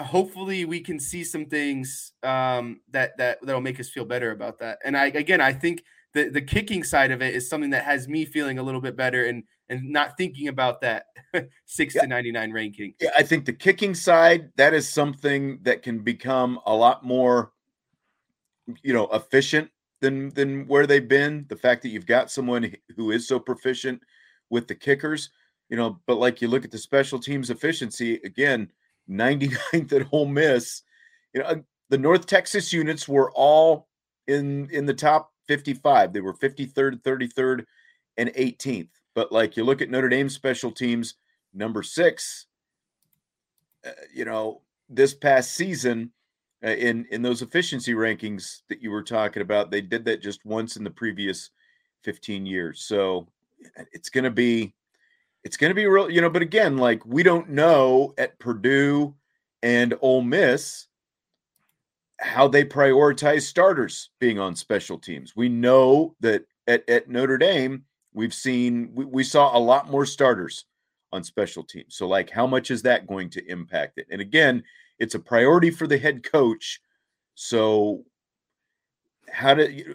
hopefully 0.00 0.64
we 0.64 0.80
can 0.80 1.00
see 1.00 1.24
some 1.24 1.46
things 1.46 2.12
um, 2.22 2.80
that 2.90 3.16
that 3.18 3.38
that'll 3.42 3.60
make 3.60 3.80
us 3.80 3.88
feel 3.88 4.04
better 4.04 4.30
about 4.30 4.58
that. 4.58 4.78
And 4.84 4.96
I 4.96 5.06
again, 5.06 5.40
I 5.40 5.52
think 5.52 5.82
the 6.14 6.28
the 6.28 6.42
kicking 6.42 6.84
side 6.84 7.10
of 7.10 7.22
it 7.22 7.34
is 7.34 7.48
something 7.48 7.70
that 7.70 7.84
has 7.84 8.08
me 8.08 8.24
feeling 8.24 8.58
a 8.58 8.62
little 8.62 8.80
bit 8.80 8.96
better 8.96 9.26
and 9.26 9.44
and 9.68 9.90
not 9.90 10.16
thinking 10.16 10.48
about 10.48 10.80
that 10.80 11.06
six 11.64 11.94
yeah. 11.94 12.02
to 12.02 12.06
ninety 12.06 12.32
nine 12.32 12.52
ranking. 12.52 12.94
Yeah, 13.00 13.10
I 13.16 13.22
think 13.22 13.44
the 13.44 13.52
kicking 13.52 13.94
side 13.94 14.50
that 14.56 14.74
is 14.74 14.88
something 14.88 15.58
that 15.62 15.82
can 15.82 16.00
become 16.00 16.60
a 16.66 16.74
lot 16.74 17.04
more, 17.04 17.52
you 18.82 18.92
know, 18.92 19.08
efficient 19.08 19.70
than 20.00 20.30
than 20.30 20.66
where 20.66 20.86
they've 20.86 21.08
been. 21.08 21.46
The 21.48 21.56
fact 21.56 21.82
that 21.82 21.88
you've 21.88 22.06
got 22.06 22.30
someone 22.30 22.74
who 22.96 23.10
is 23.10 23.26
so 23.26 23.38
proficient 23.38 24.02
with 24.50 24.68
the 24.68 24.74
kickers, 24.74 25.30
you 25.68 25.76
know, 25.76 26.00
but 26.06 26.16
like 26.16 26.40
you 26.40 26.48
look 26.48 26.64
at 26.64 26.70
the 26.70 26.78
special 26.78 27.18
teams 27.18 27.50
efficiency 27.50 28.14
again 28.24 28.70
99th 29.10 29.92
at 29.92 30.08
Ole 30.12 30.26
Miss. 30.26 30.82
You 31.32 31.42
know, 31.42 31.46
uh, 31.46 31.56
the 31.90 31.98
North 31.98 32.26
Texas 32.26 32.72
units 32.72 33.06
were 33.06 33.30
all 33.32 33.88
in 34.26 34.68
in 34.70 34.86
the 34.86 34.94
top 34.94 35.32
55. 35.46 36.12
They 36.12 36.20
were 36.20 36.34
53rd, 36.34 37.02
33rd, 37.02 37.64
and 38.16 38.30
18th. 38.30 38.88
But 39.16 39.32
like 39.32 39.56
you 39.56 39.64
look 39.64 39.80
at 39.80 39.90
Notre 39.90 40.10
Dame 40.10 40.28
special 40.28 40.70
teams, 40.70 41.14
number 41.54 41.82
six. 41.82 42.46
Uh, 43.84 43.90
you 44.14 44.26
know, 44.26 44.60
this 44.90 45.14
past 45.14 45.54
season, 45.54 46.12
uh, 46.62 46.70
in 46.70 47.06
in 47.10 47.22
those 47.22 47.40
efficiency 47.40 47.94
rankings 47.94 48.60
that 48.68 48.82
you 48.82 48.90
were 48.90 49.02
talking 49.02 49.40
about, 49.42 49.70
they 49.70 49.80
did 49.80 50.04
that 50.04 50.22
just 50.22 50.44
once 50.44 50.76
in 50.76 50.84
the 50.84 50.90
previous 50.90 51.50
15 52.04 52.44
years. 52.44 52.82
So 52.82 53.26
it's 53.90 54.10
going 54.10 54.24
to 54.24 54.30
be 54.30 54.74
it's 55.44 55.56
going 55.56 55.70
to 55.70 55.74
be 55.74 55.86
real, 55.86 56.10
you 56.10 56.20
know. 56.20 56.30
But 56.30 56.42
again, 56.42 56.76
like 56.76 57.04
we 57.06 57.22
don't 57.22 57.48
know 57.48 58.12
at 58.18 58.38
Purdue 58.38 59.14
and 59.62 59.94
Ole 60.02 60.22
Miss 60.22 60.88
how 62.18 62.48
they 62.48 62.64
prioritize 62.64 63.42
starters 63.42 64.10
being 64.20 64.38
on 64.38 64.54
special 64.54 64.98
teams. 64.98 65.34
We 65.34 65.48
know 65.48 66.14
that 66.20 66.44
at, 66.66 66.86
at 66.88 67.08
Notre 67.08 67.38
Dame, 67.38 67.84
we've 68.16 68.34
seen 68.34 68.90
we, 68.94 69.04
we 69.04 69.22
saw 69.22 69.56
a 69.56 69.60
lot 69.60 69.90
more 69.90 70.06
starters 70.06 70.64
on 71.12 71.22
special 71.22 71.62
teams. 71.62 71.94
So, 71.94 72.08
like, 72.08 72.30
how 72.30 72.46
much 72.46 72.72
is 72.72 72.82
that 72.82 73.06
going 73.06 73.30
to 73.30 73.46
impact 73.48 73.98
it? 73.98 74.08
And 74.10 74.20
again, 74.20 74.64
it's 74.98 75.14
a 75.14 75.20
priority 75.20 75.70
for 75.70 75.86
the 75.86 75.98
head 75.98 76.24
coach. 76.24 76.80
So, 77.34 78.04
how 79.30 79.54
do 79.54 79.94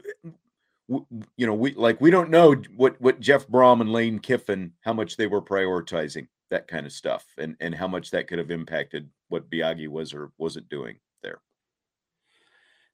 you 1.38 1.48
know, 1.48 1.54
we 1.54 1.74
like 1.74 2.00
we 2.00 2.12
don't 2.12 2.30
know 2.30 2.56
what 2.76 3.00
what 3.02 3.20
Jeff 3.20 3.48
Brohm 3.48 3.82
and 3.82 3.92
Lane 3.92 4.20
Kiffin 4.20 4.72
how 4.82 4.94
much 4.94 5.18
they 5.18 5.28
were 5.28 5.42
prioritizing 5.42 6.28
that 6.50 6.68
kind 6.68 6.86
of 6.86 6.92
stuff, 6.92 7.26
and 7.38 7.56
and 7.60 7.74
how 7.74 7.88
much 7.88 8.12
that 8.12 8.28
could 8.28 8.40
have 8.40 8.52
impacted 8.52 9.10
what 9.30 9.50
Biagi 9.50 9.88
was 9.88 10.14
or 10.14 10.32
wasn't 10.38 10.70
doing 10.70 10.98
there. 11.24 11.40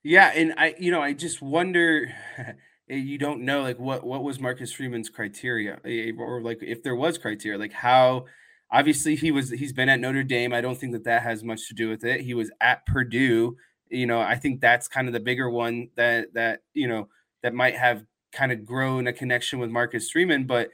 Yeah, 0.03 0.32
and 0.34 0.53
I, 0.57 0.75
you 0.80 0.91
know, 0.91 1.01
I 1.01 1.13
just 1.13 1.41
wonder. 1.41 2.13
you 2.88 3.17
don't 3.17 3.41
know 3.41 3.61
like 3.61 3.79
what 3.79 4.03
what 4.03 4.23
was 4.23 4.39
Marcus 4.39 4.71
Freeman's 4.71 5.09
criteria, 5.09 5.79
eh, 5.85 6.11
or 6.17 6.41
like 6.41 6.59
if 6.61 6.83
there 6.83 6.95
was 6.95 7.17
criteria, 7.17 7.57
like 7.57 7.73
how. 7.73 8.25
Obviously, 8.69 9.15
he 9.15 9.31
was 9.31 9.49
he's 9.49 9.71
been 9.71 9.88
at 9.88 10.01
Notre 10.01 10.23
Dame. 10.23 10.51
I 10.51 10.59
don't 10.59 10.77
think 10.77 10.91
that 10.91 11.05
that 11.05 11.21
has 11.21 11.41
much 11.41 11.69
to 11.69 11.73
do 11.73 11.89
with 11.89 12.03
it. 12.03 12.19
He 12.19 12.33
was 12.33 12.51
at 12.59 12.85
Purdue. 12.85 13.55
You 13.89 14.05
know, 14.05 14.19
I 14.19 14.35
think 14.35 14.59
that's 14.59 14.89
kind 14.89 15.07
of 15.07 15.13
the 15.13 15.21
bigger 15.21 15.49
one 15.49 15.88
that 15.95 16.33
that 16.33 16.63
you 16.73 16.85
know 16.85 17.07
that 17.43 17.53
might 17.53 17.77
have 17.77 18.03
kind 18.31 18.51
of 18.51 18.65
grown 18.65 19.07
a 19.07 19.13
connection 19.13 19.59
with 19.59 19.69
Marcus 19.69 20.09
Freeman. 20.11 20.45
But 20.45 20.69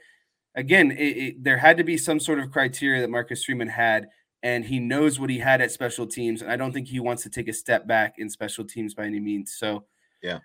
again, 0.54 0.90
it, 0.90 1.16
it, 1.16 1.44
there 1.44 1.58
had 1.58 1.76
to 1.78 1.84
be 1.84 1.96
some 1.96 2.20
sort 2.20 2.38
of 2.38 2.50
criteria 2.50 3.00
that 3.00 3.10
Marcus 3.10 3.44
Freeman 3.44 3.68
had, 3.68 4.08
and 4.42 4.64
he 4.64 4.78
knows 4.78 5.18
what 5.18 5.30
he 5.30 5.38
had 5.38 5.60
at 5.60 5.70
special 5.70 6.06
teams. 6.06 6.42
And 6.42 6.50
I 6.50 6.56
don't 6.56 6.72
think 6.72 6.88
he 6.88 7.00
wants 7.00 7.22
to 7.24 7.30
take 7.30 7.48
a 7.48 7.52
step 7.52 7.86
back 7.86 8.14
in 8.18 8.28
special 8.28 8.64
teams 8.64 8.94
by 8.94 9.04
any 9.04 9.20
means. 9.20 9.54
So, 9.56 9.84
yeah, 10.22 10.40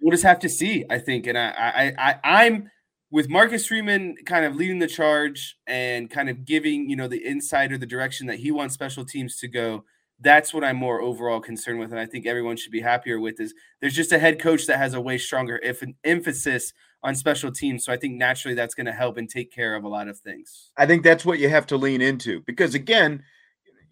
we'll 0.00 0.12
just 0.12 0.24
have 0.24 0.38
to 0.40 0.48
see. 0.48 0.84
I 0.88 0.98
think, 0.98 1.26
and 1.26 1.36
I, 1.36 1.52
I, 1.58 1.94
I 1.98 2.44
I'm 2.44 2.70
with 3.10 3.28
Marcus 3.28 3.66
Freeman 3.66 4.16
kind 4.26 4.44
of 4.44 4.56
leading 4.56 4.78
the 4.78 4.86
charge 4.86 5.56
and 5.66 6.10
kind 6.10 6.28
of 6.28 6.44
giving 6.44 6.88
you 6.88 6.96
know 6.96 7.08
the 7.08 7.24
insight 7.24 7.72
or 7.72 7.78
the 7.78 7.86
direction 7.86 8.26
that 8.26 8.38
he 8.38 8.50
wants 8.50 8.74
special 8.74 9.04
teams 9.04 9.38
to 9.38 9.48
go 9.48 9.84
that's 10.20 10.52
what 10.52 10.64
I'm 10.64 10.76
more 10.76 11.00
overall 11.00 11.40
concerned 11.40 11.78
with, 11.78 11.90
and 11.90 12.00
I 12.00 12.06
think 12.06 12.26
everyone 12.26 12.56
should 12.56 12.72
be 12.72 12.80
happier 12.80 13.20
with. 13.20 13.40
Is 13.40 13.54
there's 13.80 13.94
just 13.94 14.12
a 14.12 14.18
head 14.18 14.40
coach 14.40 14.66
that 14.66 14.78
has 14.78 14.94
a 14.94 15.00
way 15.00 15.18
stronger 15.18 15.60
if 15.62 15.82
an 15.82 15.94
emphasis 16.04 16.72
on 17.02 17.14
special 17.14 17.52
teams, 17.52 17.84
so 17.84 17.92
I 17.92 17.96
think 17.96 18.16
naturally 18.16 18.54
that's 18.54 18.74
going 18.74 18.86
to 18.86 18.92
help 18.92 19.16
and 19.16 19.28
take 19.28 19.52
care 19.52 19.76
of 19.76 19.84
a 19.84 19.88
lot 19.88 20.08
of 20.08 20.18
things. 20.18 20.70
I 20.76 20.86
think 20.86 21.04
that's 21.04 21.24
what 21.24 21.38
you 21.38 21.48
have 21.48 21.66
to 21.68 21.76
lean 21.76 22.00
into 22.00 22.42
because 22.46 22.74
again, 22.74 23.22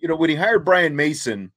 you 0.01 0.09
know, 0.09 0.17
when 0.17 0.31
he 0.31 0.37
hired 0.37 0.65
Brian 0.65 0.97
Mason 0.97 1.53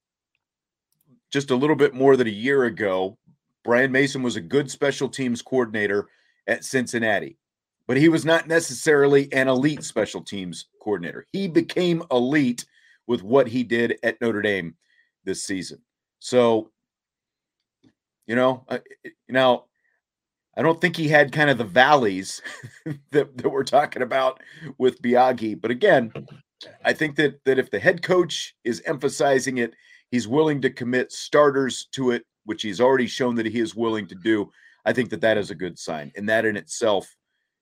just 1.32 1.50
a 1.52 1.56
little 1.56 1.76
bit 1.76 1.93
more 1.93 2.16
than 2.16 2.28
a 2.28 2.32
year 2.32 2.66
ago, 2.66 3.18
Brian 3.64 3.91
Mason 3.91 4.24
was 4.24 4.36
a 4.36 4.41
good 4.41 4.70
special 4.70 5.10
teams 5.10 5.41
coordinator 5.41 6.07
at 6.47 6.64
Cincinnati, 6.64 7.38
but 7.88 7.97
he 7.97 8.10
was 8.10 8.26
not 8.26 8.47
necessarily 8.47 9.32
an 9.34 9.47
elite 9.47 9.84
special 9.84 10.22
teams 10.22 10.68
coordinator. 10.82 11.26
He 11.32 11.47
became 11.47 12.03
elite 12.12 12.66
with 13.07 13.24
what 13.24 13.47
he 13.47 13.64
did 13.64 13.97
at 14.03 14.20
Notre 14.22 14.41
Dame 14.41 14.76
this 15.26 15.43
season. 15.43 15.80
So, 16.20 16.72
you 18.28 18.36
know, 18.36 18.66
uh, 18.70 18.80
now 19.28 19.66
I 20.55 20.62
don't 20.62 20.82
think 20.82 20.95
he 20.95 21.07
had 21.07 21.32
kind 21.32 21.49
of 21.49 21.57
the 21.57 21.64
valleys 21.64 22.41
that, 23.12 23.38
that 23.38 23.49
we're 23.49 23.64
talking 23.64 24.01
about 24.01 24.41
with 24.78 25.01
Biagi. 25.01 25.60
But 25.60 25.72
again, 25.72 26.12
I 26.84 26.93
think 26.93 27.16
that 27.16 27.43
that 27.45 27.60
if 27.60 27.72
the 27.72 27.80
head 27.80 28.01
coach 28.01 28.53
is 28.64 28.84
emphasizing 28.86 29.60
it, 29.60 29.74
he's 30.12 30.28
willing 30.28 30.62
to 30.62 30.70
commit 30.70 31.12
starters 31.12 31.88
to 31.93 32.12
it, 32.12 32.26
which 32.50 32.64
he's 32.64 32.82
already 32.82 33.06
shown 33.06 33.36
that 33.36 33.45
he 33.45 33.60
is 33.60 33.76
willing 33.76 34.08
to 34.08 34.16
do. 34.16 34.52
I 34.84 34.91
think 34.91 35.12
that 35.12 35.22
that 35.22 35.38
is 35.38 35.52
a 35.52 35.56
good 35.56 35.78
sign, 35.78 36.12
and 36.16 36.28
that 36.30 36.45
in 36.45 36.58
itself 36.58 37.16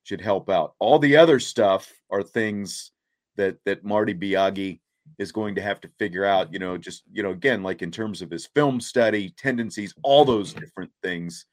should 0.04 0.22
help 0.22 0.50
out. 0.50 0.76
All 0.80 0.98
the 0.98 1.18
other 1.18 1.42
stuff 1.42 1.92
are 2.10 2.24
things 2.24 2.92
that 3.36 3.58
that 3.66 3.84
Marty 3.84 4.14
Biagi 4.14 4.80
is 5.20 5.34
going 5.34 5.56
to 5.56 5.62
have 5.62 5.82
to 5.82 5.90
figure 6.00 6.24
out, 6.24 6.54
you 6.54 6.60
know, 6.60 6.78
just, 6.78 7.04
you 7.12 7.22
know, 7.22 7.32
again, 7.32 7.64
like 7.64 7.82
in 7.82 7.92
terms 7.92 8.22
of 8.22 8.32
his 8.32 8.46
film 8.56 8.80
study, 8.80 9.32
tendencies, 9.32 9.94
all 10.04 10.24
those 10.24 10.54
different 10.54 10.92
things 11.04 11.46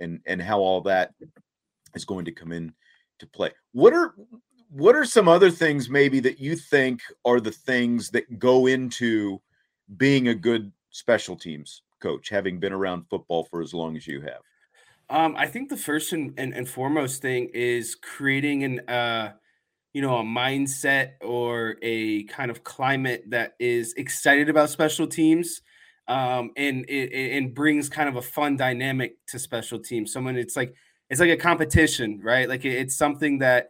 and 0.00 0.18
and 0.26 0.42
how 0.42 0.58
all 0.58 0.80
that 0.80 1.14
is 1.94 2.04
going 2.04 2.24
to 2.24 2.32
come 2.32 2.50
in 2.50 2.74
to 3.20 3.28
play. 3.28 3.52
What 3.70 3.94
are 3.94 4.16
what 4.70 4.96
are 4.96 5.04
some 5.04 5.28
other 5.28 5.52
things 5.52 5.88
maybe 5.88 6.18
that 6.18 6.40
you 6.40 6.56
think 6.56 7.00
are 7.24 7.38
the 7.38 7.52
things 7.52 8.10
that 8.10 8.40
go 8.40 8.66
into 8.66 9.40
being 9.96 10.26
a 10.26 10.34
good 10.34 10.72
special 10.90 11.36
teams 11.36 11.81
coach, 12.02 12.28
having 12.28 12.58
been 12.58 12.72
around 12.72 13.04
football 13.08 13.44
for 13.44 13.62
as 13.62 13.72
long 13.72 13.96
as 13.96 14.06
you 14.06 14.20
have? 14.20 14.42
Um, 15.08 15.34
I 15.36 15.46
think 15.46 15.68
the 15.68 15.76
first 15.76 16.12
and, 16.12 16.32
and, 16.38 16.54
and 16.54 16.68
foremost 16.68 17.22
thing 17.22 17.50
is 17.54 17.94
creating 17.94 18.64
an 18.64 18.80
uh, 18.88 19.32
you 19.92 20.02
know 20.02 20.16
a 20.18 20.22
mindset 20.22 21.12
or 21.20 21.76
a 21.82 22.24
kind 22.24 22.50
of 22.50 22.64
climate 22.64 23.24
that 23.28 23.54
is 23.60 23.92
excited 23.94 24.48
about 24.48 24.70
special 24.70 25.06
teams 25.06 25.60
um, 26.08 26.50
and 26.56 26.86
it, 26.88 27.36
and 27.36 27.54
brings 27.54 27.88
kind 27.88 28.08
of 28.08 28.16
a 28.16 28.22
fun 28.22 28.56
dynamic 28.56 29.16
to 29.28 29.38
special 29.38 29.78
teams. 29.78 30.12
Someone 30.12 30.36
it's 30.36 30.56
like 30.56 30.74
it's 31.10 31.20
like 31.20 31.30
a 31.30 31.36
competition 31.36 32.20
right? 32.22 32.48
Like 32.48 32.64
it's 32.64 32.96
something 32.96 33.38
that 33.38 33.68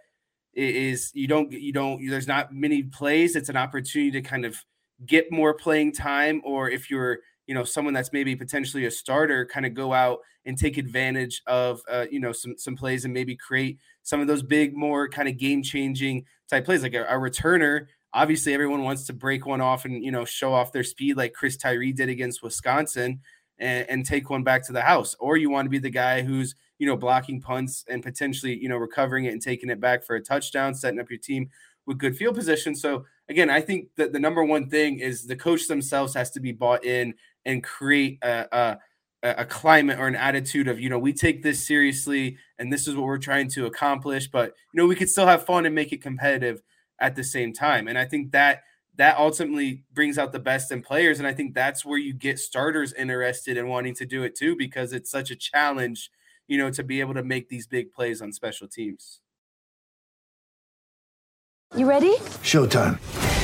is 0.54 1.10
you 1.14 1.26
don't 1.26 1.50
you 1.50 1.72
don't 1.72 2.06
there's 2.08 2.28
not 2.28 2.54
many 2.54 2.84
plays. 2.84 3.36
It's 3.36 3.48
an 3.48 3.56
opportunity 3.56 4.12
to 4.12 4.22
kind 4.22 4.44
of 4.44 4.56
get 5.04 5.32
more 5.32 5.54
playing 5.54 5.92
time 5.92 6.40
or 6.44 6.70
if 6.70 6.88
you're 6.88 7.18
you 7.46 7.54
know 7.54 7.64
someone 7.64 7.94
that's 7.94 8.12
maybe 8.12 8.36
potentially 8.36 8.86
a 8.86 8.90
starter 8.90 9.46
kind 9.46 9.66
of 9.66 9.74
go 9.74 9.92
out 9.92 10.20
and 10.44 10.58
take 10.58 10.78
advantage 10.78 11.42
of 11.46 11.82
uh, 11.90 12.06
you 12.10 12.20
know 12.20 12.32
some 12.32 12.56
some 12.56 12.76
plays 12.76 13.04
and 13.04 13.14
maybe 13.14 13.36
create 13.36 13.78
some 14.02 14.20
of 14.20 14.26
those 14.26 14.42
big 14.42 14.76
more 14.76 15.08
kind 15.08 15.28
of 15.28 15.36
game 15.36 15.62
changing 15.62 16.24
type 16.48 16.64
plays 16.64 16.82
like 16.82 16.94
a, 16.94 17.04
a, 17.04 17.14
returner. 17.14 17.86
Obviously 18.14 18.52
everyone 18.52 18.82
wants 18.82 19.06
to 19.06 19.12
break 19.12 19.46
one 19.46 19.60
off 19.60 19.84
and 19.84 20.04
you 20.04 20.10
know 20.10 20.24
show 20.24 20.52
off 20.52 20.72
their 20.72 20.84
speed 20.84 21.16
like 21.16 21.32
chris 21.32 21.56
tyree 21.56 21.92
did 21.92 22.08
against 22.08 22.42
wisconsin 22.42 23.20
and, 23.58 23.88
and 23.88 24.06
take 24.06 24.30
one 24.30 24.42
back 24.42 24.66
to 24.66 24.72
the 24.72 24.82
house. 24.82 25.14
Or 25.18 25.36
you 25.36 25.50
want 25.50 25.66
to 25.66 25.70
be 25.70 25.78
the 25.78 25.90
guy 25.90 26.22
who's 26.22 26.54
you 26.78 26.86
know 26.86 26.96
blocking 26.96 27.40
punts 27.40 27.84
and 27.88 28.02
potentially 28.02 28.56
you 28.56 28.68
know 28.68 28.76
recovering 28.76 29.24
it 29.24 29.32
and 29.32 29.42
taking 29.42 29.70
it 29.70 29.80
back 29.80 30.04
for 30.04 30.16
a 30.16 30.22
touchdown 30.22 30.74
setting 30.74 31.00
up 31.00 31.10
your 31.10 31.18
team 31.18 31.48
with 31.86 31.98
good 31.98 32.16
field 32.16 32.36
position. 32.36 32.74
So 32.74 33.04
again 33.28 33.50
i 33.50 33.60
think 33.60 33.88
that 33.96 34.12
the 34.12 34.18
number 34.18 34.44
one 34.44 34.68
thing 34.68 34.98
is 34.98 35.26
the 35.26 35.36
coach 35.36 35.66
themselves 35.66 36.14
has 36.14 36.30
to 36.30 36.40
be 36.40 36.52
bought 36.52 36.84
in 36.84 37.14
and 37.44 37.62
create 37.62 38.18
a, 38.22 38.46
a 38.56 38.78
a 39.24 39.44
climate 39.44 40.00
or 40.00 40.08
an 40.08 40.16
attitude 40.16 40.66
of 40.66 40.80
you 40.80 40.88
know 40.88 40.98
we 40.98 41.12
take 41.12 41.44
this 41.44 41.64
seriously 41.64 42.36
and 42.58 42.72
this 42.72 42.88
is 42.88 42.96
what 42.96 43.04
we're 43.04 43.18
trying 43.18 43.48
to 43.48 43.66
accomplish 43.66 44.26
but 44.26 44.52
you 44.72 44.80
know 44.80 44.86
we 44.86 44.96
could 44.96 45.08
still 45.08 45.26
have 45.26 45.46
fun 45.46 45.64
and 45.64 45.74
make 45.74 45.92
it 45.92 46.02
competitive 46.02 46.60
at 46.98 47.14
the 47.14 47.24
same 47.24 47.52
time. 47.52 47.86
And 47.88 47.96
i 47.96 48.04
think 48.04 48.32
that 48.32 48.62
that 48.96 49.16
ultimately 49.18 49.84
brings 49.92 50.18
out 50.18 50.32
the 50.32 50.40
best 50.40 50.72
in 50.72 50.82
players 50.82 51.18
and 51.18 51.26
i 51.28 51.32
think 51.32 51.54
that's 51.54 51.84
where 51.84 51.98
you 51.98 52.12
get 52.12 52.38
starters 52.40 52.92
interested 52.94 53.56
in 53.56 53.68
wanting 53.68 53.94
to 53.94 54.06
do 54.06 54.24
it 54.24 54.36
too 54.36 54.56
because 54.56 54.92
it's 54.92 55.10
such 55.10 55.30
a 55.30 55.36
challenge 55.36 56.10
you 56.48 56.58
know 56.58 56.70
to 56.70 56.82
be 56.82 57.00
able 57.00 57.14
to 57.14 57.22
make 57.22 57.48
these 57.48 57.66
big 57.66 57.92
plays 57.92 58.20
on 58.20 58.32
special 58.32 58.68
teams. 58.68 59.20
You 61.74 61.88
ready? 61.88 62.16
Showtime 62.42 62.98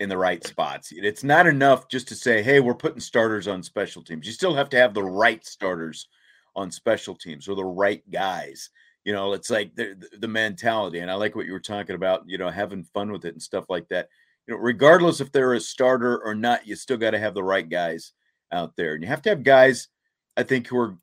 in 0.00 0.08
the 0.08 0.16
right 0.16 0.44
spots. 0.46 0.92
It's 0.92 1.24
not 1.24 1.46
enough 1.46 1.88
just 1.88 2.08
to 2.08 2.14
say, 2.14 2.42
"Hey, 2.42 2.60
we're 2.60 2.74
putting 2.74 3.00
starters 3.00 3.48
on 3.48 3.62
special 3.62 4.02
teams." 4.02 4.26
You 4.26 4.32
still 4.32 4.54
have 4.54 4.68
to 4.70 4.76
have 4.76 4.94
the 4.94 5.02
right 5.02 5.44
starters 5.44 6.08
on 6.54 6.70
special 6.70 7.14
teams 7.14 7.48
or 7.48 7.54
the 7.54 7.64
right 7.64 8.08
guys. 8.10 8.70
You 9.04 9.12
know, 9.12 9.32
it's 9.32 9.50
like 9.50 9.74
the, 9.74 9.96
the 10.18 10.28
mentality, 10.28 11.00
and 11.00 11.10
I 11.10 11.14
like 11.14 11.34
what 11.34 11.46
you 11.46 11.52
were 11.52 11.60
talking 11.60 11.96
about. 11.96 12.24
You 12.26 12.38
know, 12.38 12.50
having 12.50 12.84
fun 12.84 13.10
with 13.10 13.24
it 13.24 13.34
and 13.34 13.42
stuff 13.42 13.66
like 13.68 13.88
that. 13.88 14.08
You 14.46 14.54
know, 14.54 14.60
regardless 14.60 15.20
if 15.20 15.32
they're 15.32 15.54
a 15.54 15.60
starter 15.60 16.22
or 16.24 16.34
not, 16.34 16.66
you 16.66 16.76
still 16.76 16.96
got 16.96 17.10
to 17.10 17.18
have 17.18 17.34
the 17.34 17.44
right 17.44 17.68
guys 17.68 18.12
out 18.52 18.76
there, 18.76 18.94
and 18.94 19.02
you 19.02 19.08
have 19.08 19.22
to 19.22 19.30
have 19.30 19.42
guys. 19.42 19.88
I 20.36 20.42
think 20.42 20.68
who 20.68 20.78
are 20.78 20.96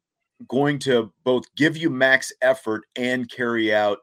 going 0.48 0.80
to 0.80 1.12
both 1.24 1.54
give 1.56 1.78
you 1.78 1.90
max 1.90 2.32
effort 2.42 2.84
and 2.96 3.30
carry 3.30 3.74
out 3.74 4.00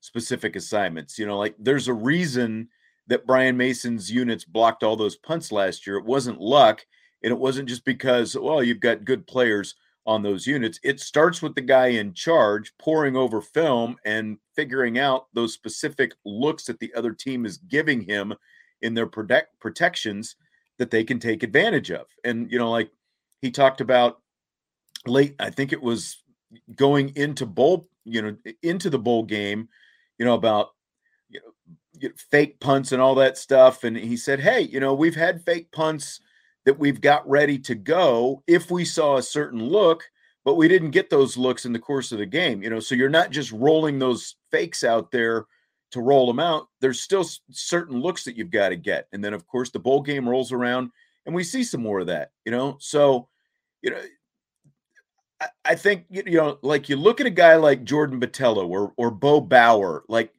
specific 0.00 0.56
assignments. 0.56 1.18
You 1.18 1.26
know, 1.26 1.38
like 1.38 1.54
there's 1.58 1.88
a 1.88 1.94
reason 1.94 2.68
that 3.08 3.26
Brian 3.26 3.56
Mason's 3.56 4.10
units 4.10 4.44
blocked 4.44 4.82
all 4.82 4.96
those 4.96 5.16
punts 5.16 5.52
last 5.52 5.86
year. 5.86 5.96
It 5.96 6.04
wasn't 6.04 6.40
luck, 6.40 6.84
and 7.22 7.30
it 7.30 7.38
wasn't 7.38 7.68
just 7.68 7.84
because, 7.84 8.36
well, 8.36 8.62
you've 8.62 8.80
got 8.80 9.04
good 9.04 9.26
players 9.26 9.74
on 10.06 10.22
those 10.22 10.46
units. 10.46 10.78
It 10.84 11.00
starts 11.00 11.42
with 11.42 11.54
the 11.54 11.60
guy 11.60 11.88
in 11.88 12.14
charge 12.14 12.72
pouring 12.78 13.16
over 13.16 13.40
film 13.40 13.96
and 14.04 14.38
figuring 14.54 14.98
out 14.98 15.26
those 15.34 15.52
specific 15.52 16.12
looks 16.24 16.64
that 16.64 16.78
the 16.78 16.94
other 16.94 17.12
team 17.12 17.44
is 17.44 17.56
giving 17.56 18.00
him 18.00 18.32
in 18.82 18.94
their 18.94 19.06
protect 19.06 19.58
protections 19.58 20.36
that 20.78 20.90
they 20.90 21.02
can 21.02 21.18
take 21.18 21.42
advantage 21.42 21.90
of. 21.90 22.06
And 22.24 22.50
you 22.50 22.58
know, 22.58 22.70
like 22.70 22.90
he 23.40 23.50
talked 23.50 23.80
about 23.80 24.20
late, 25.06 25.34
I 25.40 25.50
think 25.50 25.72
it 25.72 25.82
was 25.82 26.22
going 26.74 27.12
into 27.16 27.46
bowl, 27.46 27.88
you 28.04 28.22
know, 28.22 28.36
into 28.62 28.90
the 28.90 28.98
bowl 28.98 29.24
game, 29.24 29.68
you 30.18 30.24
know, 30.24 30.34
about 30.34 30.70
you 31.28 31.40
know, 31.40 31.74
fake 32.30 32.60
punts 32.60 32.92
and 32.92 33.00
all 33.00 33.14
that 33.16 33.38
stuff. 33.38 33.84
And 33.84 33.96
he 33.96 34.16
said, 34.16 34.40
Hey, 34.40 34.62
you 34.62 34.80
know, 34.80 34.94
we've 34.94 35.16
had 35.16 35.44
fake 35.44 35.70
punts 35.72 36.20
that 36.64 36.78
we've 36.78 37.00
got 37.00 37.28
ready 37.28 37.58
to 37.60 37.74
go 37.74 38.42
if 38.46 38.70
we 38.70 38.84
saw 38.84 39.16
a 39.16 39.22
certain 39.22 39.62
look, 39.62 40.04
but 40.44 40.56
we 40.56 40.68
didn't 40.68 40.90
get 40.90 41.10
those 41.10 41.36
looks 41.36 41.64
in 41.64 41.72
the 41.72 41.78
course 41.78 42.12
of 42.12 42.18
the 42.18 42.26
game. 42.26 42.62
You 42.62 42.70
know, 42.70 42.80
so 42.80 42.94
you're 42.94 43.08
not 43.08 43.30
just 43.30 43.52
rolling 43.52 43.98
those 43.98 44.36
fakes 44.50 44.84
out 44.84 45.10
there 45.10 45.46
to 45.92 46.00
roll 46.00 46.26
them 46.26 46.40
out. 46.40 46.68
There's 46.80 47.00
still 47.00 47.24
certain 47.50 48.00
looks 48.00 48.24
that 48.24 48.36
you've 48.36 48.50
got 48.50 48.70
to 48.70 48.76
get. 48.76 49.06
And 49.12 49.24
then, 49.24 49.32
of 49.32 49.46
course, 49.46 49.70
the 49.70 49.78
bowl 49.78 50.02
game 50.02 50.28
rolls 50.28 50.52
around 50.52 50.90
and 51.24 51.34
we 51.34 51.44
see 51.44 51.64
some 51.64 51.82
more 51.82 52.00
of 52.00 52.06
that, 52.06 52.30
you 52.44 52.52
know. 52.52 52.76
So, 52.80 53.28
you 53.82 53.90
know, 53.90 54.00
I, 55.40 55.46
I 55.64 55.74
think, 55.74 56.04
you 56.10 56.36
know, 56.36 56.58
like 56.62 56.88
you 56.88 56.96
look 56.96 57.20
at 57.20 57.26
a 57.26 57.30
guy 57.30 57.56
like 57.56 57.84
Jordan 57.84 58.20
Botelho 58.20 58.68
or, 58.68 58.92
or 58.96 59.10
Bo 59.10 59.40
Bauer, 59.40 60.04
like, 60.08 60.32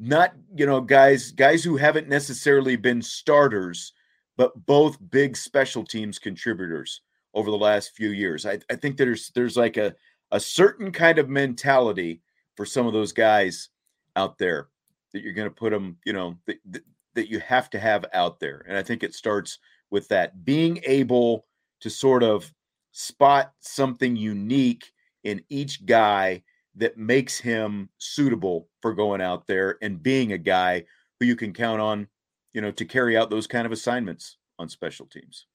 not 0.00 0.34
you 0.56 0.66
know 0.66 0.80
guys 0.80 1.30
guys 1.30 1.62
who 1.62 1.76
haven't 1.76 2.08
necessarily 2.08 2.74
been 2.74 3.02
starters 3.02 3.92
but 4.40 4.64
both 4.64 4.96
big 5.10 5.36
special 5.36 5.84
teams 5.84 6.18
contributors 6.18 7.02
over 7.34 7.50
the 7.50 7.58
last 7.58 7.94
few 7.94 8.10
years. 8.10 8.46
I, 8.46 8.58
I 8.70 8.76
think 8.76 8.96
there's 8.96 9.30
there's 9.34 9.56
like 9.56 9.76
a, 9.76 9.94
a 10.32 10.40
certain 10.40 10.92
kind 10.92 11.18
of 11.18 11.28
mentality 11.28 12.22
for 12.56 12.64
some 12.64 12.86
of 12.86 12.94
those 12.94 13.12
guys 13.12 13.68
out 14.16 14.38
there 14.38 14.68
that 15.12 15.22
you're 15.22 15.34
going 15.34 15.48
to 15.48 15.54
put 15.54 15.70
them 15.70 15.98
you 16.06 16.14
know 16.14 16.36
that, 16.46 16.56
that, 16.70 16.82
that 17.14 17.30
you 17.30 17.38
have 17.40 17.68
to 17.70 17.78
have 17.78 18.06
out 18.14 18.40
there. 18.40 18.64
And 18.66 18.78
i 18.78 18.82
think 18.82 19.02
it 19.02 19.14
starts 19.14 19.58
with 19.90 20.08
that 20.08 20.44
being 20.44 20.80
able 20.86 21.44
to 21.80 21.90
sort 21.90 22.22
of 22.22 22.50
spot 22.92 23.52
something 23.60 24.16
unique 24.16 24.92
in 25.24 25.42
each 25.48 25.84
guy 25.84 26.42
that 26.76 26.96
makes 26.96 27.38
him 27.38 27.88
suitable 27.98 28.68
for 28.80 28.94
going 28.94 29.20
out 29.20 29.46
there 29.46 29.78
and 29.82 30.02
being 30.02 30.32
a 30.32 30.38
guy 30.38 30.84
who 31.18 31.26
you 31.26 31.36
can 31.36 31.52
count 31.52 31.80
on, 31.80 32.06
you 32.52 32.60
know, 32.60 32.70
to 32.70 32.84
carry 32.84 33.16
out 33.16 33.30
those 33.30 33.46
kind 33.46 33.66
of 33.66 33.72
assignments 33.72 34.38
on 34.58 34.68
special 34.68 35.06
teams. 35.06 35.46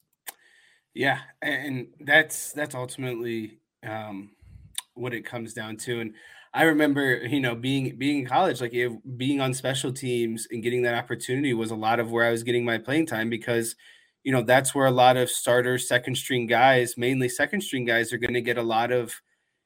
Yeah, 0.93 1.19
and 1.41 1.87
that's 1.99 2.53
that's 2.53 2.75
ultimately 2.75 3.59
um, 3.85 4.31
what 4.93 5.13
it 5.13 5.25
comes 5.25 5.53
down 5.53 5.77
to. 5.77 5.99
And 5.99 6.13
I 6.53 6.63
remember, 6.63 7.17
you 7.17 7.41
know, 7.41 7.53
being 7.53 7.97
being 7.97 8.19
in 8.19 8.25
college, 8.25 8.61
like 8.61 8.73
if, 8.73 8.93
being 9.17 9.41
on 9.41 9.53
special 9.53 9.91
teams 9.91 10.47
and 10.51 10.63
getting 10.63 10.83
that 10.83 10.95
opportunity 10.95 11.53
was 11.53 11.71
a 11.71 11.75
lot 11.75 11.99
of 11.99 12.11
where 12.11 12.25
I 12.25 12.31
was 12.31 12.43
getting 12.43 12.63
my 12.63 12.77
playing 12.77 13.07
time 13.07 13.29
because, 13.29 13.75
you 14.23 14.31
know, 14.31 14.41
that's 14.41 14.73
where 14.73 14.85
a 14.85 14.91
lot 14.91 15.17
of 15.17 15.29
starters, 15.29 15.87
second 15.87 16.15
string 16.15 16.47
guys, 16.47 16.95
mainly 16.97 17.27
second 17.27 17.61
string 17.61 17.83
guys, 17.83 18.13
are 18.13 18.17
going 18.17 18.33
to 18.33 18.41
get 18.41 18.57
a 18.57 18.63
lot 18.63 18.93
of 18.93 19.13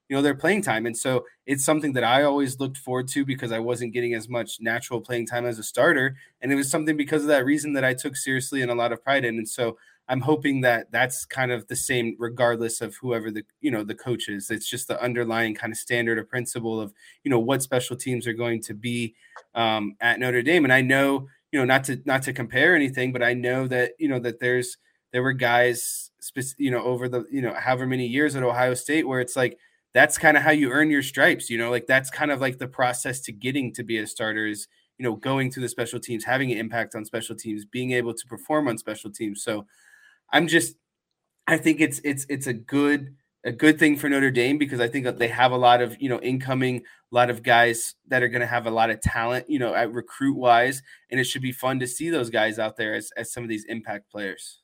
you 0.09 0.15
know 0.15 0.21
their 0.21 0.35
playing 0.35 0.61
time 0.61 0.85
and 0.85 0.97
so 0.97 1.23
it's 1.45 1.63
something 1.63 1.93
that 1.93 2.03
i 2.03 2.23
always 2.23 2.59
looked 2.59 2.77
forward 2.77 3.07
to 3.07 3.23
because 3.23 3.51
i 3.51 3.59
wasn't 3.59 3.93
getting 3.93 4.13
as 4.13 4.27
much 4.27 4.57
natural 4.59 4.99
playing 4.99 5.25
time 5.25 5.45
as 5.45 5.59
a 5.59 5.63
starter 5.63 6.17
and 6.41 6.51
it 6.51 6.55
was 6.55 6.69
something 6.69 6.97
because 6.97 7.21
of 7.21 7.27
that 7.27 7.45
reason 7.45 7.73
that 7.73 7.85
i 7.85 7.93
took 7.93 8.15
seriously 8.15 8.61
and 8.61 8.71
a 8.71 8.75
lot 8.75 8.91
of 8.91 9.03
pride 9.03 9.23
in 9.23 9.37
and 9.37 9.47
so 9.47 9.77
i'm 10.09 10.19
hoping 10.19 10.61
that 10.61 10.91
that's 10.91 11.25
kind 11.25 11.51
of 11.51 11.67
the 11.67 11.75
same 11.75 12.15
regardless 12.19 12.81
of 12.81 12.95
whoever 12.95 13.31
the 13.31 13.43
you 13.61 13.71
know 13.71 13.83
the 13.83 13.95
coach 13.95 14.27
is. 14.27 14.49
It's 14.49 14.67
just 14.67 14.87
the 14.87 15.01
underlying 15.01 15.55
kind 15.55 15.71
of 15.71 15.77
standard 15.77 16.17
or 16.17 16.23
principle 16.23 16.81
of 16.81 16.93
you 17.23 17.29
know 17.31 17.39
what 17.39 17.61
special 17.61 17.95
teams 17.95 18.27
are 18.27 18.33
going 18.33 18.61
to 18.63 18.73
be 18.73 19.15
um, 19.55 19.95
at 20.01 20.19
notre 20.19 20.41
dame 20.41 20.65
and 20.65 20.73
i 20.73 20.81
know 20.81 21.27
you 21.51 21.59
know 21.59 21.65
not 21.65 21.83
to 21.85 22.01
not 22.05 22.23
to 22.23 22.33
compare 22.33 22.75
anything 22.75 23.11
but 23.11 23.23
i 23.23 23.33
know 23.33 23.67
that 23.67 23.91
you 23.99 24.07
know 24.07 24.19
that 24.19 24.39
there's 24.39 24.77
there 25.11 25.23
were 25.23 25.33
guys 25.33 26.11
you 26.57 26.71
know 26.71 26.83
over 26.83 27.07
the 27.07 27.25
you 27.31 27.41
know 27.41 27.53
however 27.53 27.87
many 27.87 28.05
years 28.05 28.35
at 28.35 28.43
ohio 28.43 28.73
state 28.73 29.07
where 29.07 29.21
it's 29.21 29.35
like 29.35 29.57
that's 29.93 30.17
kind 30.17 30.37
of 30.37 30.43
how 30.43 30.51
you 30.51 30.69
earn 30.71 30.89
your 30.89 31.03
stripes 31.03 31.49
you 31.49 31.57
know 31.57 31.69
like 31.69 31.87
that's 31.87 32.09
kind 32.09 32.31
of 32.31 32.41
like 32.41 32.57
the 32.57 32.67
process 32.67 33.19
to 33.19 33.31
getting 33.31 33.73
to 33.73 33.83
be 33.83 33.97
a 33.97 34.07
starter 34.07 34.45
is 34.45 34.67
you 34.97 35.03
know 35.03 35.15
going 35.15 35.51
through 35.51 35.63
the 35.63 35.69
special 35.69 35.99
teams 35.99 36.23
having 36.23 36.51
an 36.51 36.57
impact 36.57 36.95
on 36.95 37.05
special 37.05 37.35
teams 37.35 37.65
being 37.65 37.91
able 37.91 38.13
to 38.13 38.25
perform 38.27 38.67
on 38.67 38.77
special 38.77 39.11
teams 39.11 39.43
so 39.43 39.65
i'm 40.31 40.47
just 40.47 40.75
i 41.47 41.57
think 41.57 41.79
it's 41.81 41.99
it's 42.03 42.25
it's 42.29 42.47
a 42.47 42.53
good 42.53 43.15
a 43.45 43.51
good 43.51 43.79
thing 43.79 43.95
for 43.95 44.09
Notre 44.09 44.31
Dame 44.31 44.57
because 44.57 44.79
I 44.79 44.87
think 44.87 45.05
that 45.05 45.17
they 45.17 45.29
have 45.29 45.51
a 45.51 45.57
lot 45.57 45.81
of 45.81 45.95
you 46.01 46.09
know 46.09 46.19
incoming, 46.19 46.77
a 46.77 47.15
lot 47.15 47.29
of 47.29 47.43
guys 47.43 47.95
that 48.07 48.21
are 48.21 48.27
going 48.27 48.41
to 48.41 48.47
have 48.47 48.67
a 48.67 48.71
lot 48.71 48.89
of 48.89 49.01
talent, 49.01 49.49
you 49.49 49.59
know, 49.59 49.73
at 49.73 49.93
recruit 49.93 50.35
wise, 50.35 50.81
and 51.09 51.19
it 51.19 51.23
should 51.23 51.41
be 51.41 51.51
fun 51.51 51.79
to 51.79 51.87
see 51.87 52.09
those 52.09 52.29
guys 52.29 52.59
out 52.59 52.75
there 52.77 52.93
as 52.93 53.11
as 53.15 53.31
some 53.31 53.43
of 53.43 53.49
these 53.49 53.65
impact 53.65 54.11
players. 54.11 54.61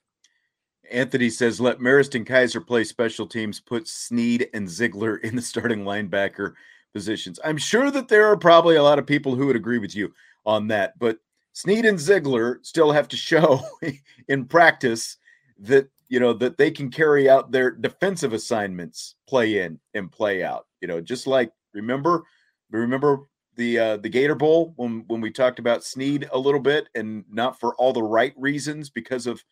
Anthony 0.91 1.29
says, 1.29 1.59
let 1.59 1.79
Marist 1.79 2.15
and 2.15 2.25
Kiser 2.25 2.61
play 2.61 2.83
special 2.83 3.27
teams, 3.27 3.59
put 3.59 3.87
Sneed 3.87 4.49
and 4.53 4.69
Ziegler 4.69 5.17
in 5.17 5.35
the 5.35 5.41
starting 5.41 5.83
linebacker 5.83 6.53
positions. 6.93 7.39
I'm 7.43 7.57
sure 7.57 7.91
that 7.91 8.07
there 8.07 8.25
are 8.27 8.37
probably 8.37 8.75
a 8.75 8.83
lot 8.83 8.99
of 8.99 9.05
people 9.05 9.35
who 9.35 9.47
would 9.47 9.55
agree 9.55 9.79
with 9.79 9.95
you 9.95 10.13
on 10.45 10.67
that, 10.67 10.97
but 10.99 11.19
Sneed 11.53 11.85
and 11.85 11.99
Ziegler 11.99 12.59
still 12.63 12.91
have 12.91 13.07
to 13.09 13.17
show 13.17 13.61
in 14.27 14.45
practice 14.45 15.17
that 15.59 15.87
you 16.09 16.19
know 16.19 16.33
that 16.33 16.57
they 16.57 16.69
can 16.69 16.91
carry 16.91 17.29
out 17.29 17.51
their 17.51 17.71
defensive 17.71 18.33
assignments, 18.33 19.15
play 19.27 19.63
in 19.63 19.79
and 19.93 20.11
play 20.11 20.43
out. 20.43 20.67
You 20.81 20.87
know, 20.87 21.01
just 21.01 21.27
like 21.27 21.51
remember, 21.73 22.23
remember 22.69 23.27
the 23.55 23.79
uh, 23.79 23.97
the 23.97 24.09
Gator 24.09 24.35
Bowl 24.35 24.73
when 24.75 25.05
when 25.07 25.21
we 25.21 25.31
talked 25.31 25.59
about 25.59 25.83
Sneed 25.83 26.27
a 26.31 26.37
little 26.37 26.59
bit, 26.59 26.89
and 26.93 27.23
not 27.31 27.59
for 27.59 27.73
all 27.75 27.93
the 27.93 28.03
right 28.03 28.33
reasons 28.37 28.89
because 28.89 29.25
of 29.25 29.43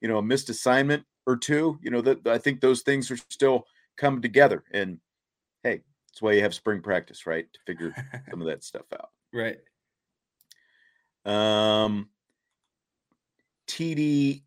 you 0.00 0.08
know, 0.08 0.18
a 0.18 0.22
missed 0.22 0.50
assignment 0.50 1.04
or 1.26 1.36
two, 1.36 1.78
you 1.82 1.90
know, 1.90 2.00
that 2.00 2.26
I 2.26 2.38
think 2.38 2.60
those 2.60 2.82
things 2.82 3.10
are 3.10 3.18
still 3.28 3.64
coming 3.96 4.22
together. 4.22 4.64
And 4.72 4.98
hey, 5.62 5.82
that's 6.08 6.22
why 6.22 6.32
you 6.32 6.42
have 6.42 6.54
spring 6.54 6.80
practice, 6.80 7.26
right? 7.26 7.46
To 7.52 7.60
figure 7.66 7.94
some 8.30 8.40
of 8.40 8.46
that 8.48 8.64
stuff 8.64 8.86
out. 8.92 9.10
Right. 9.32 9.58
Um 11.24 12.08
TD 13.66 14.42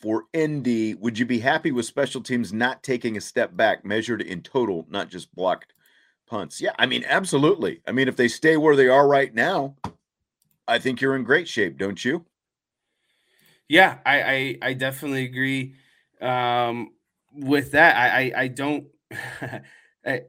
for 0.00 0.24
ND, 0.36 0.96
would 1.00 1.16
you 1.16 1.24
be 1.24 1.38
happy 1.38 1.70
with 1.70 1.86
special 1.86 2.20
teams 2.20 2.52
not 2.52 2.82
taking 2.82 3.16
a 3.16 3.20
step 3.20 3.56
back, 3.56 3.84
measured 3.84 4.20
in 4.20 4.42
total, 4.42 4.84
not 4.90 5.08
just 5.08 5.32
blocked 5.34 5.74
punts? 6.26 6.60
Yeah, 6.60 6.72
I 6.78 6.86
mean, 6.86 7.04
absolutely. 7.06 7.80
I 7.86 7.92
mean, 7.92 8.08
if 8.08 8.16
they 8.16 8.26
stay 8.26 8.56
where 8.56 8.74
they 8.74 8.88
are 8.88 9.06
right 9.06 9.32
now, 9.32 9.76
I 10.66 10.80
think 10.80 11.00
you're 11.00 11.14
in 11.14 11.22
great 11.22 11.48
shape, 11.48 11.78
don't 11.78 12.04
you? 12.04 12.26
Yeah, 13.68 13.98
I 14.04 14.22
I, 14.22 14.58
I 14.62 14.72
definitely 14.74 15.24
agree 15.24 15.74
um, 16.20 16.90
with 17.32 17.72
that. 17.72 17.96
I 17.96 18.08
I, 18.08 18.42
I 18.42 18.48
don't. 18.48 18.86
I, 20.06 20.22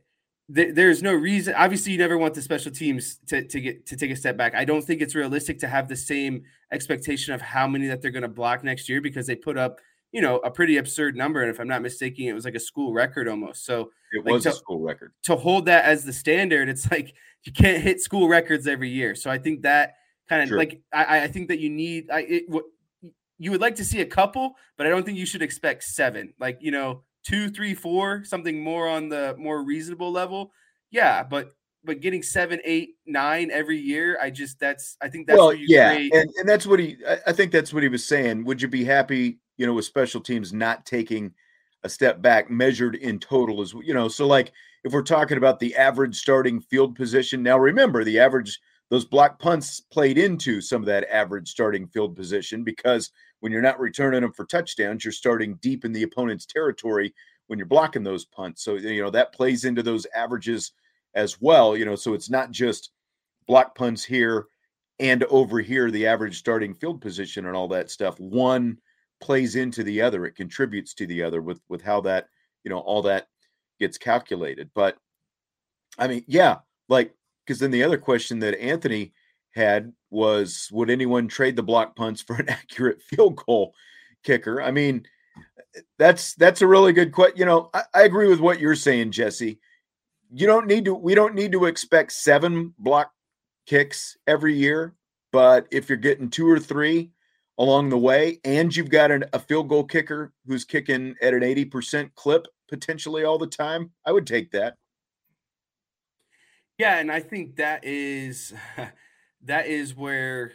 there's 0.49 1.01
no 1.01 1.13
reason. 1.13 1.55
Obviously, 1.55 1.93
you 1.93 1.97
never 1.97 2.17
want 2.17 2.33
the 2.33 2.41
special 2.41 2.71
teams 2.71 3.17
to, 3.27 3.47
to 3.47 3.61
get 3.61 3.85
to 3.87 3.95
take 3.95 4.11
a 4.11 4.15
step 4.15 4.37
back. 4.37 4.53
I 4.55 4.65
don't 4.65 4.83
think 4.83 5.01
it's 5.01 5.15
realistic 5.15 5.59
to 5.59 5.67
have 5.67 5.87
the 5.87 5.95
same 5.95 6.43
expectation 6.71 7.33
of 7.33 7.41
how 7.41 7.65
many 7.67 7.87
that 7.87 8.01
they're 8.01 8.11
going 8.11 8.23
to 8.23 8.27
block 8.27 8.63
next 8.63 8.89
year 8.89 9.01
because 9.01 9.25
they 9.25 9.35
put 9.35 9.57
up, 9.57 9.79
you 10.11 10.21
know, 10.21 10.37
a 10.39 10.51
pretty 10.51 10.77
absurd 10.77 11.15
number. 11.15 11.41
And 11.41 11.49
if 11.49 11.59
I'm 11.59 11.67
not 11.67 11.81
mistaken, 11.81 12.25
it 12.25 12.33
was 12.33 12.45
like 12.45 12.55
a 12.55 12.59
school 12.59 12.93
record 12.93 13.27
almost. 13.27 13.65
So 13.65 13.91
it 14.11 14.25
like 14.25 14.33
was 14.33 14.43
to, 14.43 14.49
a 14.49 14.53
school 14.53 14.81
record. 14.81 15.13
To 15.23 15.37
hold 15.37 15.65
that 15.67 15.85
as 15.85 16.03
the 16.03 16.13
standard, 16.13 16.67
it's 16.67 16.91
like 16.91 17.15
you 17.45 17.53
can't 17.53 17.81
hit 17.81 18.01
school 18.01 18.27
records 18.27 18.67
every 18.67 18.89
year. 18.89 19.15
So 19.15 19.31
I 19.31 19.37
think 19.37 19.61
that 19.61 19.95
kind 20.27 20.43
of 20.43 20.49
sure. 20.49 20.57
like 20.57 20.81
I, 20.93 21.21
I 21.21 21.27
think 21.27 21.47
that 21.47 21.59
you 21.59 21.69
need 21.69 22.11
I 22.11 22.19
it, 22.27 22.43
you 23.37 23.51
would 23.51 23.61
like 23.61 23.75
to 23.75 23.85
see 23.85 24.01
a 24.01 24.05
couple, 24.05 24.55
but 24.77 24.87
I 24.87 24.89
don't 24.89 25.05
think 25.05 25.17
you 25.17 25.25
should 25.25 25.41
expect 25.41 25.83
seven. 25.83 26.33
Like 26.39 26.59
you 26.61 26.71
know, 26.71 27.03
two, 27.23 27.49
three, 27.49 27.73
four, 27.73 28.23
something 28.23 28.61
more 28.61 28.87
on 28.87 29.09
the 29.09 29.35
more 29.37 29.63
reasonable 29.63 30.11
level. 30.11 30.51
Yeah, 30.91 31.23
but 31.23 31.51
but 31.83 31.99
getting 31.99 32.23
seven, 32.23 32.59
eight, 32.63 32.95
nine 33.05 33.51
every 33.51 33.77
year, 33.77 34.17
I 34.21 34.29
just 34.29 34.59
that's 34.59 34.97
I 35.01 35.09
think 35.09 35.27
that's 35.27 35.37
well, 35.37 35.53
yeah, 35.53 35.91
and, 35.91 36.29
and 36.37 36.47
that's 36.47 36.65
what 36.65 36.79
he 36.79 36.97
I, 37.07 37.17
I 37.27 37.33
think 37.33 37.51
that's 37.51 37.73
what 37.73 37.83
he 37.83 37.89
was 37.89 38.05
saying. 38.05 38.45
Would 38.45 38.61
you 38.61 38.67
be 38.67 38.83
happy, 38.83 39.39
you 39.57 39.65
know, 39.65 39.73
with 39.73 39.85
special 39.85 40.21
teams 40.21 40.53
not 40.53 40.85
taking 40.85 41.33
a 41.83 41.89
step 41.89 42.21
back 42.21 42.49
measured 42.49 42.95
in 42.95 43.19
total 43.19 43.61
as 43.61 43.73
you 43.83 43.93
know, 43.93 44.07
so 44.07 44.27
like 44.27 44.51
if 44.83 44.91
we're 44.91 45.01
talking 45.01 45.37
about 45.37 45.59
the 45.59 45.75
average 45.75 46.15
starting 46.15 46.61
field 46.61 46.95
position, 46.95 47.41
now 47.43 47.57
remember 47.57 48.03
the 48.03 48.19
average 48.19 48.59
those 48.93 49.05
block 49.05 49.39
punts 49.39 49.79
played 49.79 50.19
into 50.19 50.61
some 50.61 50.83
of 50.83 50.85
that 50.85 51.11
average 51.11 51.49
starting 51.49 51.87
field 51.87 52.15
position 52.15 52.63
because 52.63 53.09
when 53.39 53.51
you're 53.51 53.59
not 53.59 53.79
returning 53.79 54.21
them 54.21 54.31
for 54.31 54.45
touchdowns, 54.45 55.03
you're 55.03 55.11
starting 55.11 55.55
deep 55.63 55.83
in 55.83 55.91
the 55.91 56.03
opponent's 56.03 56.45
territory 56.45 57.11
when 57.47 57.57
you're 57.57 57.65
blocking 57.65 58.03
those 58.03 58.25
punts. 58.25 58.63
So, 58.63 58.75
you 58.75 59.01
know, 59.01 59.09
that 59.09 59.33
plays 59.33 59.65
into 59.65 59.81
those 59.81 60.05
averages 60.15 60.73
as 61.15 61.41
well, 61.41 61.75
you 61.75 61.85
know, 61.85 61.95
so 61.95 62.13
it's 62.13 62.29
not 62.29 62.51
just 62.51 62.91
block 63.47 63.73
punts 63.73 64.03
here 64.03 64.45
and 64.99 65.23
over 65.23 65.59
here, 65.59 65.89
the 65.89 66.05
average 66.05 66.37
starting 66.37 66.75
field 66.75 67.01
position 67.01 67.47
and 67.47 67.55
all 67.55 67.69
that 67.69 67.89
stuff. 67.89 68.19
One 68.19 68.77
plays 69.19 69.55
into 69.55 69.83
the 69.83 70.03
other, 70.03 70.23
it 70.27 70.35
contributes 70.35 70.93
to 70.93 71.07
the 71.07 71.23
other 71.23 71.41
with 71.41 71.61
with 71.67 71.81
how 71.81 72.01
that, 72.01 72.27
you 72.63 72.69
know, 72.69 72.77
all 72.77 73.01
that 73.01 73.27
gets 73.79 73.97
calculated. 73.97 74.69
But 74.75 74.97
I 75.97 76.07
mean, 76.07 76.23
yeah, 76.27 76.57
like 76.89 77.15
because 77.45 77.59
then 77.59 77.71
the 77.71 77.83
other 77.83 77.97
question 77.97 78.39
that 78.39 78.59
Anthony 78.59 79.13
had 79.55 79.93
was 80.09 80.69
would 80.71 80.89
anyone 80.89 81.27
trade 81.27 81.55
the 81.55 81.63
block 81.63 81.95
punts 81.95 82.21
for 82.21 82.35
an 82.35 82.49
accurate 82.49 83.01
field 83.01 83.35
goal 83.35 83.73
kicker? 84.23 84.61
I 84.61 84.71
mean, 84.71 85.05
eh, 85.75 85.81
that's 85.97 86.33
that's 86.35 86.61
a 86.61 86.67
really 86.67 86.93
good 86.93 87.11
question. 87.11 87.37
You 87.37 87.45
know, 87.45 87.69
I, 87.73 87.83
I, 87.93 88.03
agree 88.03 88.27
with 88.27 88.39
what 88.39 88.59
you're 88.59 88.75
saying, 88.75 89.11
Jesse. 89.11 89.59
You 90.31 90.47
don't 90.47 90.67
need 90.67 90.85
to 90.85 90.93
we 90.93 91.15
don't 91.15 91.35
need 91.35 91.51
to 91.51 91.65
expect 91.65 92.11
seven 92.11 92.73
block 92.79 93.11
kicks 93.65 94.17
every 94.27 94.55
year, 94.55 94.95
but 95.31 95.67
if 95.71 95.89
you're 95.89 95.97
getting 95.97 96.29
two 96.29 96.49
or 96.49 96.59
three 96.59 97.11
along 97.59 97.89
the 97.89 97.97
way 97.97 98.39
and 98.43 98.75
you've 98.75 98.89
got 98.89 99.11
an, 99.11 99.25
a 99.33 99.39
field 99.39 99.69
goal 99.69 99.83
kicker 99.83 100.33
who's 100.47 100.65
kicking 100.65 101.15
at 101.21 101.35
an 101.35 101.41
80% 101.41 102.09
clip 102.15 102.47
potentially 102.67 103.23
all 103.23 103.37
the 103.37 103.47
time, 103.47 103.91
I 104.05 104.11
would 104.11 104.25
take 104.25 104.51
that. 104.51 104.75
Yeah, 106.83 106.97
and 106.97 107.09
I 107.09 107.21
think 107.21 107.55
that 107.55 107.85
is 107.85 108.53
that 109.45 109.67
is 109.67 109.95
where 109.95 110.51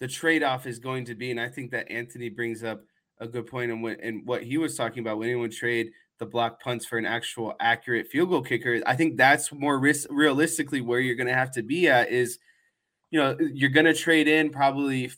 the 0.00 0.06
trade-off 0.06 0.66
is 0.66 0.78
going 0.78 1.06
to 1.06 1.14
be. 1.14 1.30
And 1.30 1.40
I 1.40 1.48
think 1.48 1.70
that 1.70 1.90
Anthony 1.90 2.28
brings 2.28 2.62
up 2.62 2.82
a 3.18 3.26
good 3.26 3.46
point 3.46 3.72
and 3.72 3.82
what 3.82 4.00
and 4.02 4.26
what 4.26 4.42
he 4.42 4.58
was 4.58 4.76
talking 4.76 4.98
about 5.00 5.16
when 5.16 5.30
anyone 5.30 5.50
trade 5.50 5.92
the 6.18 6.26
block 6.26 6.60
punts 6.60 6.84
for 6.84 6.98
an 6.98 7.06
actual 7.06 7.54
accurate 7.58 8.08
field 8.08 8.28
goal 8.28 8.42
kicker. 8.42 8.82
I 8.84 8.94
think 8.94 9.16
that's 9.16 9.50
more 9.50 9.78
risk 9.78 10.08
realistically 10.10 10.82
where 10.82 11.00
you're 11.00 11.16
gonna 11.16 11.32
have 11.32 11.52
to 11.52 11.62
be 11.62 11.88
at 11.88 12.10
is 12.10 12.38
you 13.10 13.18
know, 13.18 13.34
you're 13.40 13.70
gonna 13.70 13.94
trade 13.94 14.28
in 14.28 14.50
probably 14.50 15.10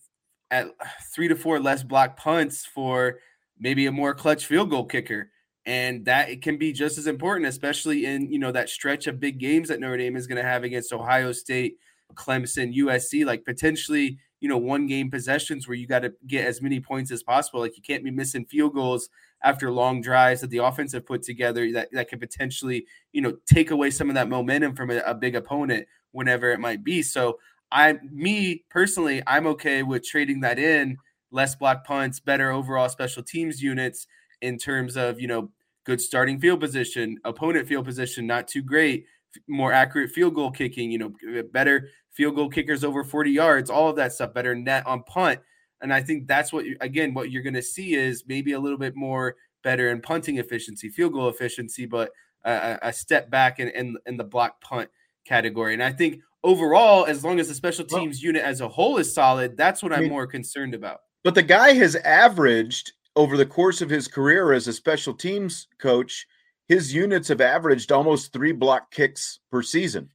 at 0.53 0.69
three 1.13 1.27
to 1.27 1.35
four 1.35 1.59
less 1.59 1.83
block 1.83 2.17
punts 2.17 2.65
for 2.65 3.19
maybe 3.59 3.87
a 3.87 3.93
more 3.93 4.15
clutch 4.15 4.47
field 4.47 4.71
goal 4.71 4.85
kicker 4.85 5.33
and 5.67 6.05
that 6.05 6.29
it 6.29 6.43
can 6.43 6.59
be 6.59 6.73
just 6.73 6.99
as 6.99 7.07
important, 7.07 7.49
especially 7.49 8.07
in 8.07 8.31
you 8.31 8.39
know 8.39 8.53
that 8.53 8.69
stretch 8.69 9.07
of 9.07 9.21
big 9.21 9.39
games 9.39 9.69
that 9.69 9.81
Notre 9.81 9.97
Dame 9.97 10.17
is 10.17 10.27
going 10.27 10.43
to 10.43 10.49
have 10.49 10.65
against 10.65 10.93
Ohio 10.93 11.33
State, 11.33 11.77
Clemson, 12.15 12.77
USC. 12.77 13.25
Like 13.25 13.45
potentially, 13.45 14.19
you 14.41 14.49
know, 14.49 14.59
one 14.59 14.87
game 14.87 15.11
possessions 15.11 15.67
where 15.67 15.77
you 15.77 15.87
got 15.87 16.01
to 16.01 16.13
get 16.27 16.47
as 16.47 16.61
many 16.61 16.81
points 16.81 17.11
as 17.11 17.23
possible. 17.23 17.61
Like 17.61 17.77
you 17.77 17.83
can't 17.83 18.05
be 18.05 18.11
missing 18.11 18.45
field 18.45 18.75
goals 18.75 19.09
after 19.43 19.71
long 19.71 20.01
drives 20.01 20.41
that 20.43 20.51
the 20.51 20.59
offense 20.59 20.93
have 20.93 21.07
put 21.07 21.23
together 21.23 21.71
that 21.73 21.89
that 21.93 22.09
could 22.09 22.21
potentially 22.21 22.87
you 23.13 23.21
know 23.21 23.35
take 23.47 23.71
away 23.71 23.91
some 23.91 24.09
of 24.09 24.15
that 24.15 24.29
momentum 24.29 24.75
from 24.75 24.91
a, 24.91 24.99
a 24.99 25.15
big 25.15 25.35
opponent 25.35 25.87
whenever 26.13 26.53
it 26.53 26.61
might 26.61 26.85
be. 26.85 27.03
So 27.03 27.39
I, 27.73 27.99
me 28.13 28.65
personally, 28.71 29.23
I'm 29.27 29.47
okay 29.49 29.83
with 29.83 30.05
trading 30.05 30.41
that 30.41 30.59
in 30.59 30.97
less 31.33 31.57
block 31.57 31.85
punts, 31.85 32.21
better 32.21 32.53
overall 32.53 32.89
special 32.89 33.23
teams 33.23 33.61
units 33.61 34.07
in 34.41 34.59
terms 34.59 34.97
of 34.97 35.21
you 35.21 35.29
know 35.29 35.51
good 35.85 36.01
starting 36.01 36.39
field 36.41 36.61
position, 36.61 37.19
opponent 37.25 37.69
field 37.69 37.85
position 37.85 38.27
not 38.27 38.49
too 38.49 38.63
great, 38.63 39.07
more 39.49 39.73
accurate 39.73 40.11
field 40.11 40.35
goal 40.35 40.51
kicking, 40.51 40.91
you 40.91 40.99
know, 40.99 41.13
uh, 41.39 41.43
better 41.53 41.89
field 42.13 42.37
goal 42.37 42.49
kickers 42.49 42.85
over 42.85 43.05
40 43.05 43.31
yards, 43.31 43.71
all 43.71 43.89
of 43.89 43.97
that 43.97 44.13
stuff, 44.13 44.35
better 44.35 44.55
net 44.55 44.87
on 44.87 45.03
punt. 45.03 45.41
And 45.81 45.93
I 45.93 46.03
think 46.03 46.27
that's 46.27 46.53
what 46.53 46.65
again 46.81 47.15
what 47.15 47.31
you're 47.31 47.43
going 47.43 47.55
to 47.55 47.63
see 47.63 47.95
is 47.95 48.25
maybe 48.27 48.53
a 48.53 48.61
little 48.61 48.79
bit 48.79 48.97
more 48.97 49.37
better 49.63 49.91
in 49.91 50.01
punting 50.01 50.39
efficiency, 50.39 50.89
field 50.89 51.13
goal 51.13 51.29
efficiency, 51.29 51.87
but 51.87 52.11
a, 52.45 52.79
a 52.83 52.93
step 52.93 53.31
back 53.31 53.59
in, 53.59 53.69
in, 53.69 53.97
in 54.07 54.17
the 54.17 54.25
block 54.25 54.61
punt 54.61 54.89
category. 55.27 55.73
And 55.73 55.83
I 55.83 55.93
think 55.93 56.21
overall, 56.43 57.07
as 57.07 57.25
long 57.25 57.41
as 57.41 57.49
the 57.49 57.55
special 57.55 57.85
teams 57.85 58.19
well, 58.19 58.27
unit 58.27 58.43
as 58.45 58.61
a 58.61 58.69
whole 58.69 58.99
is 58.99 59.13
solid, 59.13 59.57
that's 59.57 59.83
what 59.83 59.93
I 59.93 60.03
am 60.03 60.09
more 60.09 60.27
concerned 60.27 60.75
about. 60.75 61.01
But 61.23 61.35
the 61.35 61.43
guy 61.43 61.73
has 61.73 61.97
averaged 61.97 62.93
over 63.17 63.37
the 63.37 63.47
course 63.47 63.81
of 63.81 63.91
his 63.91 64.09
career 64.09 64.53
as 64.53 64.69
a 64.69 64.73
special 64.73 65.15
teams 65.15 65.69
coach, 65.79 66.27
his 66.69 66.95
units 66.95 67.29
have 67.29 67.41
averaged 67.41 67.93
almost 67.93 68.33
three 68.33 68.53
block 68.53 68.91
kicks 68.91 69.41
per 69.51 69.63
season. 69.63 70.11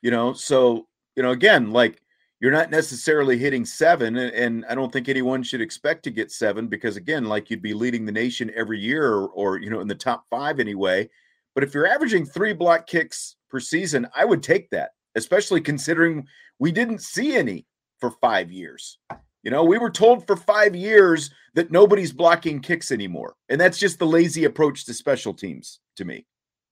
You 0.00 0.10
know, 0.10 0.32
so 0.32 0.88
you 1.16 1.22
know, 1.22 1.30
again, 1.30 1.70
like 1.70 2.00
you're 2.40 2.50
not 2.50 2.70
necessarily 2.70 3.38
hitting 3.38 3.64
seven, 3.64 4.16
and, 4.16 4.34
and 4.34 4.64
I 4.68 4.74
don't 4.74 4.92
think 4.92 5.08
anyone 5.08 5.44
should 5.44 5.60
expect 5.60 6.02
to 6.04 6.10
get 6.10 6.32
seven 6.32 6.66
because 6.66 6.96
again, 6.96 7.26
like 7.26 7.50
you'd 7.50 7.62
be 7.62 7.74
leading 7.74 8.04
the 8.04 8.12
nation 8.12 8.50
every 8.56 8.80
year, 8.80 9.12
or, 9.12 9.28
or 9.28 9.58
you 9.58 9.70
know, 9.70 9.80
in 9.80 9.88
the 9.88 9.94
top 9.94 10.24
five 10.28 10.58
anyway. 10.58 11.08
But 11.54 11.62
if 11.62 11.72
you're 11.72 11.86
averaging 11.86 12.26
three 12.26 12.52
block 12.52 12.86
kicks 12.86 13.36
per 13.48 13.60
season, 13.60 14.08
I 14.16 14.24
would 14.24 14.42
take 14.42 14.70
that, 14.70 14.90
especially 15.14 15.60
considering 15.60 16.26
we 16.58 16.72
didn't 16.72 17.02
see 17.02 17.36
any 17.36 17.66
for 18.00 18.10
five 18.10 18.50
years. 18.50 18.98
You 19.42 19.50
know, 19.50 19.64
we 19.64 19.78
were 19.78 19.90
told 19.90 20.26
for 20.26 20.36
five 20.36 20.74
years 20.76 21.30
that 21.54 21.70
nobody's 21.70 22.12
blocking 22.12 22.60
kicks 22.60 22.92
anymore. 22.92 23.34
And 23.48 23.60
that's 23.60 23.78
just 23.78 23.98
the 23.98 24.06
lazy 24.06 24.44
approach 24.44 24.84
to 24.86 24.94
special 24.94 25.34
teams 25.34 25.80
to 25.96 26.04
me. 26.04 26.26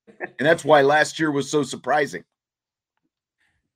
And 0.08 0.46
that's 0.46 0.64
why 0.64 0.82
last 0.82 1.18
year 1.18 1.30
was 1.30 1.50
so 1.50 1.62
surprising. 1.62 2.24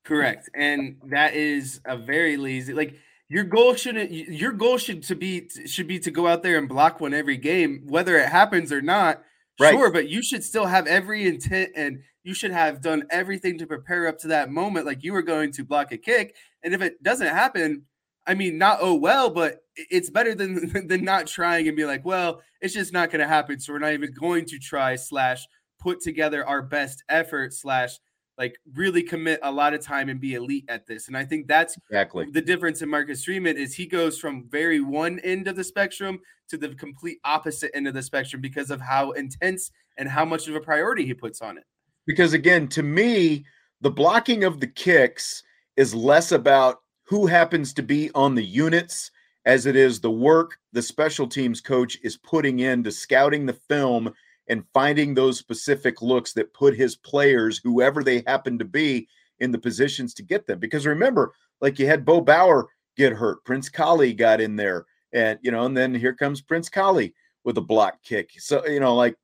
Correct. 0.04 0.48
And 0.54 0.96
that 1.06 1.34
is 1.34 1.80
a 1.86 1.96
very 1.96 2.36
lazy 2.36 2.74
like 2.74 2.96
your 3.28 3.44
goal 3.44 3.74
shouldn't 3.74 4.10
your 4.10 4.52
goal 4.52 4.76
should 4.76 5.02
to 5.04 5.14
be 5.14 5.48
should 5.66 5.88
be 5.88 5.98
to 6.00 6.10
go 6.10 6.26
out 6.26 6.42
there 6.42 6.58
and 6.58 6.68
block 6.68 7.00
one 7.00 7.14
every 7.14 7.38
game, 7.38 7.84
whether 7.86 8.18
it 8.18 8.28
happens 8.28 8.70
or 8.70 8.82
not. 8.82 9.22
Right. 9.58 9.72
Sure, 9.72 9.90
but 9.90 10.08
you 10.08 10.22
should 10.22 10.44
still 10.44 10.66
have 10.66 10.86
every 10.86 11.26
intent 11.26 11.70
and 11.76 12.00
you 12.22 12.34
should 12.34 12.50
have 12.50 12.80
done 12.82 13.04
everything 13.10 13.58
to 13.58 13.66
prepare 13.66 14.06
up 14.08 14.18
to 14.18 14.28
that 14.28 14.50
moment 14.50 14.86
like 14.86 15.04
you 15.04 15.12
were 15.12 15.22
going 15.22 15.52
to 15.52 15.64
block 15.64 15.92
a 15.92 15.96
kick. 15.96 16.34
And 16.62 16.74
if 16.74 16.82
it 16.82 17.02
doesn't 17.02 17.28
happen, 17.28 17.84
I 18.26 18.34
mean, 18.34 18.58
not 18.58 18.78
oh 18.80 18.94
well, 18.94 19.30
but 19.30 19.60
it's 19.76 20.10
better 20.10 20.34
than 20.34 20.86
than 20.88 21.04
not 21.04 21.26
trying 21.26 21.68
and 21.68 21.76
be 21.76 21.84
like, 21.84 22.04
well, 22.04 22.40
it's 22.60 22.74
just 22.74 22.92
not 22.92 23.10
going 23.10 23.20
to 23.20 23.28
happen. 23.28 23.60
So 23.60 23.72
we're 23.72 23.78
not 23.78 23.92
even 23.92 24.12
going 24.12 24.46
to 24.46 24.58
try 24.58 24.96
slash 24.96 25.46
put 25.78 26.00
together 26.00 26.46
our 26.46 26.62
best 26.62 27.04
effort 27.08 27.52
slash 27.52 27.98
like 28.36 28.58
really 28.74 29.02
commit 29.02 29.38
a 29.42 29.52
lot 29.52 29.74
of 29.74 29.80
time 29.80 30.08
and 30.08 30.20
be 30.20 30.34
elite 30.34 30.64
at 30.68 30.86
this. 30.86 31.06
And 31.06 31.16
I 31.16 31.24
think 31.24 31.46
that's 31.46 31.76
exactly 31.90 32.26
the 32.32 32.40
difference 32.40 32.82
in 32.82 32.88
Marcus 32.88 33.24
Freeman 33.24 33.56
is 33.56 33.74
he 33.74 33.86
goes 33.86 34.18
from 34.18 34.48
very 34.48 34.80
one 34.80 35.20
end 35.20 35.46
of 35.46 35.56
the 35.56 35.64
spectrum 35.64 36.18
to 36.48 36.56
the 36.56 36.74
complete 36.74 37.18
opposite 37.24 37.70
end 37.74 37.86
of 37.86 37.94
the 37.94 38.02
spectrum 38.02 38.42
because 38.42 38.70
of 38.70 38.80
how 38.80 39.12
intense 39.12 39.70
and 39.98 40.08
how 40.08 40.24
much 40.24 40.48
of 40.48 40.54
a 40.56 40.60
priority 40.60 41.06
he 41.06 41.14
puts 41.14 41.40
on 41.40 41.56
it. 41.56 41.64
Because 42.06 42.32
again, 42.32 42.68
to 42.68 42.82
me, 42.82 43.44
the 43.80 43.90
blocking 43.90 44.44
of 44.44 44.60
the 44.60 44.66
kicks 44.66 45.42
is 45.76 45.94
less 45.94 46.32
about 46.32 46.78
who 47.04 47.26
happens 47.26 47.72
to 47.74 47.82
be 47.82 48.10
on 48.14 48.34
the 48.34 48.44
units 48.44 49.10
as 49.46 49.66
it 49.66 49.76
is 49.76 50.00
the 50.00 50.10
work 50.10 50.58
the 50.72 50.82
special 50.82 51.26
teams 51.26 51.60
coach 51.60 51.98
is 52.02 52.16
putting 52.16 52.60
into 52.60 52.90
scouting 52.90 53.46
the 53.46 53.52
film 53.52 54.12
and 54.48 54.64
finding 54.72 55.14
those 55.14 55.38
specific 55.38 56.02
looks 56.02 56.32
that 56.34 56.52
put 56.52 56.76
his 56.76 56.96
players, 56.96 57.60
whoever 57.62 58.02
they 58.02 58.22
happen 58.26 58.58
to 58.58 58.64
be, 58.64 59.08
in 59.40 59.50
the 59.50 59.58
positions 59.58 60.14
to 60.14 60.22
get 60.22 60.46
them. 60.46 60.58
Because 60.58 60.86
remember, 60.86 61.32
like 61.60 61.78
you 61.78 61.86
had 61.86 62.04
Bo 62.04 62.20
Bauer 62.20 62.68
get 62.96 63.12
hurt, 63.12 63.44
Prince 63.44 63.68
Kollie 63.68 64.12
got 64.12 64.40
in 64.40 64.56
there, 64.56 64.86
and 65.12 65.38
you 65.42 65.50
know, 65.50 65.64
and 65.64 65.76
then 65.76 65.94
here 65.94 66.14
comes 66.14 66.40
Prince 66.40 66.68
Kollie 66.68 67.14
with 67.44 67.58
a 67.58 67.62
block 67.62 68.02
kick. 68.02 68.30
So 68.38 68.66
you 68.66 68.80
know, 68.80 68.94
like 68.94 69.16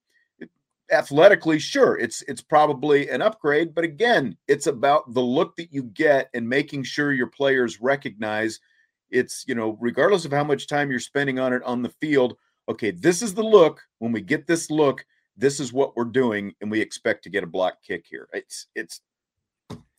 athletically, 0.91 1.59
sure, 1.59 1.99
it's 1.99 2.23
it's 2.23 2.43
probably 2.43 3.09
an 3.09 3.23
upgrade, 3.23 3.75
but 3.75 3.85
again, 3.85 4.37
it's 4.49 4.67
about 4.67 5.13
the 5.15 5.21
look 5.21 5.57
that 5.57 5.73
you 5.73 5.85
get 5.85 6.31
and 6.35 6.49
making 6.49 6.83
sure 6.85 7.13
your 7.13 7.29
players 7.29 7.81
recognize 7.81 8.61
it's 9.11 9.45
you 9.47 9.55
know, 9.55 9.77
regardless 9.81 10.25
of 10.25 10.33
how 10.33 10.45
much 10.45 10.67
time 10.67 10.91
you're 10.91 11.01
spending 11.01 11.39
on 11.39 11.53
it 11.53 11.63
on 11.65 11.83
the 11.83 11.93
field. 12.01 12.37
Okay, 12.69 12.91
this 12.93 13.23
is 13.23 13.35
the 13.35 13.43
look. 13.43 13.81
When 13.99 14.13
we 14.13 14.21
get 14.21 14.47
this 14.47 14.71
look, 14.71 15.05
this 15.37 15.59
is 15.59 15.73
what 15.73 15.97
we're 15.97 16.05
doing, 16.05 16.55
and 16.61 16.71
we 16.71 16.81
expect 16.81 17.25
to 17.25 17.31
get 17.31 17.43
a 17.43 17.49
block 17.49 17.79
kick 17.87 18.05
here. 18.09 18.29
It's 18.33 18.67
it's 18.75 19.01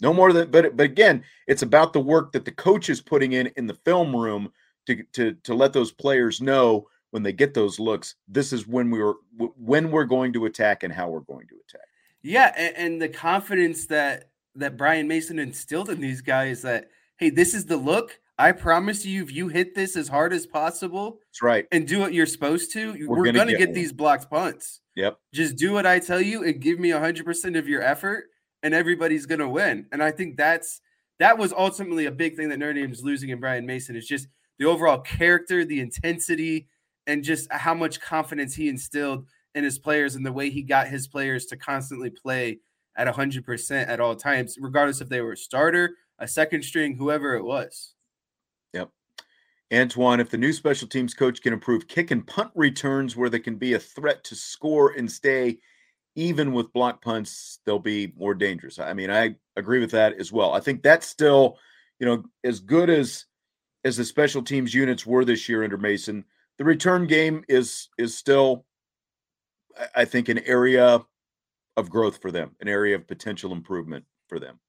no 0.01 0.13
more 0.13 0.33
than, 0.33 0.49
but 0.49 0.75
but 0.77 0.85
again, 0.85 1.23
it's 1.47 1.63
about 1.63 1.93
the 1.93 1.99
work 1.99 2.31
that 2.31 2.45
the 2.45 2.51
coach 2.51 2.89
is 2.89 3.01
putting 3.01 3.33
in 3.33 3.47
in 3.57 3.67
the 3.67 3.77
film 3.85 4.15
room 4.15 4.51
to 4.87 5.03
to 5.13 5.33
to 5.43 5.53
let 5.53 5.73
those 5.73 5.91
players 5.91 6.41
know 6.41 6.87
when 7.11 7.23
they 7.23 7.31
get 7.31 7.53
those 7.53 7.79
looks. 7.79 8.15
This 8.27 8.51
is 8.51 8.67
when 8.67 8.89
we 8.89 9.01
were 9.01 9.15
when 9.37 9.91
we're 9.91 10.05
going 10.05 10.33
to 10.33 10.45
attack 10.45 10.83
and 10.83 10.93
how 10.93 11.09
we're 11.09 11.19
going 11.21 11.47
to 11.47 11.55
attack. 11.67 11.87
Yeah, 12.23 12.53
and, 12.57 12.75
and 12.77 13.01
the 13.01 13.09
confidence 13.09 13.85
that 13.87 14.31
that 14.55 14.77
Brian 14.77 15.07
Mason 15.07 15.39
instilled 15.39 15.89
in 15.89 16.01
these 16.01 16.21
guys 16.21 16.61
that 16.63 16.89
hey, 17.17 17.29
this 17.29 17.53
is 17.53 17.65
the 17.65 17.77
look. 17.77 18.19
I 18.37 18.53
promise 18.53 19.05
you, 19.05 19.21
if 19.21 19.31
you 19.31 19.49
hit 19.49 19.75
this 19.75 19.95
as 19.95 20.07
hard 20.07 20.33
as 20.33 20.47
possible, 20.47 21.19
that's 21.29 21.43
right, 21.43 21.67
and 21.71 21.87
do 21.87 21.99
what 21.99 22.13
you're 22.13 22.25
supposed 22.25 22.73
to, 22.73 22.93
we're, 23.07 23.19
we're 23.19 23.25
gonna, 23.25 23.37
gonna, 23.37 23.51
get, 23.51 23.67
get 23.67 23.73
these 23.75 23.93
blocked 23.93 24.29
punts. 24.29 24.81
Yep. 24.95 25.19
Just 25.33 25.57
do 25.57 25.73
what 25.73 25.85
I 25.85 25.99
tell 25.99 26.19
you 26.19 26.43
and 26.43 26.59
give 26.59 26.79
me 26.79 26.89
100% 26.89 27.57
of 27.57 27.67
your 27.67 27.81
effort, 27.81 28.25
and 28.63 28.73
everybody's 28.73 29.25
going 29.25 29.39
to 29.39 29.47
win. 29.47 29.85
And 29.91 30.03
I 30.03 30.11
think 30.11 30.37
that's 30.37 30.81
that 31.19 31.37
was 31.37 31.53
ultimately 31.53 32.07
a 32.07 32.11
big 32.11 32.35
thing 32.35 32.49
that 32.49 32.57
Notre 32.57 32.73
Dame 32.73 32.91
is 32.91 33.03
losing 33.03 33.29
in 33.29 33.39
Brian 33.39 33.65
Mason 33.65 33.95
is 33.95 34.07
just 34.07 34.27
the 34.57 34.65
overall 34.65 34.99
character, 34.99 35.63
the 35.63 35.79
intensity, 35.79 36.67
and 37.07 37.23
just 37.23 37.51
how 37.51 37.73
much 37.73 38.01
confidence 38.01 38.55
he 38.55 38.69
instilled 38.69 39.25
in 39.55 39.63
his 39.63 39.79
players 39.79 40.15
and 40.15 40.25
the 40.25 40.31
way 40.31 40.49
he 40.49 40.61
got 40.61 40.87
his 40.87 41.07
players 41.07 41.45
to 41.47 41.57
constantly 41.57 42.09
play 42.09 42.59
at 42.95 43.07
100% 43.07 43.87
at 43.87 43.99
all 43.99 44.15
times, 44.15 44.57
regardless 44.59 45.01
if 45.01 45.09
they 45.09 45.21
were 45.21 45.33
a 45.33 45.37
starter, 45.37 45.95
a 46.19 46.27
second 46.27 46.63
string, 46.63 46.95
whoever 46.95 47.35
it 47.35 47.43
was. 47.43 47.93
Yep. 48.73 48.89
Antoine, 49.73 50.19
if 50.19 50.29
the 50.29 50.37
new 50.37 50.53
special 50.53 50.87
teams 50.87 51.13
coach 51.13 51.41
can 51.41 51.53
improve 51.53 51.87
kick 51.87 52.11
and 52.11 52.27
punt 52.27 52.51
returns 52.55 53.15
where 53.15 53.29
they 53.29 53.39
can 53.39 53.55
be 53.55 53.73
a 53.73 53.79
threat 53.79 54.23
to 54.25 54.35
score 54.35 54.91
and 54.91 55.11
stay 55.11 55.57
even 56.15 56.51
with 56.51 56.73
block 56.73 57.01
punts, 57.01 57.59
they'll 57.65 57.79
be 57.79 58.13
more 58.17 58.33
dangerous. 58.33 58.79
I 58.79 58.93
mean, 58.93 59.09
I 59.09 59.35
agree 59.55 59.79
with 59.79 59.91
that 59.91 60.19
as 60.19 60.31
well. 60.31 60.53
I 60.53 60.59
think 60.59 60.83
that's 60.83 61.07
still, 61.07 61.57
you 61.99 62.05
know, 62.05 62.23
as 62.43 62.59
good 62.59 62.89
as 62.89 63.25
as 63.83 63.97
the 63.97 64.05
special 64.05 64.43
teams 64.43 64.73
units 64.73 65.05
were 65.05 65.25
this 65.25 65.49
year 65.49 65.63
under 65.63 65.77
Mason, 65.77 66.23
the 66.61 66.65
return 66.65 67.07
game 67.07 67.43
is 67.49 67.89
is 67.97 68.15
still, 68.15 68.65
I 69.95 70.05
think, 70.05 70.29
an 70.29 70.37
area 70.45 71.03
of 71.75 71.89
growth 71.89 72.21
for 72.21 72.31
them, 72.31 72.51
an 72.59 72.67
area 72.67 72.95
of 72.95 73.07
potential 73.07 73.51
improvement 73.51 74.05
for 74.29 74.39
them. 74.39 74.59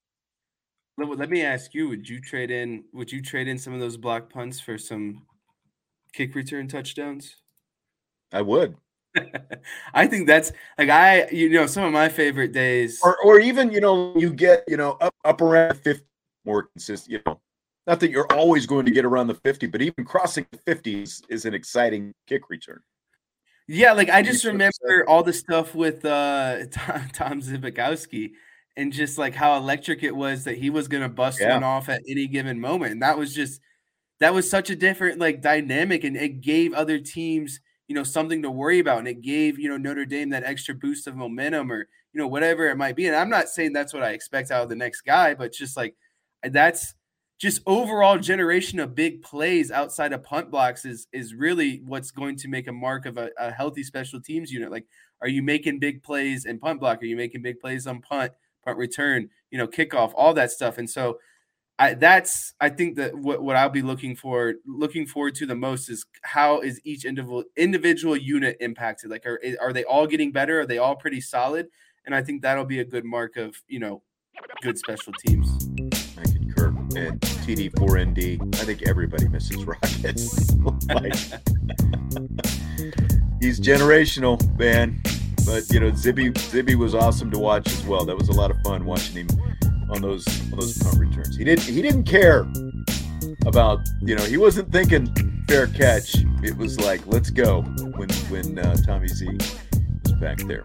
Let 0.96 1.28
me 1.28 1.42
ask 1.42 1.74
you: 1.74 1.90
Would 1.90 2.08
you 2.08 2.18
trade 2.18 2.50
in? 2.50 2.84
Would 2.94 3.12
you 3.12 3.20
trade 3.20 3.46
in 3.46 3.58
some 3.58 3.74
of 3.74 3.80
those 3.80 3.98
block 3.98 4.32
punts 4.32 4.58
for 4.58 4.78
some 4.78 5.26
kick 6.14 6.34
return 6.34 6.66
touchdowns? 6.66 7.36
I 8.32 8.40
would. 8.40 8.74
I 9.92 10.06
think 10.06 10.26
that's 10.26 10.50
like 10.78 10.88
I, 10.88 11.28
you 11.28 11.50
know, 11.50 11.66
some 11.66 11.84
of 11.84 11.92
my 11.92 12.08
favorite 12.08 12.52
days, 12.52 13.02
or 13.04 13.18
or 13.22 13.38
even 13.38 13.70
you 13.70 13.82
know, 13.82 14.16
you 14.16 14.32
get 14.32 14.64
you 14.66 14.78
know 14.78 14.92
up 14.92 15.14
up 15.26 15.42
around 15.42 15.76
fifty 15.76 16.06
more 16.46 16.62
consistent. 16.62 17.12
You 17.12 17.20
know, 17.26 17.38
not 17.86 18.00
that 18.00 18.10
you're 18.10 18.30
always 18.32 18.66
going 18.66 18.86
to 18.86 18.92
get 18.92 19.04
around 19.04 19.26
the 19.26 19.34
fifty, 19.34 19.66
but 19.66 19.82
even 19.82 20.04
crossing 20.04 20.46
the 20.50 20.58
fifty 20.58 21.02
is, 21.02 21.22
is 21.28 21.44
an 21.44 21.54
exciting 21.54 22.12
kick 22.26 22.50
return. 22.50 22.80
Yeah, 23.68 23.92
like 23.92 24.10
I 24.10 24.22
just 24.22 24.44
remember 24.44 25.04
all 25.08 25.22
the 25.22 25.32
stuff 25.32 25.74
with 25.74 26.04
uh 26.04 26.66
Tom, 26.72 27.08
Tom 27.12 27.40
Zbikowski 27.40 28.32
and 28.76 28.92
just 28.92 29.18
like 29.18 29.34
how 29.34 29.56
electric 29.56 30.02
it 30.02 30.16
was 30.16 30.44
that 30.44 30.56
he 30.56 30.70
was 30.70 30.88
going 30.88 31.02
to 31.02 31.08
bust 31.08 31.40
yeah. 31.40 31.54
one 31.54 31.62
off 31.62 31.88
at 31.88 32.02
any 32.08 32.26
given 32.26 32.60
moment, 32.60 32.92
and 32.92 33.02
that 33.02 33.18
was 33.18 33.34
just 33.34 33.60
that 34.20 34.34
was 34.34 34.48
such 34.48 34.70
a 34.70 34.76
different 34.76 35.18
like 35.18 35.42
dynamic, 35.42 36.04
and 36.04 36.16
it 36.16 36.40
gave 36.40 36.72
other 36.72 36.98
teams 36.98 37.60
you 37.92 37.94
know 37.94 38.04
something 38.04 38.40
to 38.40 38.50
worry 38.50 38.78
about 38.78 39.00
and 39.00 39.08
it 39.08 39.20
gave 39.20 39.58
you 39.58 39.68
know 39.68 39.76
Notre 39.76 40.06
Dame 40.06 40.30
that 40.30 40.44
extra 40.44 40.74
boost 40.74 41.06
of 41.06 41.14
momentum 41.14 41.70
or 41.70 41.88
you 42.12 42.20
know 42.20 42.26
whatever 42.26 42.68
it 42.68 42.78
might 42.78 42.96
be 42.96 43.06
and 43.06 43.14
I'm 43.14 43.28
not 43.28 43.50
saying 43.50 43.74
that's 43.74 43.92
what 43.92 44.02
I 44.02 44.12
expect 44.12 44.50
out 44.50 44.62
of 44.62 44.70
the 44.70 44.76
next 44.76 45.02
guy 45.02 45.34
but 45.34 45.52
just 45.52 45.76
like 45.76 45.94
that's 46.42 46.94
just 47.42 47.60
overall 47.66 48.18
generation 48.18 48.78
of 48.78 48.94
big 48.94 49.20
plays 49.20 49.72
outside 49.72 50.12
of 50.12 50.22
punt 50.22 50.48
blocks 50.48 50.84
is 50.84 51.08
is 51.12 51.34
really 51.34 51.82
what's 51.84 52.12
going 52.12 52.36
to 52.36 52.46
make 52.46 52.68
a 52.68 52.72
mark 52.72 53.04
of 53.04 53.18
a, 53.18 53.30
a 53.36 53.50
healthy 53.50 53.82
special 53.82 54.20
teams 54.20 54.52
unit 54.52 54.70
like 54.70 54.86
are 55.20 55.28
you 55.28 55.42
making 55.42 55.80
big 55.80 56.04
plays 56.04 56.44
in 56.46 56.56
punt 56.60 56.78
block 56.78 57.02
are 57.02 57.06
you 57.06 57.16
making 57.16 57.42
big 57.42 57.58
plays 57.58 57.84
on 57.84 58.00
punt 58.00 58.30
punt 58.64 58.78
return 58.78 59.28
you 59.50 59.58
know 59.58 59.66
kickoff 59.66 60.12
all 60.14 60.32
that 60.32 60.52
stuff 60.52 60.78
and 60.78 60.88
so 60.88 61.18
I, 61.78 61.94
that's 61.94 62.54
I 62.60 62.68
think 62.68 62.96
that 62.96 63.16
what, 63.16 63.42
what 63.42 63.56
I'll 63.56 63.70
be 63.70 63.82
looking 63.82 64.14
for 64.14 64.54
looking 64.64 65.04
forward 65.04 65.34
to 65.36 65.46
the 65.46 65.56
most 65.56 65.88
is 65.88 66.04
how 66.22 66.60
is 66.60 66.80
each 66.84 67.04
individual 67.04 67.42
individual 67.56 68.16
unit 68.16 68.58
impacted? 68.60 69.10
Like 69.10 69.26
are 69.26 69.40
are 69.60 69.72
they 69.72 69.82
all 69.82 70.06
getting 70.06 70.30
better? 70.30 70.60
Are 70.60 70.66
they 70.66 70.78
all 70.78 70.94
pretty 70.94 71.20
solid? 71.20 71.68
And 72.04 72.14
I 72.14 72.22
think 72.22 72.42
that'll 72.42 72.66
be 72.66 72.80
a 72.80 72.84
good 72.84 73.06
mark 73.06 73.36
of 73.36 73.56
you 73.66 73.80
know 73.80 74.02
good 74.60 74.78
special 74.78 75.12
teams. 75.26 75.91
And 76.94 77.20
TD4ND, 77.20 78.54
I 78.56 78.64
think 78.64 78.82
everybody 78.82 79.28
misses 79.28 79.64
Rockets. 79.64 80.54
like, 80.88 81.14
he's 83.40 83.58
generational, 83.60 84.38
man. 84.58 85.00
But 85.46 85.68
you 85.70 85.80
know, 85.80 85.90
Zibby 85.90 86.32
Zibby 86.34 86.74
was 86.74 86.94
awesome 86.94 87.30
to 87.30 87.38
watch 87.38 87.66
as 87.68 87.84
well. 87.84 88.04
That 88.04 88.16
was 88.16 88.28
a 88.28 88.32
lot 88.32 88.50
of 88.50 88.60
fun 88.62 88.84
watching 88.84 89.26
him 89.26 89.28
on 89.90 90.02
those 90.02 90.26
on 90.52 90.58
those 90.58 90.78
punt 90.78 90.98
returns. 90.98 91.36
He 91.36 91.44
didn't 91.44 91.64
he 91.64 91.82
didn't 91.82 92.04
care 92.04 92.46
about 93.46 93.80
you 94.00 94.14
know 94.14 94.24
he 94.24 94.36
wasn't 94.36 94.70
thinking 94.70 95.12
fair 95.48 95.66
catch. 95.66 96.14
It 96.42 96.56
was 96.56 96.78
like 96.80 97.00
let's 97.06 97.30
go 97.30 97.62
when 97.62 98.10
when 98.28 98.58
uh, 98.58 98.76
Tommy 98.86 99.08
Z 99.08 99.26
was 100.04 100.12
back 100.20 100.38
there. 100.40 100.64